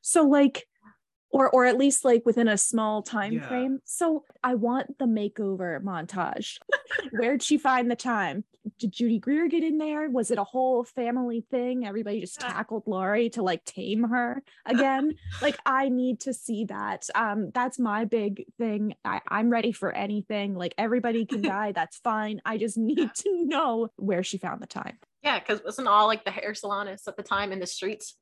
So 0.00 0.24
like 0.24 0.66
or 1.30 1.48
or 1.50 1.66
at 1.66 1.76
least 1.76 2.04
like 2.04 2.22
within 2.24 2.48
a 2.48 2.58
small 2.58 3.02
time 3.02 3.34
Yeah. 3.34 3.48
frame. 3.48 3.78
So 3.84 4.24
i 4.42 4.54
want 4.54 4.98
the 4.98 5.04
makeover 5.04 5.82
montage. 5.82 6.58
Where'd 7.10 7.42
she 7.42 7.58
find 7.58 7.90
the 7.90 7.96
time? 7.96 8.44
Did 8.78 8.92
judy 8.92 9.18
greer 9.18 9.48
get 9.48 9.62
in 9.62 9.78
there? 9.78 10.10
Was 10.10 10.30
it 10.30 10.38
a 10.38 10.44
whole 10.44 10.84
family 10.84 11.44
thing? 11.50 11.86
Everybody 11.86 12.20
just 12.20 12.40
tackled 12.40 12.84
laurie 12.86 13.30
to 13.30 13.42
like 13.42 13.64
tame 13.64 14.04
her 14.04 14.42
again? 14.66 15.14
Like 15.42 15.56
i 15.66 15.88
need 15.88 16.20
to 16.20 16.32
see 16.34 16.64
that. 16.66 17.06
Um 17.14 17.50
that's 17.54 17.78
my 17.78 18.04
big 18.04 18.44
thing. 18.58 18.94
I, 19.04 19.20
i'm 19.28 19.50
ready 19.50 19.72
for 19.72 19.92
anything. 19.92 20.54
Like 20.54 20.74
everybody 20.78 21.26
can 21.26 21.42
die. 21.56 21.72
That's 21.72 21.98
fine. 21.98 22.40
I 22.44 22.58
just 22.58 22.78
need 22.78 23.10
to 23.14 23.44
know 23.46 23.88
where 23.96 24.22
she 24.22 24.38
found 24.38 24.62
the 24.62 24.66
time. 24.66 24.98
Yeah, 25.22 25.38
because 25.40 25.62
wasn't 25.64 25.88
all 25.88 26.06
like 26.06 26.24
the 26.24 26.30
hair 26.30 26.52
salonists 26.52 27.08
at 27.08 27.16
the 27.16 27.22
time 27.22 27.52
in 27.52 27.58
the 27.60 27.66
streets 27.66 28.16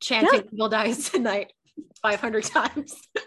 chanting 0.00 0.48
"Will 0.52 0.68
dies 0.68 1.10
tonight" 1.10 1.52
five 2.02 2.20
hundred 2.20 2.44
times. 2.44 2.94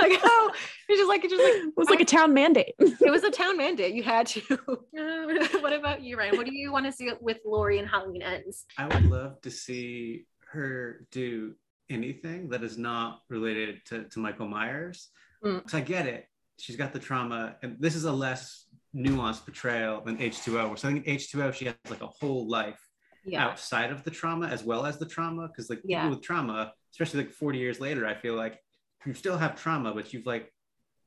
like 0.00 0.18
how 0.20 0.48
it's 0.88 0.98
just 0.98 1.08
like 1.08 1.24
it's 1.24 1.32
just 1.32 1.42
like 1.44 1.54
it 1.54 1.72
was 1.76 1.88
like 1.90 2.00
a 2.00 2.04
town 2.04 2.32
mandate 2.34 2.74
it 2.78 3.10
was 3.10 3.22
a 3.24 3.30
town 3.30 3.56
mandate. 3.56 3.94
You 3.94 4.02
had 4.02 4.26
to. 4.28 4.40
what 5.60 5.72
about 5.72 6.02
you, 6.02 6.16
Ryan? 6.16 6.36
What 6.36 6.46
do 6.46 6.54
you 6.54 6.72
want 6.72 6.86
to 6.86 6.92
see 6.92 7.10
with 7.20 7.38
Laurie 7.44 7.78
and 7.78 7.88
Halloween 7.88 8.22
ends? 8.22 8.64
I 8.78 8.86
would 8.86 9.06
love 9.06 9.40
to 9.42 9.50
see 9.50 10.26
her 10.52 11.06
do 11.10 11.54
anything 11.88 12.48
that 12.50 12.62
is 12.62 12.78
not 12.78 13.20
related 13.28 13.80
to, 13.86 14.04
to 14.04 14.18
Michael 14.18 14.48
Myers. 14.48 15.08
Mm. 15.44 15.62
'Cause 15.62 15.74
I 15.74 15.80
get 15.80 16.06
it. 16.06 16.26
She's 16.58 16.76
got 16.76 16.92
the 16.92 16.98
trauma, 16.98 17.56
and 17.62 17.76
this 17.80 17.94
is 17.94 18.04
a 18.04 18.12
less 18.12 18.66
nuanced 18.94 19.44
portrayal 19.44 20.02
than 20.02 20.18
H2O. 20.18 20.68
Where 20.68 20.76
so 20.76 20.88
I 20.88 20.92
think 20.92 21.06
in 21.06 21.16
H2O, 21.16 21.54
she 21.54 21.64
has 21.66 21.74
like 21.88 22.02
a 22.02 22.06
whole 22.06 22.48
life 22.48 22.80
Yeah. 23.24 23.46
outside 23.46 23.90
of 23.90 24.04
the 24.04 24.10
trauma 24.10 24.46
as 24.48 24.62
well 24.62 24.84
as 24.84 24.98
the 24.98 25.06
trauma. 25.06 25.48
Because 25.48 25.70
like 25.70 25.80
Yeah. 25.84 26.02
people 26.02 26.16
with 26.16 26.22
trauma, 26.24 26.72
especially 26.92 27.24
like 27.24 27.32
40 27.32 27.58
years 27.58 27.80
later, 27.80 28.06
I 28.06 28.14
feel 28.14 28.34
like 28.34 28.58
you 29.06 29.14
still 29.14 29.38
have 29.38 29.60
trauma, 29.60 29.94
but 29.94 30.12
you've 30.12 30.26
like 30.26 30.52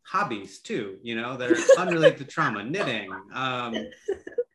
hobbies 0.04 0.60
too, 0.60 0.98
you 1.04 1.16
know, 1.16 1.38
that 1.38 1.52
are 1.52 1.58
unrelated 1.78 2.18
to 2.20 2.26
trauma, 2.26 2.64
knitting. 2.64 3.12
Um, 3.34 3.88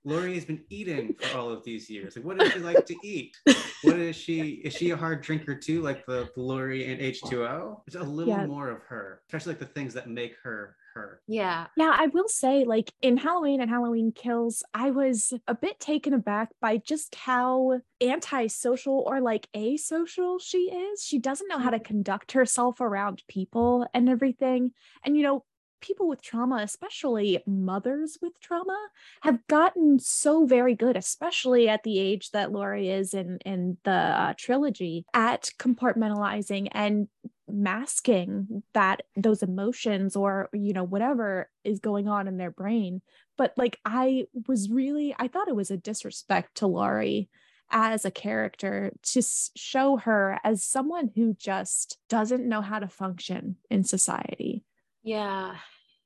Laurie 0.04 0.34
has 0.34 0.44
been 0.44 0.64
eating 0.70 1.14
for 1.14 1.36
all 1.36 1.50
of 1.50 1.64
these 1.64 1.90
years. 1.90 2.16
Like, 2.16 2.24
what 2.24 2.38
does 2.38 2.52
she 2.52 2.60
like 2.60 2.86
to 2.86 2.96
eat? 3.06 3.36
What 3.82 3.98
is 3.98 4.16
she? 4.16 4.52
Is 4.64 4.72
she 4.72 4.90
a 4.90 4.96
hard 4.96 5.20
drinker 5.22 5.54
too, 5.54 5.82
like 5.82 6.06
the, 6.06 6.28
the 6.34 6.40
Laurie 6.40 6.90
and 6.90 7.00
H2O? 7.00 7.80
There's 7.86 8.02
a 8.02 8.08
little 8.08 8.32
Yeah. 8.34 8.46
more 8.46 8.70
of 8.70 8.82
her, 8.84 9.20
especially 9.28 9.52
like 9.52 9.60
the 9.60 9.66
things 9.66 9.92
that 9.94 10.08
make 10.08 10.34
her 10.42 10.76
her. 10.98 11.20
Yeah. 11.26 11.66
Yeah, 11.76 11.94
I 11.96 12.08
will 12.08 12.28
say, 12.28 12.64
like 12.64 12.92
in 13.00 13.16
Halloween 13.16 13.60
and 13.60 13.70
Halloween 13.70 14.12
Kills, 14.12 14.62
I 14.74 14.90
was 14.90 15.32
a 15.46 15.54
bit 15.54 15.80
taken 15.80 16.12
aback 16.12 16.50
by 16.60 16.76
just 16.76 17.14
how 17.14 17.80
antisocial 18.02 19.04
or 19.06 19.20
like 19.20 19.48
asocial 19.54 20.40
she 20.40 20.70
is. 20.70 21.02
She 21.02 21.18
doesn't 21.18 21.48
know 21.48 21.58
how 21.58 21.70
to 21.70 21.78
mm-hmm. 21.78 21.84
conduct 21.84 22.32
herself 22.32 22.80
around 22.80 23.22
people 23.28 23.86
and 23.94 24.08
everything. 24.08 24.72
And, 25.04 25.16
you 25.16 25.22
know, 25.22 25.44
people 25.80 26.08
with 26.08 26.22
trauma, 26.22 26.56
especially 26.62 27.42
mothers 27.46 28.18
with 28.20 28.38
trauma, 28.40 28.78
have 29.22 29.46
gotten 29.46 29.98
so 29.98 30.46
very 30.46 30.74
good, 30.74 30.96
especially 30.96 31.68
at 31.68 31.82
the 31.82 31.98
age 31.98 32.30
that 32.30 32.52
Laurie 32.52 32.90
is 32.90 33.14
in, 33.14 33.38
in 33.44 33.78
the 33.84 33.90
uh, 33.90 34.34
trilogy, 34.36 35.04
at 35.14 35.50
compartmentalizing 35.58 36.68
and 36.72 37.08
masking 37.50 38.62
that 38.74 39.02
those 39.16 39.42
emotions 39.42 40.14
or 40.14 40.50
you 40.52 40.74
know 40.74 40.84
whatever 40.84 41.48
is 41.64 41.80
going 41.80 42.06
on 42.06 42.28
in 42.28 42.36
their 42.36 42.50
brain 42.50 43.00
but 43.38 43.54
like 43.56 43.78
i 43.86 44.26
was 44.46 44.68
really 44.68 45.14
i 45.18 45.26
thought 45.26 45.48
it 45.48 45.56
was 45.56 45.70
a 45.70 45.76
disrespect 45.78 46.54
to 46.56 46.66
laurie 46.66 47.30
as 47.70 48.04
a 48.04 48.10
character 48.10 48.92
to 49.02 49.22
show 49.56 49.96
her 49.98 50.38
as 50.42 50.64
someone 50.64 51.10
who 51.14 51.34
just 51.34 51.98
doesn't 52.08 52.48
know 52.48 52.60
how 52.60 52.78
to 52.78 52.88
function 52.88 53.56
in 53.70 53.84
society. 53.84 54.64
Yeah. 55.08 55.56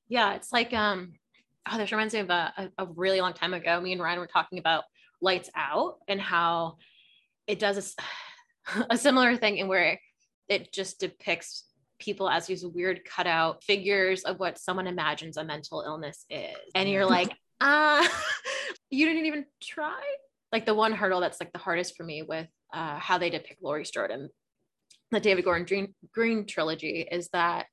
Yeah. 0.09 0.35
It's 0.35 0.53
like, 0.53 0.73
um, 0.73 1.15
oh, 1.69 1.77
this 1.77 1.91
reminds 1.91 2.15
me 2.15 2.21
of 2.21 2.31
a, 2.31 2.53
a, 2.57 2.85
a 2.85 2.87
really 2.95 3.21
long 3.21 3.33
time 3.33 3.53
ago. 3.53 3.81
Me 3.81 3.91
and 3.91 4.01
Ryan 4.01 4.21
were 4.21 4.29
talking 4.29 4.61
about 4.61 4.85
Lights 5.21 5.51
Out 5.57 5.97
and 6.07 6.21
how 6.21 6.77
it 7.49 7.59
does 7.59 7.97
a 8.89 8.97
similar 8.97 9.37
thing 9.37 9.59
in 9.59 9.67
where 9.67 9.99
it 10.49 10.73
just 10.73 11.01
depicts 11.01 11.65
people 11.99 12.31
as 12.31 12.47
these 12.47 12.65
weird 12.65 13.05
cutout 13.05 13.65
figures 13.65 14.23
of 14.23 14.39
what 14.39 14.57
someone 14.57 14.87
imagines 14.87 15.37
a 15.37 15.43
mental 15.43 15.83
illness 15.85 16.25
is. 16.31 16.55
And 16.77 16.89
you're 16.89 17.07
like, 17.07 17.33
ah, 17.61 18.09
you 18.91 19.05
didn't 19.05 19.27
even 19.27 19.47
try. 19.61 20.01
Like 20.53 20.65
the 20.65 20.77
one 20.77 20.93
hurdle 20.93 21.21
that's 21.21 21.41
like 21.41 21.53
the 21.53 21.59
hardest 21.59 21.97
for 21.97 22.05
me 22.05 22.23
with 22.23 22.47
uh, 22.73 23.01
how 23.01 23.19
they 23.19 23.31
depict 23.31 23.65
Laurie 23.65 23.85
Strode 23.85 24.13
in 24.13 24.29
the 25.11 25.19
David 25.19 25.45
Gordon 25.45 25.67
Green, 25.67 25.95
Green 26.13 26.47
trilogy 26.47 27.07
is 27.11 27.29
that 27.33 27.67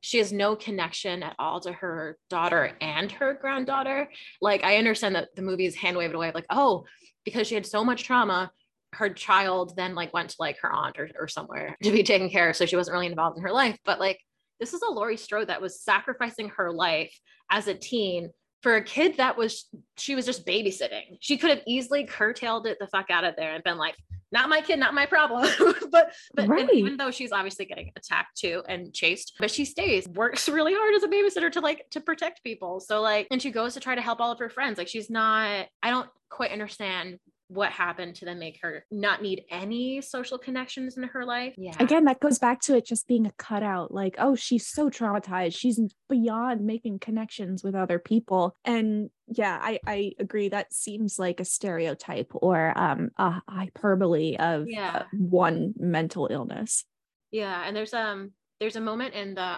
she 0.00 0.18
has 0.18 0.32
no 0.32 0.54
connection 0.54 1.22
at 1.22 1.34
all 1.38 1.60
to 1.60 1.72
her 1.72 2.16
daughter 2.30 2.72
and 2.80 3.10
her 3.12 3.34
granddaughter. 3.34 4.08
Like 4.40 4.64
I 4.64 4.76
understand 4.76 5.14
that 5.14 5.34
the 5.34 5.42
movie 5.42 5.66
is 5.66 5.74
hand 5.74 5.96
waved 5.96 6.14
away, 6.14 6.30
like, 6.34 6.46
oh, 6.50 6.84
because 7.24 7.46
she 7.46 7.54
had 7.54 7.66
so 7.66 7.84
much 7.84 8.04
trauma, 8.04 8.50
her 8.94 9.10
child 9.10 9.74
then 9.76 9.94
like 9.94 10.14
went 10.14 10.30
to 10.30 10.36
like 10.38 10.58
her 10.60 10.72
aunt 10.72 10.98
or, 10.98 11.10
or 11.18 11.28
somewhere 11.28 11.76
to 11.82 11.90
be 11.90 12.02
taken 12.02 12.30
care 12.30 12.48
of. 12.48 12.56
So 12.56 12.66
she 12.66 12.76
wasn't 12.76 12.94
really 12.94 13.06
involved 13.06 13.36
in 13.36 13.42
her 13.42 13.52
life. 13.52 13.78
But 13.84 14.00
like 14.00 14.20
this 14.60 14.72
is 14.72 14.82
a 14.82 14.90
Laurie 14.90 15.16
Strode 15.16 15.48
that 15.48 15.62
was 15.62 15.82
sacrificing 15.82 16.50
her 16.50 16.72
life 16.72 17.16
as 17.50 17.68
a 17.68 17.74
teen 17.74 18.30
for 18.62 18.76
a 18.76 18.82
kid 18.82 19.16
that 19.18 19.36
was 19.36 19.66
she 19.96 20.14
was 20.14 20.26
just 20.26 20.46
babysitting. 20.46 21.18
She 21.20 21.36
could 21.36 21.50
have 21.50 21.62
easily 21.66 22.04
curtailed 22.04 22.66
it 22.66 22.78
the 22.80 22.88
fuck 22.88 23.10
out 23.10 23.24
of 23.24 23.36
there 23.36 23.54
and 23.54 23.62
been 23.62 23.78
like, 23.78 23.94
not 24.30 24.48
my 24.48 24.60
kid, 24.60 24.78
not 24.78 24.94
my 24.94 25.06
problem. 25.06 25.48
but 25.90 26.12
but 26.34 26.48
Right. 26.48 26.68
even 26.72 26.96
though 26.96 27.10
she's 27.10 27.32
obviously 27.32 27.64
getting 27.64 27.92
attacked 27.96 28.36
too 28.38 28.62
and 28.68 28.92
chased, 28.92 29.34
but 29.38 29.50
she 29.50 29.64
stays, 29.64 30.06
works 30.08 30.48
really 30.48 30.74
hard 30.74 30.94
as 30.94 31.02
a 31.02 31.08
babysitter 31.08 31.50
to 31.52 31.60
like 31.60 31.88
to 31.90 32.00
protect 32.00 32.42
people. 32.44 32.80
So 32.80 33.00
like, 33.00 33.26
and 33.30 33.40
she 33.40 33.50
goes 33.50 33.74
to 33.74 33.80
try 33.80 33.94
to 33.94 34.02
help 34.02 34.20
all 34.20 34.30
of 34.32 34.38
her 34.38 34.50
friends. 34.50 34.78
Like 34.78 34.88
she's 34.88 35.10
not. 35.10 35.66
I 35.82 35.90
don't 35.90 36.08
quite 36.28 36.52
understand 36.52 37.18
what 37.48 37.72
happened 37.72 38.14
to 38.14 38.24
then 38.26 38.38
make 38.38 38.58
her 38.62 38.84
not 38.90 39.22
need 39.22 39.42
any 39.50 40.00
social 40.02 40.36
connections 40.38 40.96
in 40.96 41.02
her 41.04 41.24
life. 41.24 41.54
Yeah. 41.56 41.72
Again, 41.80 42.04
that 42.04 42.20
goes 42.20 42.38
back 42.38 42.60
to 42.62 42.76
it 42.76 42.86
just 42.86 43.08
being 43.08 43.26
a 43.26 43.32
cutout. 43.32 43.92
Like, 43.92 44.16
oh, 44.18 44.34
she's 44.34 44.66
so 44.66 44.90
traumatized. 44.90 45.56
She's 45.56 45.80
beyond 46.10 46.60
making 46.60 46.98
connections 46.98 47.64
with 47.64 47.74
other 47.74 47.98
people. 47.98 48.54
And 48.64 49.08
yeah, 49.26 49.58
I, 49.60 49.80
I 49.86 50.12
agree. 50.18 50.50
That 50.50 50.72
seems 50.74 51.18
like 51.18 51.40
a 51.40 51.44
stereotype 51.44 52.30
or 52.34 52.76
um, 52.76 53.10
a 53.16 53.40
hyperbole 53.48 54.36
of 54.36 54.62
uh, 54.62 54.66
Yeah. 54.66 55.02
one 55.12 55.72
mental 55.78 56.28
illness. 56.30 56.84
Yeah, 57.30 57.62
and 57.66 57.74
there's 57.76 57.94
um 57.94 58.32
there's 58.60 58.76
a 58.76 58.80
moment 58.80 59.14
in 59.14 59.34
the 59.34 59.56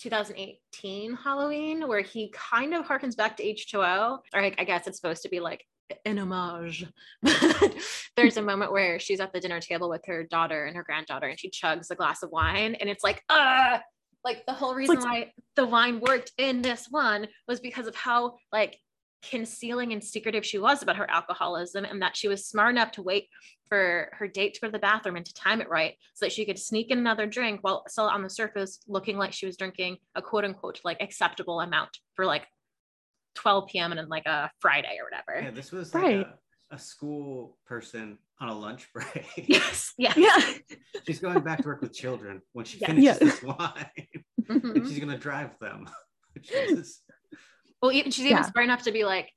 2018 0.00 1.14
Halloween 1.16 1.88
where 1.88 2.00
he 2.00 2.32
kind 2.34 2.74
of 2.74 2.86
harkens 2.86 3.16
back 3.16 3.36
to 3.36 3.42
H2O, 3.44 4.18
or 4.34 4.42
like, 4.42 4.54
I 4.58 4.64
guess 4.64 4.86
it's 4.86 4.96
supposed 4.96 5.22
to 5.22 5.28
be 5.28 5.40
like 5.40 5.64
an 6.04 6.18
homage. 6.18 6.86
But 7.22 7.74
there's 8.16 8.36
a 8.36 8.42
moment 8.42 8.72
where 8.72 8.98
she's 8.98 9.20
at 9.20 9.32
the 9.32 9.40
dinner 9.40 9.60
table 9.60 9.88
with 9.88 10.02
her 10.06 10.24
daughter 10.24 10.66
and 10.66 10.76
her 10.76 10.82
granddaughter, 10.82 11.28
and 11.28 11.38
she 11.38 11.50
chugs 11.50 11.90
a 11.90 11.94
glass 11.94 12.22
of 12.22 12.30
wine, 12.30 12.74
and 12.74 12.90
it's 12.90 13.04
like, 13.04 13.22
ah, 13.28 13.80
like 14.24 14.44
the 14.46 14.52
whole 14.52 14.74
reason 14.74 14.98
why 15.00 15.32
the 15.56 15.66
wine 15.66 16.00
worked 16.00 16.32
in 16.38 16.62
this 16.62 16.86
one 16.90 17.28
was 17.46 17.60
because 17.60 17.86
of 17.86 17.94
how 17.94 18.36
like 18.52 18.78
concealing 19.22 19.92
and 19.92 20.02
secretive 20.02 20.46
she 20.46 20.58
was 20.58 20.82
about 20.82 20.96
her 20.96 21.10
alcoholism 21.10 21.84
and 21.84 22.00
that 22.00 22.16
she 22.16 22.28
was 22.28 22.46
smart 22.46 22.70
enough 22.70 22.92
to 22.92 23.02
wait 23.02 23.26
for 23.68 24.10
her 24.12 24.28
date 24.28 24.54
to 24.54 24.60
go 24.60 24.68
to 24.68 24.72
the 24.72 24.78
bathroom 24.78 25.16
and 25.16 25.26
to 25.26 25.34
time 25.34 25.60
it 25.60 25.68
right 25.68 25.94
so 26.14 26.24
that 26.24 26.32
she 26.32 26.44
could 26.44 26.58
sneak 26.58 26.90
in 26.90 26.98
another 26.98 27.26
drink 27.26 27.58
while 27.62 27.84
still 27.88 28.04
on 28.04 28.22
the 28.22 28.30
surface 28.30 28.78
looking 28.86 29.18
like 29.18 29.32
she 29.32 29.46
was 29.46 29.56
drinking 29.56 29.96
a 30.14 30.22
quote 30.22 30.44
unquote 30.44 30.80
like 30.84 30.98
acceptable 31.00 31.60
amount 31.60 31.90
for 32.14 32.26
like 32.26 32.46
12 33.38 33.68
p.m. 33.68 33.92
and 33.92 33.98
then 33.98 34.08
like 34.08 34.26
a 34.26 34.50
Friday 34.60 34.96
or 35.00 35.04
whatever. 35.04 35.44
Yeah, 35.44 35.52
this 35.52 35.70
was 35.70 35.94
like 35.94 36.02
Right. 36.02 36.26
a, 36.70 36.74
a 36.74 36.78
school 36.78 37.56
person 37.66 38.18
on 38.40 38.48
a 38.48 38.58
lunch 38.58 38.88
break. 38.94 39.26
Yes. 39.48 39.92
Yeah. 39.96 40.12
Yeah. 40.16 40.36
She's 41.06 41.20
going 41.20 41.40
back 41.40 41.62
to 41.62 41.68
work 41.68 41.80
with 41.82 41.92
children 41.94 42.42
when 42.52 42.64
she 42.64 42.78
Yeah. 42.78 42.86
finishes 42.88 43.04
Yeah. 43.04 43.14
this 43.18 43.42
wine. 43.42 43.90
Mhm. 44.50 44.64
and 44.76 44.88
she's 44.88 44.98
gonna 44.98 45.16
drive 45.18 45.56
them. 45.60 45.88
Jesus. 46.40 47.02
Well, 47.80 47.92
even 47.92 48.10
she's 48.10 48.24
even 48.26 48.38
Yeah. 48.38 48.42
smart 48.42 48.64
enough 48.64 48.82
to 48.82 48.92
be 48.92 49.04
like, 49.04 49.30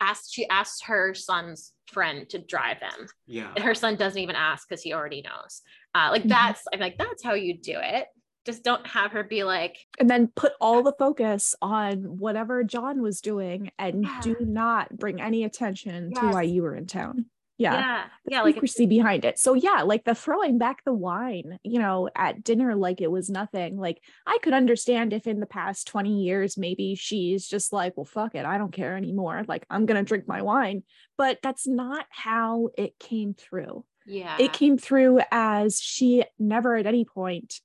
asked. 0.00 0.32
She 0.34 0.46
asked 0.48 0.84
her 0.86 1.14
son's 1.14 1.72
friend 1.86 2.28
to 2.30 2.38
drive 2.38 2.78
them, 2.80 3.06
Yeah. 3.26 3.52
and 3.56 3.64
her 3.64 3.74
son 3.74 3.96
doesn't 3.96 4.20
even 4.20 4.36
ask 4.36 4.68
because 4.68 4.82
he 4.82 4.92
already 4.92 5.22
knows. 5.22 5.62
Uh, 5.94 6.08
like 6.10 6.22
Mhm. 6.24 6.28
that's 6.28 6.62
I'm 6.72 6.80
like 6.80 6.98
that's 6.98 7.22
how 7.24 7.34
you 7.34 7.56
do 7.58 7.76
it. 7.78 8.06
Just 8.46 8.64
don't 8.64 8.86
have 8.86 9.12
her 9.12 9.22
be 9.22 9.44
like, 9.44 9.76
And 9.98 10.08
then 10.08 10.28
put 10.34 10.52
all 10.60 10.78
ah. 10.78 10.82
the 10.82 10.94
focus 10.98 11.54
on 11.60 12.18
whatever 12.18 12.64
John 12.64 13.02
was 13.02 13.20
doing 13.20 13.70
and 13.78 14.04
Yeah. 14.04 14.20
do 14.22 14.36
not 14.40 14.96
bring 14.96 15.20
any 15.20 15.44
attention 15.44 16.12
to 16.14 16.20
why 16.30 16.42
you 16.42 16.62
were 16.62 16.74
in 16.74 16.86
town. 16.86 17.26
Yeah. 17.58 17.74
yeah, 17.74 18.04
yeah, 18.26 18.42
like 18.42 18.54
secrecy 18.54 18.86
behind 18.86 19.26
it. 19.26 19.38
So 19.38 19.52
yeah, 19.52 19.82
like 19.82 20.04
the 20.04 20.14
throwing 20.14 20.56
back 20.56 20.82
the 20.82 20.94
wine, 20.94 21.58
you 21.62 21.78
know, 21.78 22.08
at 22.16 22.42
dinner 22.42 22.74
like 22.74 23.02
it 23.02 23.10
was 23.10 23.28
nothing. 23.28 23.76
Like 23.76 24.00
I 24.26 24.38
could 24.42 24.54
understand 24.54 25.12
if 25.12 25.26
in 25.26 25.40
the 25.40 25.46
past 25.46 25.86
20 25.88 26.22
years 26.22 26.56
maybe 26.56 26.94
she's 26.94 27.46
just 27.46 27.70
like, 27.70 27.98
well 27.98 28.06
fuck 28.06 28.34
it, 28.34 28.46
I 28.46 28.56
don't 28.56 28.72
care 28.72 28.96
anymore. 28.96 29.44
Like 29.46 29.66
I'm 29.68 29.84
going 29.84 30.02
to 30.02 30.08
drink 30.08 30.26
my 30.26 30.40
wine, 30.40 30.84
but 31.18 31.38
that's 31.42 31.66
not 31.68 32.06
how 32.08 32.70
it 32.78 32.98
came 32.98 33.34
through. 33.34 33.84
yeah, 34.06 34.36
It 34.40 34.54
came 34.54 34.78
through 34.78 35.20
as 35.30 35.78
she 35.82 36.24
never 36.38 36.76
at 36.76 36.86
any 36.86 37.04
point 37.04 37.60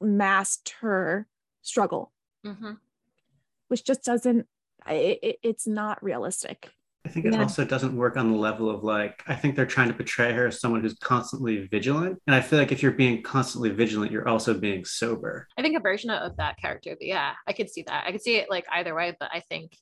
masked 0.00 0.74
her 0.80 1.26
struggle, 1.62 2.12
Mhm. 2.44 2.78
which 3.68 3.84
just 3.84 4.04
doesn't 4.04 4.46
it, 4.86 5.18
it- 5.22 5.38
it's 5.42 5.66
not 5.66 6.02
realistic. 6.02 6.70
I 7.04 7.10
think 7.10 7.26
it 7.26 7.34
Yeah. 7.34 7.42
also 7.42 7.64
doesn't 7.64 7.94
work 7.96 8.16
on 8.16 8.30
the 8.30 8.38
level 8.38 8.70
of 8.70 8.84
like, 8.84 9.22
I 9.26 9.34
think 9.34 9.54
they're 9.54 9.66
trying 9.66 9.88
to 9.88 9.94
portray 9.94 10.32
her 10.32 10.46
as 10.46 10.60
someone 10.60 10.80
who's 10.80 10.94
constantly 10.94 11.66
vigilant. 11.66 12.22
And 12.26 12.34
I 12.34 12.40
feel 12.40 12.58
like 12.58 12.72
if 12.72 12.82
you're 12.82 12.92
being 12.92 13.22
constantly 13.22 13.68
vigilant, 13.70 14.12
you're 14.12 14.28
also 14.28 14.54
being 14.58 14.84
sober. 14.86 15.46
I 15.58 15.62
think 15.62 15.76
a 15.76 15.80
version 15.80 16.08
of 16.10 16.36
that 16.36 16.56
character, 16.58 16.90
but 16.98 17.06
yeah, 17.06 17.34
I 17.46 17.52
could 17.52 17.68
see 17.68 17.82
that. 17.82 18.06
I 18.06 18.12
could 18.12 18.22
see 18.22 18.36
it 18.36 18.48
like 18.48 18.66
either 18.72 18.94
way, 18.94 19.14
but 19.18 19.28
I 19.32 19.40
think, 19.40 19.76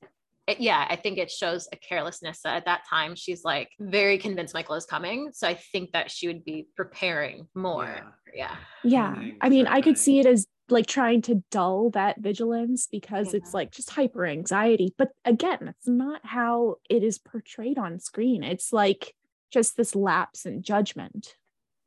it, 0.47 0.61
yeah, 0.61 0.87
I 0.89 0.97
think 0.97 1.19
it 1.19 1.31
shows 1.31 1.69
a 1.73 1.77
carelessness 1.77 2.41
that 2.43 2.57
at 2.57 2.65
that 2.67 2.83
time 2.89 3.15
she's 3.17 3.43
like 3.45 3.71
very 3.81 4.17
convinced 4.19 4.55
Michael 4.55 4.77
is 4.77 4.85
coming. 4.87 5.31
So 5.33 5.49
I 5.49 5.55
think 5.55 5.93
that 5.93 6.11
she 6.11 6.29
would 6.29 6.45
be 6.45 6.69
preparing 6.77 7.49
more. 7.55 8.01
Yeah. 8.35 8.55
Yeah. 8.85 9.21
Yeah. 9.21 9.33
I 9.41 9.49
mean, 9.49 9.67
I 9.67 9.81
could 9.81 9.99
see 9.99 10.21
it 10.21 10.27
as 10.27 10.47
like 10.69 10.87
trying 10.87 11.23
to 11.23 11.43
dull 11.51 11.91
that 11.91 12.21
vigilance 12.21 12.87
because 12.91 13.33
Yeah. 13.33 13.39
it's 13.39 13.55
like 13.55 13.71
just 13.73 13.91
hyper 13.91 14.27
anxiety. 14.27 14.95
But 14.97 15.11
again, 15.25 15.59
that's 15.63 15.87
not 15.89 16.21
how 16.25 16.77
it 16.91 17.03
is 17.03 17.19
portrayed 17.19 17.79
on 17.79 17.99
screen. 18.01 18.43
It's 18.43 18.73
like 18.73 19.15
just 19.53 19.77
this 19.77 19.95
lapse 19.95 20.45
in 20.47 20.63
judgment. 20.63 21.37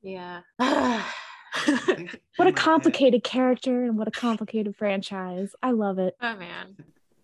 Yeah. 0.02 0.42
I 0.60 1.04
think 1.86 2.14
in 2.14 2.20
What 2.38 2.48
a 2.48 2.54
complicated 2.54 3.24
character 3.24 3.84
and 3.84 3.98
what 3.98 4.08
a 4.08 4.12
complicated 4.12 4.76
franchise. 4.76 5.52
I 5.62 5.72
love 5.72 6.00
it. 6.00 6.16
oh 6.22 6.36
man. 6.38 6.76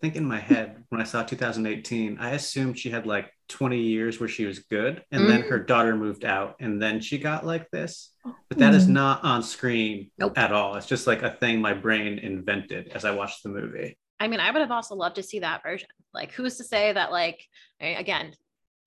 Think 0.06 0.14
in 0.14 0.24
my 0.24 0.38
head, 0.38 0.84
when 0.90 1.00
I 1.00 1.04
saw 1.04 1.24
2018, 1.24 2.18
I 2.20 2.30
assumed 2.30 2.78
she 2.78 2.90
had 2.90 3.08
like 3.08 3.28
20 3.48 3.76
years 3.80 4.20
where 4.20 4.28
she 4.28 4.44
was 4.44 4.60
good. 4.60 5.02
And 5.10 5.28
then 5.28 5.42
Mm. 5.42 5.48
her 5.48 5.58
daughter 5.58 5.96
moved 5.96 6.24
out 6.24 6.54
and 6.60 6.80
then 6.80 7.00
she 7.00 7.18
got 7.18 7.44
like 7.44 7.68
this. 7.72 8.12
But 8.48 8.58
that 8.58 8.72
is 8.72 8.86
Mm. 8.86 8.90
not 8.90 9.24
on 9.24 9.42
screen 9.42 10.12
Nope. 10.16 10.38
at 10.38 10.52
all. 10.52 10.76
It's 10.76 10.86
just 10.86 11.08
like 11.08 11.22
a 11.24 11.30
thing 11.32 11.60
my 11.60 11.74
brain 11.74 12.20
invented 12.20 12.86
as 12.94 13.04
I 13.04 13.10
watched 13.10 13.42
the 13.42 13.48
movie. 13.48 13.98
I 14.20 14.28
mean, 14.28 14.38
I 14.38 14.48
would 14.52 14.60
have 14.60 14.70
also 14.70 14.94
loved 14.94 15.16
to 15.16 15.24
see 15.24 15.40
that 15.40 15.64
version. 15.64 15.88
Like, 16.14 16.30
who's 16.30 16.56
to 16.58 16.62
say 16.64 16.92
that, 16.92 17.10
like, 17.10 17.44
again, 17.80 18.32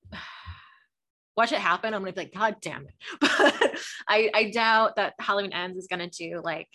watch 1.36 1.52
it 1.52 1.60
happen. 1.60 1.94
I'm 1.94 2.00
gonna 2.02 2.14
be 2.14 2.22
like, 2.22 2.34
God 2.34 2.56
damn 2.62 2.88
it. 2.88 2.94
But 3.20 3.78
I, 4.08 4.32
I 4.34 4.52
doubt 4.52 4.96
that 4.96 5.16
Halloween 5.20 5.52
Ends 5.52 5.78
is 5.78 5.88
gonna 5.88 6.10
do 6.10 6.40
like 6.42 6.70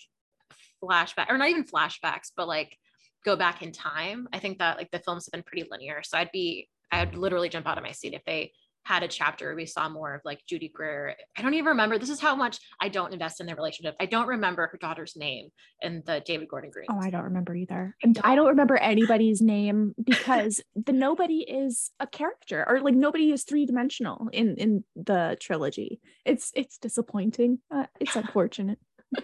flashback 0.84 1.30
or 1.30 1.38
not 1.38 1.48
even 1.48 1.64
flashbacks, 1.64 2.30
but 2.36 2.46
like 2.46 2.76
go 3.24 3.36
back 3.36 3.62
in 3.62 3.72
time. 3.72 4.28
I 4.32 4.38
think 4.38 4.58
that 4.58 4.76
like 4.76 4.90
the 4.90 4.98
films 4.98 5.26
have 5.26 5.32
been 5.32 5.42
pretty 5.42 5.66
linear. 5.70 6.02
So 6.02 6.18
I'd 6.18 6.32
be, 6.32 6.68
I'd 6.92 7.14
literally 7.14 7.48
jump 7.48 7.66
out 7.66 7.78
of 7.78 7.84
my 7.84 7.92
seat 7.92 8.14
if 8.14 8.24
they 8.24 8.52
had 8.84 9.02
a 9.02 9.08
chapter 9.08 9.46
where 9.46 9.56
we 9.56 9.66
saw 9.66 9.88
more 9.88 10.14
of 10.14 10.20
like 10.24 10.40
Judy 10.46 10.68
Greer. 10.68 11.16
I 11.36 11.42
don't 11.42 11.54
even 11.54 11.66
remember. 11.66 11.98
This 11.98 12.10
is 12.10 12.20
how 12.20 12.36
much 12.36 12.58
I 12.80 12.88
don't 12.88 13.12
invest 13.12 13.40
in 13.40 13.46
their 13.46 13.56
relationship. 13.56 13.96
I 13.98 14.06
don't 14.06 14.26
remember 14.26 14.66
her 14.66 14.78
daughter's 14.78 15.16
name 15.16 15.48
in 15.80 16.02
the 16.04 16.22
David 16.24 16.48
Gordon 16.48 16.70
Green. 16.70 16.86
Oh, 16.90 17.00
I 17.00 17.10
don't 17.10 17.24
remember 17.24 17.54
either. 17.54 17.96
And 18.02 18.18
I 18.22 18.34
don't 18.34 18.48
remember 18.48 18.76
anybody's 18.76 19.40
name 19.40 19.94
because 20.02 20.60
the 20.76 20.92
nobody 20.92 21.38
is 21.38 21.90
a 21.98 22.06
character 22.06 22.64
or 22.68 22.80
like 22.80 22.94
nobody 22.94 23.32
is 23.32 23.44
three 23.44 23.64
dimensional 23.64 24.28
in 24.32 24.56
in 24.56 24.84
the 24.94 25.36
trilogy. 25.40 26.00
It's 26.26 26.52
it's 26.54 26.78
disappointing. 26.78 27.60
Uh, 27.74 27.86
it's 28.00 28.16
unfortunate. 28.16 28.78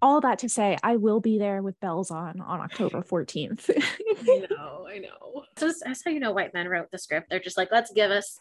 all 0.00 0.20
that 0.20 0.40
to 0.40 0.48
say, 0.48 0.76
I 0.82 0.96
will 0.96 1.20
be 1.20 1.38
there 1.38 1.62
with 1.62 1.78
bells 1.80 2.10
on 2.10 2.40
on 2.40 2.60
October 2.60 3.02
14th. 3.02 3.70
I 3.70 4.46
know, 4.50 4.86
I 4.88 4.98
know. 4.98 5.44
So 5.56 5.72
that's 5.84 6.02
how 6.04 6.10
you 6.10 6.20
know 6.20 6.32
white 6.32 6.54
men 6.54 6.68
wrote 6.68 6.90
the 6.90 6.98
script. 6.98 7.30
They're 7.30 7.40
just 7.40 7.56
like, 7.56 7.70
let's 7.72 7.92
give 7.92 8.10
us 8.10 8.38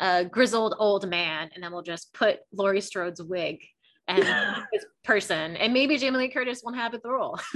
a 0.00 0.24
grizzled 0.24 0.74
old 0.78 1.08
man, 1.08 1.50
and 1.54 1.62
then 1.62 1.72
we'll 1.72 1.82
just 1.82 2.12
put 2.12 2.40
Laurie 2.52 2.80
Strode's 2.80 3.22
wig 3.22 3.60
and 4.06 4.24
his 4.72 4.86
person, 5.04 5.56
and 5.56 5.72
maybe 5.72 5.98
Jamie 5.98 6.18
Lee 6.18 6.28
Curtis 6.28 6.62
won't 6.64 6.76
have 6.76 6.92
the 6.92 7.00
role. 7.04 7.38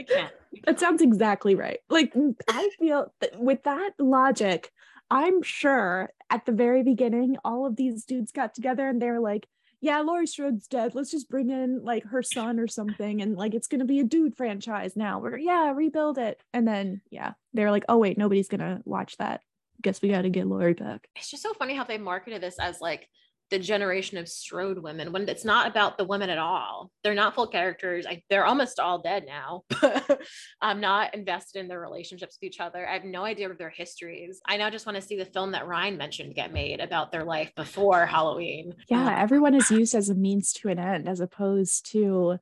I 0.00 0.04
can't. 0.04 0.32
That 0.64 0.78
sounds 0.78 1.02
exactly 1.02 1.54
right. 1.54 1.80
Like 1.90 2.14
I 2.48 2.70
feel 2.78 3.12
that 3.20 3.38
with 3.38 3.64
that 3.64 3.90
logic, 3.98 4.70
I'm 5.10 5.42
sure 5.42 6.10
at 6.30 6.46
the 6.46 6.52
very 6.52 6.82
beginning, 6.82 7.36
all 7.44 7.66
of 7.66 7.76
these 7.76 8.04
dudes 8.04 8.30
got 8.30 8.54
together 8.54 8.86
and 8.86 9.00
they're 9.00 9.20
like, 9.20 9.46
yeah, 9.80 10.00
Laurie 10.00 10.26
Strode's 10.26 10.66
dead. 10.66 10.94
Let's 10.94 11.10
just 11.10 11.30
bring 11.30 11.50
in 11.50 11.84
like 11.84 12.04
her 12.06 12.22
son 12.22 12.58
or 12.58 12.66
something. 12.66 13.22
And 13.22 13.36
like, 13.36 13.54
it's 13.54 13.68
to 13.80 13.86
be 13.86 14.00
a 14.00 14.04
dude 14.04 14.36
franchise 14.36 14.96
now. 14.96 15.20
We're, 15.20 15.38
yeah, 15.38 15.72
rebuild 15.72 16.18
it. 16.18 16.42
And 16.52 16.66
then, 16.66 17.00
yeah, 17.10 17.34
they're 17.54 17.70
like, 17.70 17.84
oh, 17.88 17.98
wait, 17.98 18.18
nobody's 18.18 18.48
to 18.60 18.82
watch 18.84 19.16
that. 19.18 19.42
Guess 19.80 20.02
we 20.02 20.08
got 20.08 20.22
to 20.22 20.30
get 20.30 20.48
Laurie 20.48 20.74
back. 20.74 21.06
It's 21.14 21.30
just 21.30 21.44
so 21.44 21.54
funny 21.54 21.74
how 21.74 21.84
they 21.84 21.98
marketed 21.98 22.42
this 22.42 22.58
as 22.58 22.80
like 22.80 23.08
the 23.50 23.58
generation 23.58 24.18
of 24.18 24.28
Strode 24.28 24.78
women 24.78 25.12
when 25.12 25.28
it's 25.28 25.44
not 25.44 25.68
about 25.68 25.96
the 25.96 26.04
women 26.04 26.30
at 26.30 26.38
all. 26.38 26.90
They're 27.02 27.14
not 27.14 27.34
full 27.34 27.46
characters. 27.46 28.06
I, 28.06 28.22
they're 28.28 28.44
almost 28.44 28.78
all 28.78 29.00
dead 29.00 29.24
now. 29.26 29.64
I'm 30.60 30.80
not 30.80 31.14
invested 31.14 31.60
in 31.60 31.68
their 31.68 31.80
relationships 31.80 32.38
with 32.40 32.48
each 32.48 32.60
other. 32.60 32.86
I 32.86 32.92
have 32.92 33.04
no 33.04 33.24
idea 33.24 33.50
of 33.50 33.58
their 33.58 33.70
histories. 33.70 34.40
I 34.46 34.56
now 34.56 34.70
just 34.70 34.86
want 34.86 34.96
to 34.96 35.02
see 35.02 35.16
the 35.16 35.24
film 35.24 35.52
that 35.52 35.66
Ryan 35.66 35.96
mentioned 35.96 36.34
get 36.34 36.52
made 36.52 36.80
about 36.80 37.10
their 37.10 37.24
life 37.24 37.52
before 37.54 38.04
Halloween. 38.06 38.74
Yeah, 38.88 39.06
um, 39.06 39.14
everyone 39.16 39.54
is 39.54 39.70
used 39.70 39.94
as 39.94 40.10
a 40.10 40.14
means 40.14 40.52
to 40.54 40.68
an 40.68 40.78
end 40.78 41.08
as 41.08 41.20
opposed 41.20 41.90
to 41.92 42.38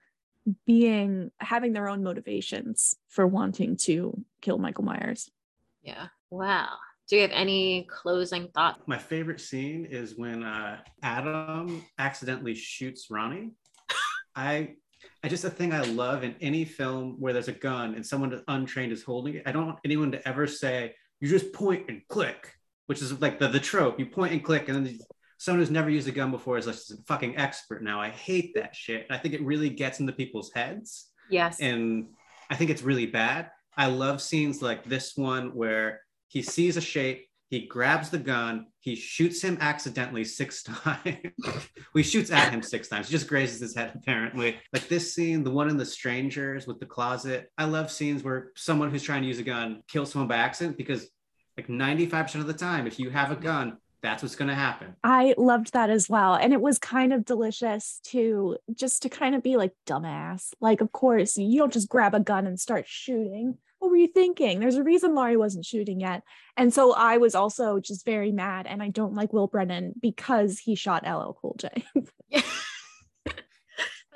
being 0.64 1.30
having 1.38 1.72
their 1.72 1.88
own 1.88 2.04
motivations 2.04 2.96
for 3.08 3.26
wanting 3.26 3.76
to 3.76 4.24
kill 4.40 4.58
Michael 4.58 4.84
Myers. 4.84 5.30
Yeah. 5.82 6.08
Wow 6.30 6.76
do 7.08 7.16
you 7.16 7.22
have 7.22 7.30
any 7.32 7.86
closing 7.90 8.48
thoughts? 8.48 8.82
My 8.86 8.98
favorite 8.98 9.40
scene 9.40 9.86
is 9.88 10.16
when 10.16 10.42
uh, 10.42 10.78
Adam 11.02 11.84
accidentally 11.98 12.54
shoots 12.54 13.06
Ronnie. 13.10 13.52
I 14.36 14.74
I 15.22 15.28
just 15.28 15.44
a 15.44 15.50
thing 15.50 15.72
I 15.72 15.82
love 15.82 16.24
in 16.24 16.34
any 16.40 16.64
film 16.64 17.16
where 17.18 17.32
there's 17.32 17.48
a 17.48 17.52
gun 17.52 17.94
and 17.94 18.04
someone 18.04 18.42
untrained 18.48 18.92
is 18.92 19.02
holding 19.02 19.34
it. 19.34 19.42
I 19.46 19.52
don't 19.52 19.66
want 19.66 19.78
anyone 19.84 20.10
to 20.12 20.28
ever 20.28 20.46
say 20.46 20.94
you 21.20 21.28
just 21.28 21.52
point 21.52 21.84
and 21.88 22.02
click, 22.08 22.52
which 22.86 23.02
is 23.02 23.20
like 23.20 23.38
the, 23.38 23.48
the 23.48 23.60
trope. 23.60 23.98
You 23.98 24.06
point 24.06 24.32
and 24.32 24.44
click, 24.44 24.68
and 24.68 24.86
then 24.86 24.98
someone 25.38 25.60
who's 25.60 25.70
never 25.70 25.90
used 25.90 26.08
a 26.08 26.12
gun 26.12 26.30
before 26.30 26.58
is 26.58 26.66
like 26.66 26.76
a 26.76 27.02
fucking 27.06 27.36
expert 27.36 27.82
now. 27.82 28.00
I 28.00 28.10
hate 28.10 28.54
that 28.54 28.74
shit. 28.74 29.06
I 29.10 29.18
think 29.18 29.34
it 29.34 29.42
really 29.42 29.70
gets 29.70 30.00
into 30.00 30.12
people's 30.12 30.50
heads. 30.54 31.06
Yes. 31.30 31.60
And 31.60 32.08
I 32.50 32.56
think 32.56 32.70
it's 32.70 32.82
really 32.82 33.06
bad. 33.06 33.50
I 33.76 33.86
love 33.86 34.22
scenes 34.22 34.62
like 34.62 34.84
this 34.84 35.16
one 35.16 35.54
where 35.54 36.00
he 36.28 36.42
sees 36.42 36.76
a 36.76 36.80
shape, 36.80 37.28
he 37.48 37.66
grabs 37.66 38.10
the 38.10 38.18
gun, 38.18 38.66
he 38.80 38.96
shoots 38.96 39.40
him 39.40 39.56
accidentally 39.60 40.24
six 40.24 40.62
times. 40.64 41.16
he 41.94 42.02
shoots 42.02 42.30
at 42.30 42.52
him 42.52 42.62
six 42.62 42.88
times, 42.88 43.08
he 43.08 43.12
just 43.12 43.28
grazes 43.28 43.60
his 43.60 43.76
head, 43.76 43.92
apparently. 43.94 44.56
Like 44.72 44.88
this 44.88 45.14
scene, 45.14 45.44
the 45.44 45.50
one 45.50 45.68
in 45.68 45.76
the 45.76 45.86
strangers 45.86 46.66
with 46.66 46.80
the 46.80 46.86
closet. 46.86 47.50
I 47.56 47.64
love 47.64 47.90
scenes 47.90 48.22
where 48.22 48.50
someone 48.56 48.90
who's 48.90 49.02
trying 49.02 49.22
to 49.22 49.28
use 49.28 49.38
a 49.38 49.44
gun 49.44 49.82
kills 49.88 50.10
someone 50.10 50.28
by 50.28 50.36
accident 50.36 50.76
because, 50.76 51.08
like 51.56 51.68
95% 51.68 52.34
of 52.36 52.46
the 52.46 52.52
time, 52.52 52.86
if 52.86 52.98
you 52.98 53.10
have 53.10 53.30
a 53.30 53.36
gun, 53.36 53.78
that's 54.02 54.22
what's 54.22 54.36
going 54.36 54.48
to 54.48 54.54
happen. 54.54 54.94
I 55.02 55.34
loved 55.38 55.72
that 55.72 55.90
as 55.90 56.08
well. 56.08 56.34
And 56.34 56.52
it 56.52 56.60
was 56.60 56.78
kind 56.78 57.12
of 57.12 57.24
delicious 57.24 58.00
to 58.04 58.56
just 58.74 59.02
to 59.02 59.08
kind 59.08 59.34
of 59.34 59.42
be 59.42 59.56
like, 59.56 59.72
dumbass. 59.86 60.52
Like, 60.60 60.80
of 60.80 60.92
course, 60.92 61.36
you 61.38 61.58
don't 61.58 61.72
just 61.72 61.88
grab 61.88 62.14
a 62.14 62.20
gun 62.20 62.46
and 62.46 62.60
start 62.60 62.86
shooting 62.86 63.58
what 63.86 63.92
were 63.92 63.98
you 63.98 64.08
thinking? 64.08 64.58
There's 64.58 64.74
a 64.74 64.82
reason 64.82 65.14
Laurie 65.14 65.36
wasn't 65.36 65.64
shooting 65.64 66.00
yet. 66.00 66.24
And 66.56 66.74
so 66.74 66.92
I 66.92 67.18
was 67.18 67.36
also 67.36 67.78
just 67.78 68.04
very 68.04 68.32
mad. 68.32 68.66
And 68.66 68.82
I 68.82 68.88
don't 68.88 69.14
like 69.14 69.32
Will 69.32 69.46
Brennan 69.46 69.92
because 70.02 70.58
he 70.58 70.74
shot 70.74 71.04
LL 71.06 71.38
Cool 71.40 71.56
J. 71.56 71.68
yeah. 72.28 72.42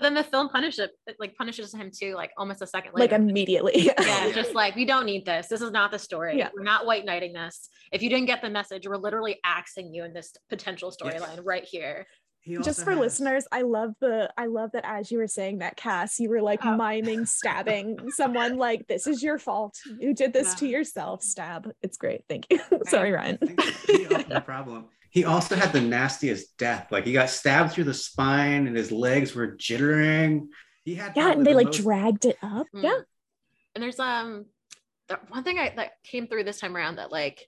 then 0.00 0.14
the 0.14 0.24
film 0.24 0.48
punishes 0.48 0.88
like 1.20 1.36
punishes 1.36 1.72
him 1.72 1.92
too, 1.96 2.14
like 2.14 2.32
almost 2.36 2.62
a 2.62 2.66
second 2.66 2.94
later. 2.94 3.14
Like 3.14 3.20
immediately. 3.20 3.92
yeah, 4.00 4.32
just 4.32 4.56
like 4.56 4.74
we 4.74 4.84
don't 4.84 5.06
need 5.06 5.24
this. 5.24 5.46
This 5.46 5.60
is 5.60 5.70
not 5.70 5.92
the 5.92 5.98
story. 6.00 6.36
Yeah. 6.36 6.48
We're 6.52 6.64
not 6.64 6.84
white 6.84 7.06
knighting 7.06 7.32
this. 7.32 7.68
If 7.92 8.02
you 8.02 8.08
didn't 8.10 8.26
get 8.26 8.42
the 8.42 8.50
message, 8.50 8.88
we're 8.88 8.96
literally 8.96 9.38
axing 9.44 9.94
you 9.94 10.04
in 10.04 10.12
this 10.12 10.32
potential 10.48 10.90
storyline 10.90 11.36
yes. 11.36 11.40
right 11.44 11.64
here 11.64 12.08
just 12.46 12.82
for 12.82 12.92
has... 12.92 12.98
listeners 12.98 13.46
i 13.52 13.62
love 13.62 13.94
the 14.00 14.30
i 14.36 14.46
love 14.46 14.70
that 14.72 14.84
as 14.86 15.10
you 15.10 15.18
were 15.18 15.26
saying 15.26 15.58
that 15.58 15.76
cass 15.76 16.18
you 16.18 16.28
were 16.30 16.40
like 16.40 16.64
oh. 16.64 16.76
miming 16.76 17.26
stabbing 17.26 17.98
someone 18.10 18.56
like 18.56 18.86
this 18.86 19.06
is 19.06 19.22
your 19.22 19.38
fault. 19.38 19.78
You 19.98 20.14
did 20.14 20.32
this 20.32 20.48
yeah. 20.48 20.54
to 20.56 20.68
yourself 20.68 21.22
stab. 21.22 21.70
It's 21.82 21.96
great. 21.96 22.22
Thank 22.28 22.46
you. 22.50 22.60
Sorry 22.86 23.12
ryan. 23.12 23.38
No 24.28 24.40
problem. 24.40 24.86
He 25.10 25.24
also 25.24 25.56
had 25.56 25.72
the 25.72 25.80
nastiest 25.80 26.56
death. 26.56 26.88
Like 26.90 27.04
he 27.04 27.12
got 27.12 27.30
stabbed 27.30 27.72
through 27.72 27.84
the 27.84 27.94
spine 27.94 28.66
and 28.66 28.76
his 28.76 28.92
legs 28.92 29.34
were 29.34 29.56
jittering. 29.56 30.48
He 30.84 30.94
had 30.94 31.16
yeah 31.16 31.32
and 31.32 31.44
they 31.44 31.52
the 31.52 31.56
like 31.56 31.66
most... 31.66 31.82
dragged 31.82 32.24
it 32.24 32.36
up. 32.42 32.66
Mm. 32.74 32.82
yeah. 32.82 32.98
And 33.74 33.82
there's 33.82 33.98
um 33.98 34.46
the 35.08 35.18
one 35.28 35.44
thing 35.44 35.58
i 35.58 35.72
that 35.76 35.92
came 36.04 36.26
through 36.26 36.44
this 36.44 36.60
time 36.60 36.76
around 36.76 36.96
that 36.96 37.10
like 37.10 37.46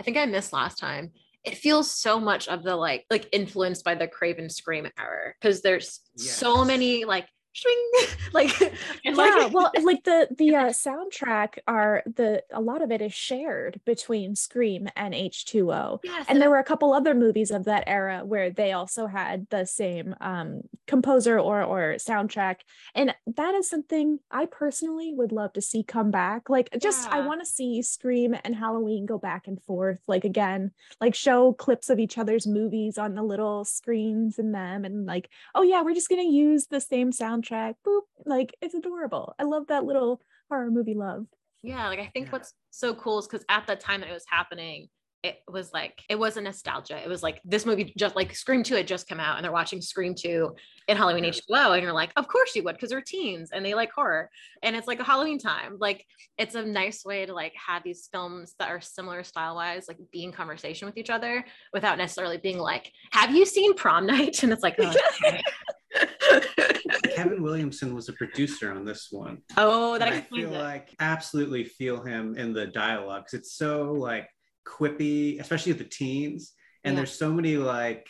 i 0.00 0.02
think 0.02 0.16
i 0.16 0.24
missed 0.24 0.52
last 0.52 0.78
time 0.78 1.12
it 1.44 1.56
feels 1.56 1.90
so 1.90 2.20
much 2.20 2.48
of 2.48 2.62
the 2.62 2.76
like 2.76 3.04
like 3.10 3.28
influenced 3.32 3.84
by 3.84 3.94
the 3.94 4.06
Craven 4.06 4.48
Scream 4.48 4.88
era 4.98 5.32
because 5.40 5.60
there's 5.62 6.00
yes. 6.16 6.36
so 6.36 6.64
many 6.64 7.04
like 7.04 7.26
like 8.32 8.60
yeah 9.04 9.12
like, 9.12 9.52
well 9.52 9.70
like 9.82 10.04
the 10.04 10.28
the 10.38 10.54
uh, 10.54 10.68
soundtrack 10.68 11.58
are 11.66 12.02
the 12.06 12.42
a 12.52 12.60
lot 12.60 12.82
of 12.82 12.90
it 12.90 13.02
is 13.02 13.12
shared 13.12 13.80
between 13.84 14.34
scream 14.34 14.88
and 14.96 15.14
h2o 15.14 15.98
yes, 16.02 16.26
and 16.28 16.40
there 16.40 16.50
were 16.50 16.58
a 16.58 16.64
couple 16.64 16.92
other 16.92 17.14
movies 17.14 17.50
of 17.50 17.64
that 17.64 17.84
era 17.86 18.22
where 18.24 18.50
they 18.50 18.72
also 18.72 19.06
had 19.06 19.46
the 19.50 19.64
same 19.64 20.14
um, 20.20 20.62
composer 20.86 21.38
or 21.38 21.62
or 21.62 21.94
soundtrack. 21.94 22.56
And 22.94 23.14
that 23.26 23.54
is 23.54 23.68
something 23.68 24.18
i 24.30 24.46
personally 24.46 25.12
would 25.14 25.32
love 25.32 25.52
to 25.54 25.60
see 25.60 25.82
come 25.82 26.10
back. 26.10 26.48
Like 26.48 26.70
just 26.80 27.08
yeah. 27.08 27.16
i 27.16 27.26
want 27.26 27.40
to 27.40 27.46
see 27.46 27.82
scream 27.82 28.34
and 28.44 28.54
halloween 28.54 29.06
go 29.06 29.18
back 29.18 29.46
and 29.46 29.62
forth 29.62 29.98
like 30.06 30.24
again 30.24 30.70
like 31.00 31.14
show 31.14 31.52
clips 31.52 31.90
of 31.90 31.98
each 31.98 32.18
other's 32.18 32.46
movies 32.46 32.98
on 32.98 33.14
the 33.14 33.22
little 33.22 33.64
screens 33.64 34.38
in 34.38 34.52
them 34.52 34.84
and 34.84 35.06
like 35.06 35.28
oh 35.54 35.62
yeah 35.62 35.82
we're 35.82 35.94
just 35.94 36.08
going 36.08 36.22
to 36.22 36.34
use 36.34 36.66
the 36.66 36.80
same 36.80 37.12
sound 37.12 37.41
soundtrack. 37.42 37.74
Boop. 37.86 38.02
Like 38.24 38.54
it's 38.60 38.74
adorable. 38.74 39.34
I 39.38 39.44
love 39.44 39.66
that 39.68 39.84
little 39.84 40.20
horror 40.48 40.70
movie 40.70 40.94
love. 40.94 41.26
Yeah, 41.62 41.88
like 41.88 42.00
I 42.00 42.10
think 42.12 42.26
yeah. 42.26 42.32
what's 42.32 42.54
so 42.70 42.94
cool 42.94 43.18
is 43.18 43.26
because 43.26 43.44
at 43.48 43.66
the 43.66 43.76
time 43.76 44.00
that 44.00 44.10
it 44.10 44.12
was 44.12 44.24
happening, 44.28 44.88
it 45.22 45.40
was 45.48 45.72
like 45.72 46.02
it 46.08 46.18
wasn't 46.18 46.44
nostalgia. 46.44 47.00
It 47.00 47.08
was 47.08 47.22
like 47.22 47.40
this 47.44 47.64
movie 47.64 47.94
just 47.96 48.16
like 48.16 48.34
Scream 48.34 48.64
2 48.64 48.74
had 48.74 48.88
just 48.88 49.08
come 49.08 49.20
out 49.20 49.36
and 49.36 49.44
they're 49.44 49.52
watching 49.52 49.80
Scream 49.80 50.16
2 50.16 50.52
in 50.88 50.96
Halloween 50.96 51.22
H2O. 51.22 51.74
And 51.74 51.82
you're 51.82 51.92
like, 51.92 52.10
of 52.16 52.26
course 52.26 52.56
you 52.56 52.64
would, 52.64 52.74
because 52.74 52.90
they're 52.90 53.00
teens 53.00 53.50
and 53.52 53.64
they 53.64 53.74
like 53.74 53.92
horror. 53.92 54.30
And 54.64 54.74
it's 54.74 54.88
like 54.88 54.98
a 54.98 55.04
Halloween 55.04 55.38
time. 55.38 55.76
Like 55.78 56.04
it's 56.38 56.56
a 56.56 56.64
nice 56.64 57.04
way 57.04 57.24
to 57.24 57.32
like 57.32 57.54
have 57.54 57.84
these 57.84 58.08
films 58.10 58.56
that 58.58 58.68
are 58.70 58.80
similar 58.80 59.22
style 59.22 59.54
wise, 59.54 59.86
like 59.86 59.98
be 60.10 60.24
in 60.24 60.32
conversation 60.32 60.86
with 60.86 60.96
each 60.96 61.10
other 61.10 61.44
without 61.72 61.98
necessarily 61.98 62.38
being 62.38 62.58
like, 62.58 62.90
have 63.12 63.32
you 63.32 63.46
seen 63.46 63.74
prom 63.74 64.06
night? 64.06 64.38
And 64.42 64.52
it's 64.52 64.62
like, 64.62 64.74
oh, 64.80 64.92
okay. 65.24 66.68
Kevin 67.14 67.42
Williamson 67.42 67.94
was 67.94 68.08
a 68.08 68.12
producer 68.14 68.72
on 68.72 68.84
this 68.84 69.08
one. 69.10 69.38
Oh, 69.56 69.98
that 69.98 70.08
I 70.08 70.20
feel 70.20 70.52
it. 70.52 70.58
like 70.58 70.94
absolutely 71.00 71.64
feel 71.64 72.02
him 72.02 72.36
in 72.36 72.52
the 72.52 72.66
dialogue 72.66 73.24
because 73.24 73.40
It's 73.40 73.56
so 73.56 73.92
like 73.92 74.28
quippy, 74.66 75.40
especially 75.40 75.72
with 75.72 75.80
the 75.80 75.88
teens. 75.88 76.52
And 76.84 76.94
yeah. 76.94 77.00
there's 77.00 77.18
so 77.18 77.32
many 77.32 77.56
like 77.56 78.06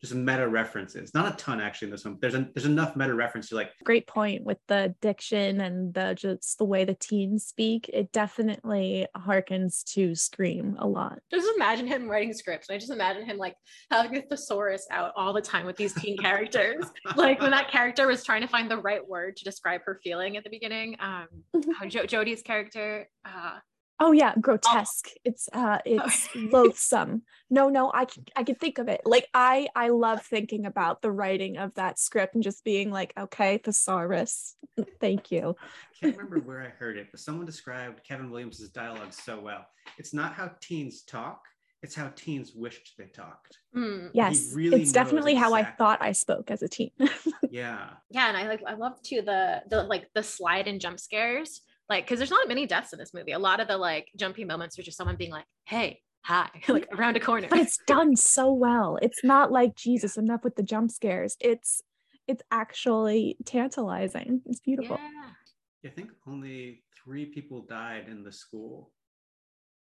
just 0.00 0.14
meta 0.14 0.48
references. 0.48 1.12
Not 1.14 1.32
a 1.32 1.36
ton 1.36 1.60
actually 1.60 1.86
in 1.86 1.92
this 1.92 2.04
one. 2.04 2.16
There's 2.20 2.34
a, 2.34 2.48
there's 2.54 2.66
enough 2.66 2.96
meta 2.96 3.14
reference 3.14 3.48
to 3.50 3.54
like. 3.54 3.70
Great 3.84 4.06
point 4.06 4.44
with 4.44 4.58
the 4.66 4.94
diction 5.00 5.60
and 5.60 5.92
the 5.92 6.14
just 6.14 6.58
the 6.58 6.64
way 6.64 6.84
the 6.84 6.94
teens 6.94 7.44
speak. 7.44 7.90
It 7.92 8.12
definitely 8.12 9.06
harkens 9.16 9.84
to 9.92 10.14
Scream 10.14 10.76
a 10.78 10.86
lot. 10.86 11.18
Just 11.30 11.48
imagine 11.56 11.86
him 11.86 12.08
writing 12.08 12.32
scripts. 12.32 12.70
I 12.70 12.78
just 12.78 12.90
imagine 12.90 13.24
him 13.24 13.36
like 13.36 13.54
having 13.90 14.16
a 14.16 14.22
thesaurus 14.22 14.86
out 14.90 15.12
all 15.16 15.32
the 15.32 15.40
time 15.40 15.66
with 15.66 15.76
these 15.76 15.92
teen 15.94 16.16
characters. 16.22 16.84
like 17.16 17.40
when 17.40 17.50
that 17.50 17.70
character 17.70 18.06
was 18.06 18.24
trying 18.24 18.42
to 18.42 18.48
find 18.48 18.70
the 18.70 18.78
right 18.78 19.06
word 19.06 19.36
to 19.36 19.44
describe 19.44 19.82
her 19.84 20.00
feeling 20.02 20.36
at 20.36 20.44
the 20.44 20.50
beginning. 20.50 20.96
Um, 21.00 21.26
mm-hmm. 21.54 21.88
jo- 21.88 22.04
Jodi's 22.04 22.42
character. 22.42 23.08
Uh, 23.24 23.58
Oh 24.02 24.12
yeah, 24.12 24.34
grotesque. 24.40 25.08
Oh. 25.10 25.20
It's 25.24 25.48
uh 25.52 25.78
it's 25.84 26.28
loathsome. 26.34 27.22
No, 27.50 27.68
no, 27.68 27.92
I 27.94 28.06
can 28.06 28.24
I 28.34 28.42
can 28.44 28.54
think 28.54 28.78
of 28.78 28.88
it. 28.88 29.02
Like 29.04 29.28
I 29.34 29.68
I 29.76 29.88
love 29.88 30.22
thinking 30.22 30.64
about 30.64 31.02
the 31.02 31.10
writing 31.12 31.58
of 31.58 31.74
that 31.74 31.98
script 31.98 32.34
and 32.34 32.42
just 32.42 32.64
being 32.64 32.90
like, 32.90 33.12
okay, 33.18 33.58
thesaurus. 33.58 34.56
Thank 35.00 35.30
you. 35.30 35.54
I 35.60 36.06
can't 36.06 36.16
remember 36.16 36.38
where 36.40 36.62
I 36.62 36.68
heard 36.68 36.96
it, 36.96 37.08
but 37.10 37.20
someone 37.20 37.44
described 37.44 38.02
Kevin 38.02 38.30
Williams' 38.30 38.66
dialogue 38.70 39.12
so 39.12 39.38
well. 39.38 39.66
It's 39.98 40.14
not 40.14 40.32
how 40.32 40.52
teens 40.62 41.02
talk, 41.02 41.42
it's 41.82 41.94
how 41.94 42.10
teens 42.16 42.52
wished 42.54 42.94
they 42.96 43.06
talked. 43.06 43.58
Mm. 43.76 44.10
Yes, 44.14 44.52
really 44.54 44.80
it's 44.80 44.92
definitely 44.92 45.34
how 45.34 45.52
I 45.52 45.60
exactly- 45.60 45.84
thought 45.84 45.98
I 46.00 46.12
spoke 46.12 46.50
as 46.50 46.62
a 46.62 46.68
teen. 46.68 46.90
Yeah. 46.98 47.00
yeah, 47.00 47.08
I 47.08 47.10
thought 47.10 47.20
I 47.20 47.22
spoke 47.22 47.30
as 47.30 47.42
a 47.42 47.44
teen. 47.44 47.50
Yeah. 47.50 47.90
Yeah, 48.10 48.28
and 48.28 48.36
I 48.36 48.46
like 48.48 48.62
I 48.66 48.74
love 48.74 49.02
too 49.02 49.22
the 49.22 49.62
the 49.68 49.82
like 49.82 50.08
the 50.14 50.22
slide 50.22 50.68
and 50.68 50.80
jump 50.80 51.00
scares. 51.00 51.62
Like, 51.90 52.04
because 52.06 52.18
there's 52.20 52.30
not 52.30 52.46
many 52.48 52.66
deaths 52.66 52.92
in 52.92 52.98
this 53.00 53.12
movie. 53.12 53.32
A 53.32 53.38
lot 53.38 53.58
of 53.60 53.66
the 53.68 53.76
like 53.76 54.08
jumpy 54.16 54.44
moments 54.44 54.78
are 54.78 54.82
just 54.82 54.96
someone 54.96 55.16
being 55.16 55.32
like, 55.32 55.44
"Hey, 55.66 56.00
hi," 56.22 56.48
like 56.68 56.88
around 56.96 57.16
a 57.16 57.20
corner. 57.20 57.48
but 57.50 57.58
it's 57.58 57.78
done 57.86 58.14
so 58.16 58.52
well. 58.52 58.96
It's 59.02 59.24
not 59.24 59.50
like 59.50 59.74
Jesus 59.74 60.16
enough 60.16 60.44
with 60.44 60.54
the 60.54 60.62
jump 60.62 60.92
scares. 60.92 61.36
It's 61.40 61.82
it's 62.28 62.42
actually 62.52 63.36
tantalizing. 63.44 64.40
It's 64.46 64.60
beautiful. 64.60 64.98
Yeah. 65.02 65.90
I 65.90 65.92
think 65.92 66.10
only 66.28 66.84
three 67.04 67.26
people 67.26 67.62
died 67.68 68.04
in 68.08 68.22
the 68.22 68.30
school. 68.32 68.92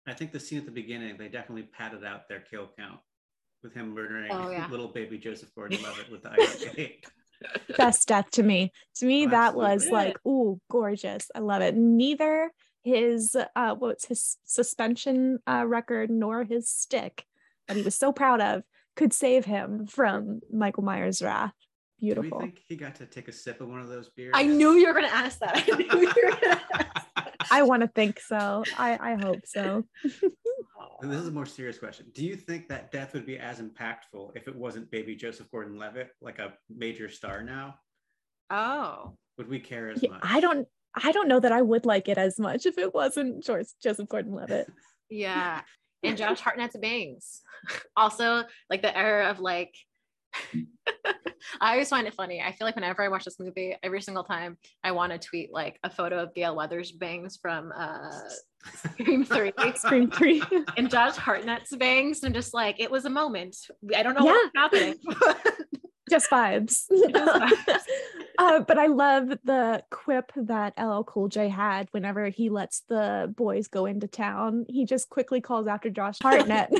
I 0.06 0.14
think 0.14 0.32
the 0.32 0.40
scene 0.40 0.58
at 0.58 0.64
the 0.64 0.70
beginning, 0.70 1.18
they 1.18 1.28
definitely 1.28 1.64
padded 1.64 2.04
out 2.04 2.28
their 2.28 2.40
kill 2.40 2.70
count 2.78 3.00
with 3.62 3.74
him 3.74 3.92
murdering 3.92 4.30
Oh, 4.32 4.50
yeah. 4.50 4.66
little 4.70 4.88
baby 4.88 5.18
Joseph 5.18 5.54
Gordon-Levitt 5.54 6.10
with 6.10 6.22
the 6.22 6.30
ice 6.40 6.60
skate. 6.60 7.04
Best 7.76 8.08
death 8.08 8.30
to 8.32 8.42
me. 8.42 8.72
To 8.96 9.06
me, 9.06 9.26
Oh, 9.26 9.30
that 9.30 9.54
was 9.54 9.82
absolutely. 9.84 10.06
like, 10.08 10.26
ooh, 10.26 10.60
gorgeous. 10.70 11.30
I 11.34 11.38
love 11.40 11.62
it. 11.62 11.74
Neither 11.76 12.50
his 12.82 13.36
uh 13.54 13.74
what's 13.74 14.06
his 14.06 14.38
suspension 14.44 15.38
uh 15.46 15.64
record 15.66 16.08
nor 16.08 16.44
his 16.44 16.66
stick 16.70 17.24
that 17.68 17.76
he 17.76 17.82
was 17.82 17.94
so 17.94 18.10
proud 18.10 18.40
of 18.40 18.62
could 18.96 19.12
save 19.12 19.44
him 19.44 19.86
from 19.86 20.40
Michael 20.50 20.82
Myers' 20.82 21.20
wrath. 21.22 21.52
Do 22.00 22.06
we 22.06 22.14
Beautiful. 22.14 22.40
think 22.40 22.62
he 22.66 22.76
got 22.76 22.94
to 22.96 23.06
take 23.06 23.28
a 23.28 23.32
sip 23.32 23.60
of 23.60 23.68
one 23.68 23.80
of 23.80 23.88
those 23.88 24.08
beers? 24.08 24.32
I 24.34 24.44
knew 24.44 24.72
you 24.72 24.86
were 24.86 24.94
gonna 24.94 25.08
ask 25.08 25.38
that. 25.40 25.56
I 25.56 25.76
knew 25.76 26.00
you 26.00 26.06
were 26.24 26.30
gonna 26.40 26.60
ask 26.72 27.06
that. 27.14 27.36
I 27.50 27.62
want 27.62 27.82
to 27.82 27.88
think 27.88 28.18
so. 28.20 28.64
I 28.78 29.12
I 29.12 29.14
hope 29.22 29.42
so. 29.44 29.84
And 31.02 31.10
this 31.10 31.20
is 31.20 31.28
a 31.28 31.32
more 31.32 31.46
serious 31.46 31.78
question. 31.78 32.06
Do 32.12 32.24
you 32.24 32.36
think 32.36 32.68
that 32.68 32.92
death 32.92 33.14
would 33.14 33.26
be 33.26 33.38
as 33.38 33.60
impactful 33.60 34.32
if 34.36 34.48
it 34.48 34.54
wasn't 34.54 34.90
baby 34.90 35.14
Joseph 35.16 35.50
Gordon-Levitt, 35.50 36.10
like 36.20 36.38
a 36.38 36.52
major 36.68 37.08
star 37.08 37.42
now? 37.42 37.76
Oh. 38.50 39.16
Would 39.38 39.48
we 39.48 39.60
care 39.60 39.90
as 39.90 40.02
Yeah, 40.02 40.10
much? 40.10 40.20
I 40.22 40.40
don't 40.40 40.66
I 40.94 41.12
don't 41.12 41.28
know 41.28 41.38
that 41.40 41.52
I 41.52 41.62
would 41.62 41.86
like 41.86 42.08
it 42.08 42.18
as 42.18 42.38
much 42.40 42.66
if 42.66 42.76
it 42.76 42.92
wasn't 42.92 43.44
George 43.44 43.66
Joseph 43.82 44.08
Gordon-Levitt. 44.08 44.70
Yeah. 45.12 45.62
And 46.04 46.16
Josh 46.16 46.40
Hartnett's 46.40 46.76
bangs. 46.76 47.40
Also, 47.96 48.44
like 48.70 48.80
the 48.80 48.96
era 48.96 49.28
of 49.28 49.40
like 49.40 49.74
I 51.60 51.72
always 51.72 51.88
find 51.88 52.06
it 52.06 52.14
funny. 52.14 52.40
I 52.40 52.52
feel 52.52 52.66
like 52.66 52.74
whenever 52.76 53.02
I 53.02 53.08
watch 53.08 53.24
this 53.24 53.40
movie, 53.40 53.76
every 53.82 54.02
single 54.02 54.24
time 54.24 54.56
I 54.84 54.92
want 54.92 55.12
to 55.12 55.18
tweet 55.18 55.52
like 55.52 55.78
a 55.82 55.90
photo 55.90 56.22
of 56.22 56.34
Gale 56.34 56.54
Weathers' 56.54 56.92
bangs 56.92 57.38
from 57.40 57.72
uh 57.76 58.10
Scream 58.74 59.24
3 59.24 59.52
Scream 59.76 60.10
3. 60.10 60.42
and 60.76 60.90
Josh 60.90 61.16
Hartnett's 61.16 61.74
bangs. 61.76 62.22
And 62.22 62.34
just 62.34 62.52
like 62.54 62.78
it 62.78 62.90
was 62.90 63.04
a 63.06 63.10
moment. 63.10 63.56
I 63.96 64.02
don't 64.02 64.14
know 64.14 64.24
Yeah. 64.26 64.32
what's 64.32 64.50
happening. 64.56 64.94
just 66.10 66.28
vibes. 66.30 66.84
vibes. 66.90 67.78
uh, 68.38 68.60
but 68.60 68.78
I 68.78 68.86
love 68.86 69.28
the 69.44 69.82
quip 69.90 70.32
that 70.36 70.74
LL 70.78 71.02
Cool 71.04 71.28
J 71.28 71.48
had 71.48 71.88
whenever 71.92 72.28
he 72.28 72.50
lets 72.50 72.80
the 72.88 73.32
boys 73.36 73.68
go 73.68 73.86
into 73.86 74.06
town. 74.08 74.66
He 74.68 74.84
just 74.84 75.08
quickly 75.08 75.40
calls 75.40 75.66
after 75.66 75.88
Josh 75.88 76.18
Hartnett. 76.22 76.70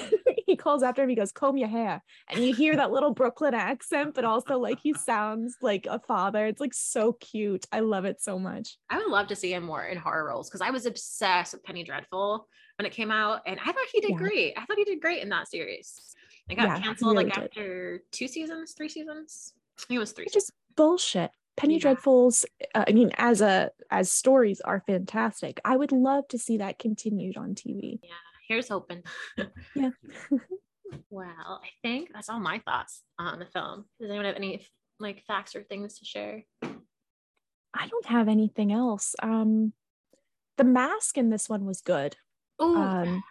Calls 0.61 0.83
after 0.83 1.03
him. 1.03 1.09
He 1.09 1.17
goes, 1.17 1.33
"Comb 1.33 1.57
your 1.57 1.69
hair," 1.69 2.03
and 2.29 2.45
you 2.45 2.55
hear 2.55 2.77
that 2.77 2.93
little 2.93 3.13
Brooklyn 3.13 3.55
accent, 3.55 4.15
but 4.15 4.25
also 4.25 4.59
like 4.59 4.79
he 4.81 4.93
sounds 4.95 5.57
like 5.61 5.87
a 5.87 5.99
father. 5.99 6.47
It's 6.47 6.61
like 6.61 6.75
so 6.75 7.15
cute. 7.15 7.67
I 7.73 7.81
love 7.81 8.05
it 8.05 8.21
so 8.21 8.39
much. 8.39 8.77
I 8.89 8.99
would 8.99 9.09
love 9.09 9.27
to 9.29 9.37
see 9.37 9.53
him 9.53 9.65
more 9.65 9.85
in 9.85 9.99
horror 9.99 10.27
roles 10.27 10.49
because 10.49 10.61
I 10.61 10.71
was 10.71 10.87
obsessed 10.87 11.53
with 11.55 11.65
Penny 11.65 11.83
Dreadful 11.83 12.47
when 12.79 12.87
it 12.87 12.93
came 12.93 13.11
out, 13.11 13.41
and 13.47 13.59
I 13.61 13.67
thought 13.73 13.87
he 13.93 14.01
did 14.01 14.11
Yeah. 14.11 14.17
great. 14.17 14.55
I 14.57 14.65
thought 14.65 14.79
he 14.79 14.85
did 14.85 15.01
great 15.01 15.23
in 15.23 15.29
that 15.31 15.49
series. 15.49 16.15
It 16.49 16.55
got 16.57 16.65
Yeah, 16.65 16.81
canceled 16.81 17.13
really 17.17 17.25
like 17.27 17.35
did. 17.35 17.45
after 17.45 18.03
two 18.11 18.29
seasons, 18.29 18.73
three 18.73 18.89
seasons. 18.89 19.55
It 19.89 19.99
was 19.99 20.13
three. 20.13 20.25
It's 20.27 20.35
just 20.35 20.53
bullshit. 20.77 21.31
Penny 21.57 21.75
Yeah. 21.79 21.95
Dreadfuls. 21.95 22.45
Uh, 22.75 22.85
I 22.89 22.93
mean, 22.93 23.11
as 23.19 23.41
a 23.41 23.71
as 23.91 24.11
stories 24.11 24.61
are 24.63 24.83
fantastic. 24.87 25.61
I 25.65 25.77
would 25.77 25.93
love 25.93 26.27
to 26.29 26.39
see 26.39 26.57
that 26.59 26.79
continued 26.79 27.37
on 27.37 27.55
TV. 27.55 28.01
Here's 28.51 28.69
hoping. 28.69 29.05
Yeah. 29.77 29.91
well, 31.09 31.61
I 31.63 31.69
think 31.83 32.11
that's 32.13 32.29
all 32.29 32.41
my 32.41 32.59
thoughts 32.65 33.03
on 33.17 33.39
the 33.39 33.47
film. 33.47 33.85
Does 34.01 34.11
anyone 34.11 34.27
have 34.27 34.35
any 34.35 34.67
like 34.99 35.23
facts 35.25 35.55
or 35.55 35.63
things 35.63 36.01
to 36.01 36.05
share? 36.05 36.43
I 36.63 37.87
don't 37.87 38.07
have 38.07 38.27
anything 38.27 38.73
else. 38.73 39.15
Um, 39.23 39.73
the 40.59 40.65
mask 40.65 41.17
in 41.17 41.31
this 41.31 41.49
one 41.49 41.65
was 41.65 41.81
good. 41.81 42.17
Oh, 42.59 42.75
Um, 42.77 43.23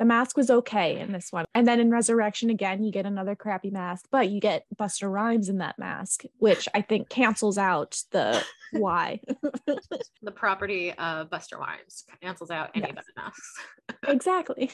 the 0.00 0.06
mask 0.06 0.34
was 0.34 0.50
okay 0.50 0.98
in 0.98 1.12
this 1.12 1.30
one, 1.30 1.44
and 1.54 1.68
then 1.68 1.78
in 1.78 1.90
Resurrection 1.90 2.48
again, 2.48 2.82
you 2.82 2.90
get 2.90 3.04
another 3.04 3.36
crappy 3.36 3.70
mask, 3.70 4.06
but 4.10 4.30
you 4.30 4.40
get 4.40 4.64
Busta 4.80 5.12
Rhymes 5.12 5.50
in 5.50 5.58
that 5.58 5.78
mask, 5.78 6.24
which 6.38 6.66
I 6.74 6.80
think 6.80 7.10
cancels 7.10 7.58
out 7.58 8.02
the 8.10 8.42
why. 8.72 9.20
the 10.22 10.30
property 10.30 10.92
of 10.92 11.28
Busta 11.28 11.58
Rhymes 11.58 12.04
cancels 12.22 12.50
out 12.50 12.70
any 12.74 12.86
Yes. 12.88 12.96
of 12.98 13.04
the 13.04 13.22
masks. 13.22 13.54
exactly. 14.08 14.70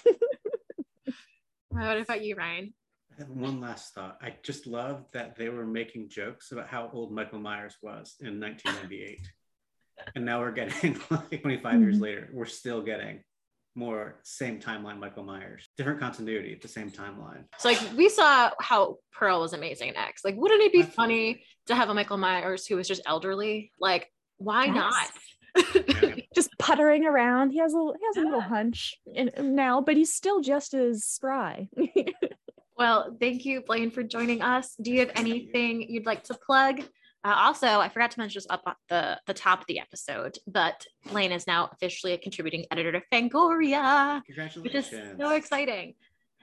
what 1.70 1.98
about 1.98 2.24
you, 2.24 2.36
Ryan? 2.36 2.72
I 3.18 3.22
have 3.22 3.30
one 3.30 3.60
last 3.60 3.94
thought. 3.94 4.18
I 4.22 4.34
just 4.44 4.68
love 4.68 5.06
that 5.12 5.34
they 5.36 5.48
were 5.48 5.66
making 5.66 6.08
jokes 6.08 6.52
about 6.52 6.68
how 6.68 6.88
old 6.92 7.10
Michael 7.12 7.40
Myers 7.40 7.76
was 7.82 8.14
in 8.20 8.38
1998. 8.38 9.20
and 10.14 10.24
now 10.24 10.38
we're 10.40 10.52
getting 10.52 11.00
like 11.10 11.42
25 11.42 11.80
years 11.80 11.96
Mhm. 11.98 12.00
later, 12.00 12.28
we're 12.32 12.44
still 12.44 12.80
getting 12.82 13.24
more 13.76 14.16
same 14.22 14.60
timeline 14.60 14.98
Michael 14.98 15.22
Myers, 15.24 15.68
different 15.76 16.00
continuity 16.00 16.52
at 16.52 16.60
the 16.60 16.68
same 16.68 16.90
timeline. 16.90 17.44
So 17.58 17.68
like 17.68 17.80
we 17.96 18.08
saw 18.08 18.50
how 18.60 18.98
Pearl 19.12 19.40
was 19.40 19.52
amazing 19.52 19.88
in 19.90 19.96
X. 19.96 20.24
Like, 20.24 20.36
wouldn't 20.36 20.62
it 20.62 20.72
be 20.72 20.80
Absolutely. 20.80 20.96
funny 20.96 21.44
to 21.66 21.74
have 21.74 21.88
a 21.88 21.94
Michael 21.94 22.16
Myers 22.16 22.66
who 22.66 22.76
was 22.76 22.88
just 22.88 23.02
elderly? 23.06 23.70
Like, 23.80 24.10
why 24.38 24.66
Yes. 24.66 24.74
not? 24.74 25.74
Yeah. 25.74 26.14
Just 26.34 26.50
puttering 26.58 27.06
around. 27.06 27.48
He 27.50 27.58
has 27.60 27.72
a 27.72 27.78
he 27.78 28.04
has 28.06 28.16
a 28.18 28.20
little 28.20 28.42
hunch 28.42 28.94
in, 29.14 29.30
now, 29.54 29.80
but 29.80 29.96
he's 29.96 30.12
still 30.12 30.42
just 30.42 30.74
as 30.74 31.04
spry. 31.04 31.66
Well, 32.78 33.16
thank 33.18 33.46
you, 33.46 33.62
Blaine, 33.62 33.90
for 33.90 34.02
joining 34.02 34.42
us. 34.42 34.74
Do 34.80 34.92
you 34.92 35.00
have 35.00 35.10
anything 35.14 35.86
you'd 35.88 36.04
like 36.04 36.24
to 36.24 36.34
plug? 36.34 36.82
Uh, 37.26 37.34
also, 37.34 37.66
I 37.66 37.88
forgot 37.88 38.12
to 38.12 38.20
mention 38.20 38.38
this 38.38 38.46
up 38.48 38.62
at 38.68 38.76
the, 38.88 39.20
the 39.26 39.34
top 39.34 39.60
of 39.60 39.66
the 39.66 39.80
episode, 39.80 40.38
but 40.46 40.86
Blaine 41.10 41.32
is 41.32 41.44
now 41.44 41.68
officially 41.72 42.12
a 42.12 42.18
contributing 42.18 42.66
editor 42.70 42.92
to 42.92 43.02
Fangoria, 43.12 44.22
which 44.28 44.76
is 44.76 44.86
Congratulations. 44.88 45.18
so 45.18 45.30
exciting. 45.30 45.94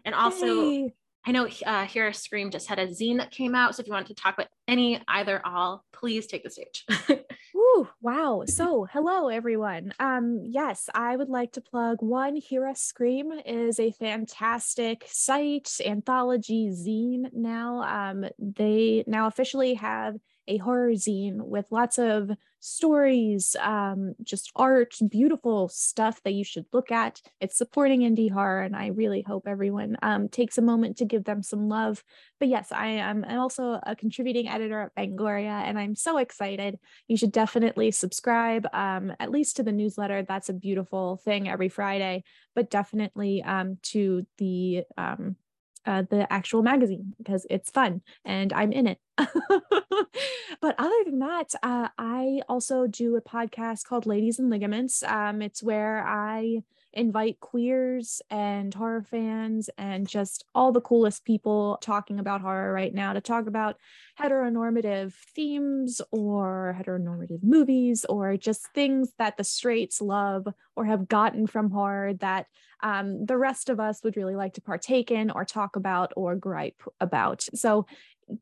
And 0.03 0.13
also, 0.13 0.45
Yay. 0.45 0.93
I 1.25 1.31
know 1.31 1.47
uh, 1.65 1.86
Here 1.86 2.11
Scream 2.11 2.51
just 2.51 2.67
had 2.67 2.79
a 2.79 2.88
zine 2.88 3.19
that 3.19 3.31
came 3.31 3.55
out. 3.55 3.75
So 3.75 3.81
if 3.81 3.88
you 3.88 3.93
want 3.93 4.07
to 4.07 4.13
talk 4.13 4.34
about 4.34 4.49
any, 4.67 5.01
either, 5.07 5.41
all, 5.45 5.86
please 5.93 6.27
take 6.27 6.43
the 6.43 6.49
stage. 6.49 6.86
Woo, 7.53 7.88
wow. 8.01 8.43
So, 8.45 8.86
hello 8.91 9.29
everyone. 9.29 9.93
Um, 9.99 10.41
yes, 10.43 10.89
I 10.93 11.15
would 11.15 11.29
like 11.29 11.53
to 11.53 11.61
plug 11.61 12.01
one 12.01 12.36
Hear 12.36 12.67
Us 12.67 12.81
Scream 12.81 13.31
is 13.45 13.79
a 13.79 13.91
fantastic 13.91 15.05
site, 15.07 15.77
anthology 15.86 16.71
zine 16.71 17.31
now. 17.31 17.84
Um, 17.84 18.25
they 18.38 19.05
now 19.07 19.27
officially 19.27 19.75
have 19.75 20.17
a 20.47 20.57
horror 20.57 20.91
zine 20.91 21.37
with 21.37 21.65
lots 21.71 21.97
of 21.97 22.31
stories, 22.59 23.55
um, 23.59 24.13
just 24.23 24.51
art, 24.55 24.95
beautiful 25.09 25.67
stuff 25.67 26.21
that 26.23 26.33
you 26.33 26.43
should 26.43 26.65
look 26.71 26.91
at. 26.91 27.21
It's 27.41 27.57
supporting 27.57 28.01
indie 28.01 28.31
horror, 28.31 28.61
and 28.61 28.75
I 28.75 28.87
really 28.87 29.21
hope 29.21 29.47
everyone 29.47 29.97
um, 30.01 30.29
takes 30.29 30.57
a 30.57 30.61
moment 30.61 30.97
to 30.97 31.05
give 31.05 31.25
them 31.25 31.43
some 31.43 31.67
love. 31.67 32.03
But 32.39 32.47
yes, 32.47 32.71
I 32.71 32.87
am 32.87 33.25
also 33.25 33.79
a 33.85 33.95
contributing 33.95 34.47
editor 34.47 34.81
at 34.81 34.95
Fangoria, 34.95 35.63
and 35.63 35.77
I'm 35.77 35.95
so 35.95 36.17
excited 36.17 36.79
you 37.07 37.17
should 37.17 37.31
definitely 37.31 37.91
subscribe 37.91 38.65
um, 38.73 39.13
at 39.19 39.31
least 39.31 39.57
to 39.57 39.63
the 39.63 39.71
newsletter 39.71 40.23
that's 40.23 40.49
a 40.49 40.53
beautiful 40.53 41.17
thing 41.17 41.49
every 41.49 41.69
friday 41.69 42.23
but 42.55 42.69
definitely 42.69 43.43
um, 43.43 43.77
to 43.81 44.25
the 44.37 44.83
um, 44.97 45.35
uh, 45.86 46.03
the 46.09 46.31
actual 46.31 46.61
magazine 46.63 47.13
because 47.17 47.45
it's 47.49 47.69
fun 47.69 48.01
and 48.25 48.53
i'm 48.53 48.71
in 48.71 48.88
it. 48.88 48.99
But 50.61 50.75
other 50.77 50.95
than 51.05 51.19
that 51.19 51.53
uh, 51.61 51.89
i 51.97 52.41
also 52.47 52.88
do 52.88 53.15
a 53.15 53.21
podcast 53.21 53.86
called 53.86 54.05
ladies 54.05 54.39
and 54.39 54.49
ligaments. 54.49 55.03
Um, 55.03 55.41
it's 55.41 55.61
where 55.61 56.05
i 56.07 56.63
invite 56.93 57.39
queers 57.39 58.21
and 58.29 58.73
horror 58.73 59.03
fans 59.03 59.69
and 59.77 60.07
just 60.07 60.45
all 60.53 60.71
the 60.71 60.81
coolest 60.81 61.25
people 61.25 61.77
talking 61.81 62.19
about 62.19 62.41
horror 62.41 62.71
right 62.71 62.93
now 62.93 63.13
to 63.13 63.21
talk 63.21 63.47
about 63.47 63.77
heteronormative 64.19 65.13
themes 65.35 66.01
or 66.11 66.75
heteronormative 66.79 67.43
movies 67.43 68.05
or 68.05 68.37
just 68.37 68.67
things 68.73 69.09
that 69.17 69.37
the 69.37 69.43
straights 69.43 70.01
love 70.01 70.47
or 70.75 70.85
have 70.85 71.07
gotten 71.07 71.47
from 71.47 71.71
horror 71.71 72.13
that 72.15 72.45
um, 72.83 73.25
the 73.25 73.37
rest 73.37 73.69
of 73.69 73.79
us 73.79 74.01
would 74.03 74.17
really 74.17 74.35
like 74.35 74.53
to 74.55 74.61
partake 74.61 75.09
in 75.09 75.31
or 75.31 75.45
talk 75.45 75.77
about 75.77 76.11
or 76.17 76.35
gripe 76.35 76.83
about. 76.99 77.45
So 77.55 77.85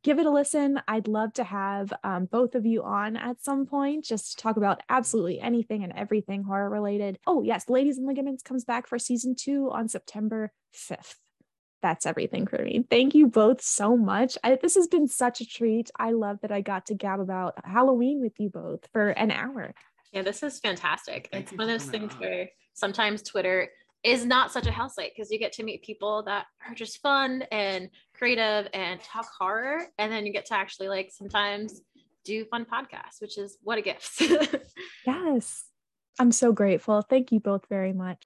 give 0.03 0.19
it 0.19 0.25
a 0.25 0.31
listen. 0.31 0.81
I'd 0.87 1.07
love 1.07 1.33
to 1.33 1.43
have 1.43 1.91
um, 2.03 2.25
both 2.25 2.55
of 2.55 2.65
you 2.65 2.83
on 2.83 3.15
at 3.17 3.43
some 3.43 3.65
point 3.65 4.05
just 4.05 4.31
to 4.37 4.43
talk 4.43 4.57
about 4.57 4.81
absolutely 4.89 5.39
anything 5.39 5.83
and 5.83 5.93
everything 5.95 6.43
horror 6.43 6.69
related. 6.69 7.19
Oh, 7.25 7.43
yes, 7.43 7.69
Ladies 7.69 7.97
and 7.97 8.07
Ligaments 8.07 8.43
comes 8.43 8.63
back 8.65 8.87
for 8.87 8.97
season 8.99 9.35
two 9.35 9.69
on 9.71 9.87
September 9.87 10.51
5th. 10.75 11.15
that's 11.81 12.05
everything 12.05 12.45
for 12.47 12.61
me. 12.63 12.85
Thank 12.89 13.15
you 13.15 13.27
both 13.27 13.61
so 13.61 13.97
much. 13.97 14.37
I, 14.43 14.57
this 14.61 14.75
has 14.75 14.87
been 14.87 15.07
such 15.07 15.41
a 15.41 15.45
treat. 15.45 15.89
I 15.97 16.11
love 16.11 16.37
that 16.41 16.51
I 16.51 16.61
got 16.61 16.85
to 16.87 16.93
gab 16.95 17.19
about 17.19 17.55
Halloween 17.65 18.21
with 18.21 18.39
you 18.39 18.49
both 18.49 18.87
for 18.93 19.09
an 19.09 19.31
hour. 19.31 19.73
Yeah, 20.11 20.21
this 20.21 20.43
is 20.43 20.59
fantastic. 20.59 21.29
Thank 21.31 21.45
it's 21.45 21.51
one 21.53 21.69
of 21.69 21.79
those 21.79 21.89
things 21.89 22.13
on. 22.13 22.19
where 22.19 22.49
sometimes 22.73 23.21
Twitter 23.23 23.69
is 24.03 24.25
not 24.25 24.51
such 24.51 24.65
a 24.65 24.71
hell 24.71 24.89
site 24.89 25.11
because 25.15 25.31
you 25.31 25.37
get 25.37 25.53
to 25.53 25.63
meet 25.63 25.83
people 25.83 26.23
that 26.23 26.45
are 26.67 26.73
just 26.73 27.01
fun 27.01 27.43
and 27.51 27.89
creative 28.13 28.67
and 28.73 28.99
talk 29.01 29.27
horror. 29.39 29.85
And 29.97 30.11
then 30.11 30.25
you 30.25 30.33
get 30.33 30.45
to 30.47 30.55
actually 30.55 30.87
like 30.87 31.11
sometimes 31.11 31.81
do 32.23 32.45
fun 32.45 32.65
podcasts, 32.65 33.21
which 33.21 33.37
is 33.37 33.57
what 33.63 33.77
a 33.77 33.81
gift. 33.81 34.21
Yes. 35.05 35.65
I'm 36.19 36.31
so 36.31 36.51
grateful. 36.51 37.01
Thank 37.01 37.31
you 37.31 37.39
both 37.39 37.65
very 37.67 37.93
much. 37.93 38.23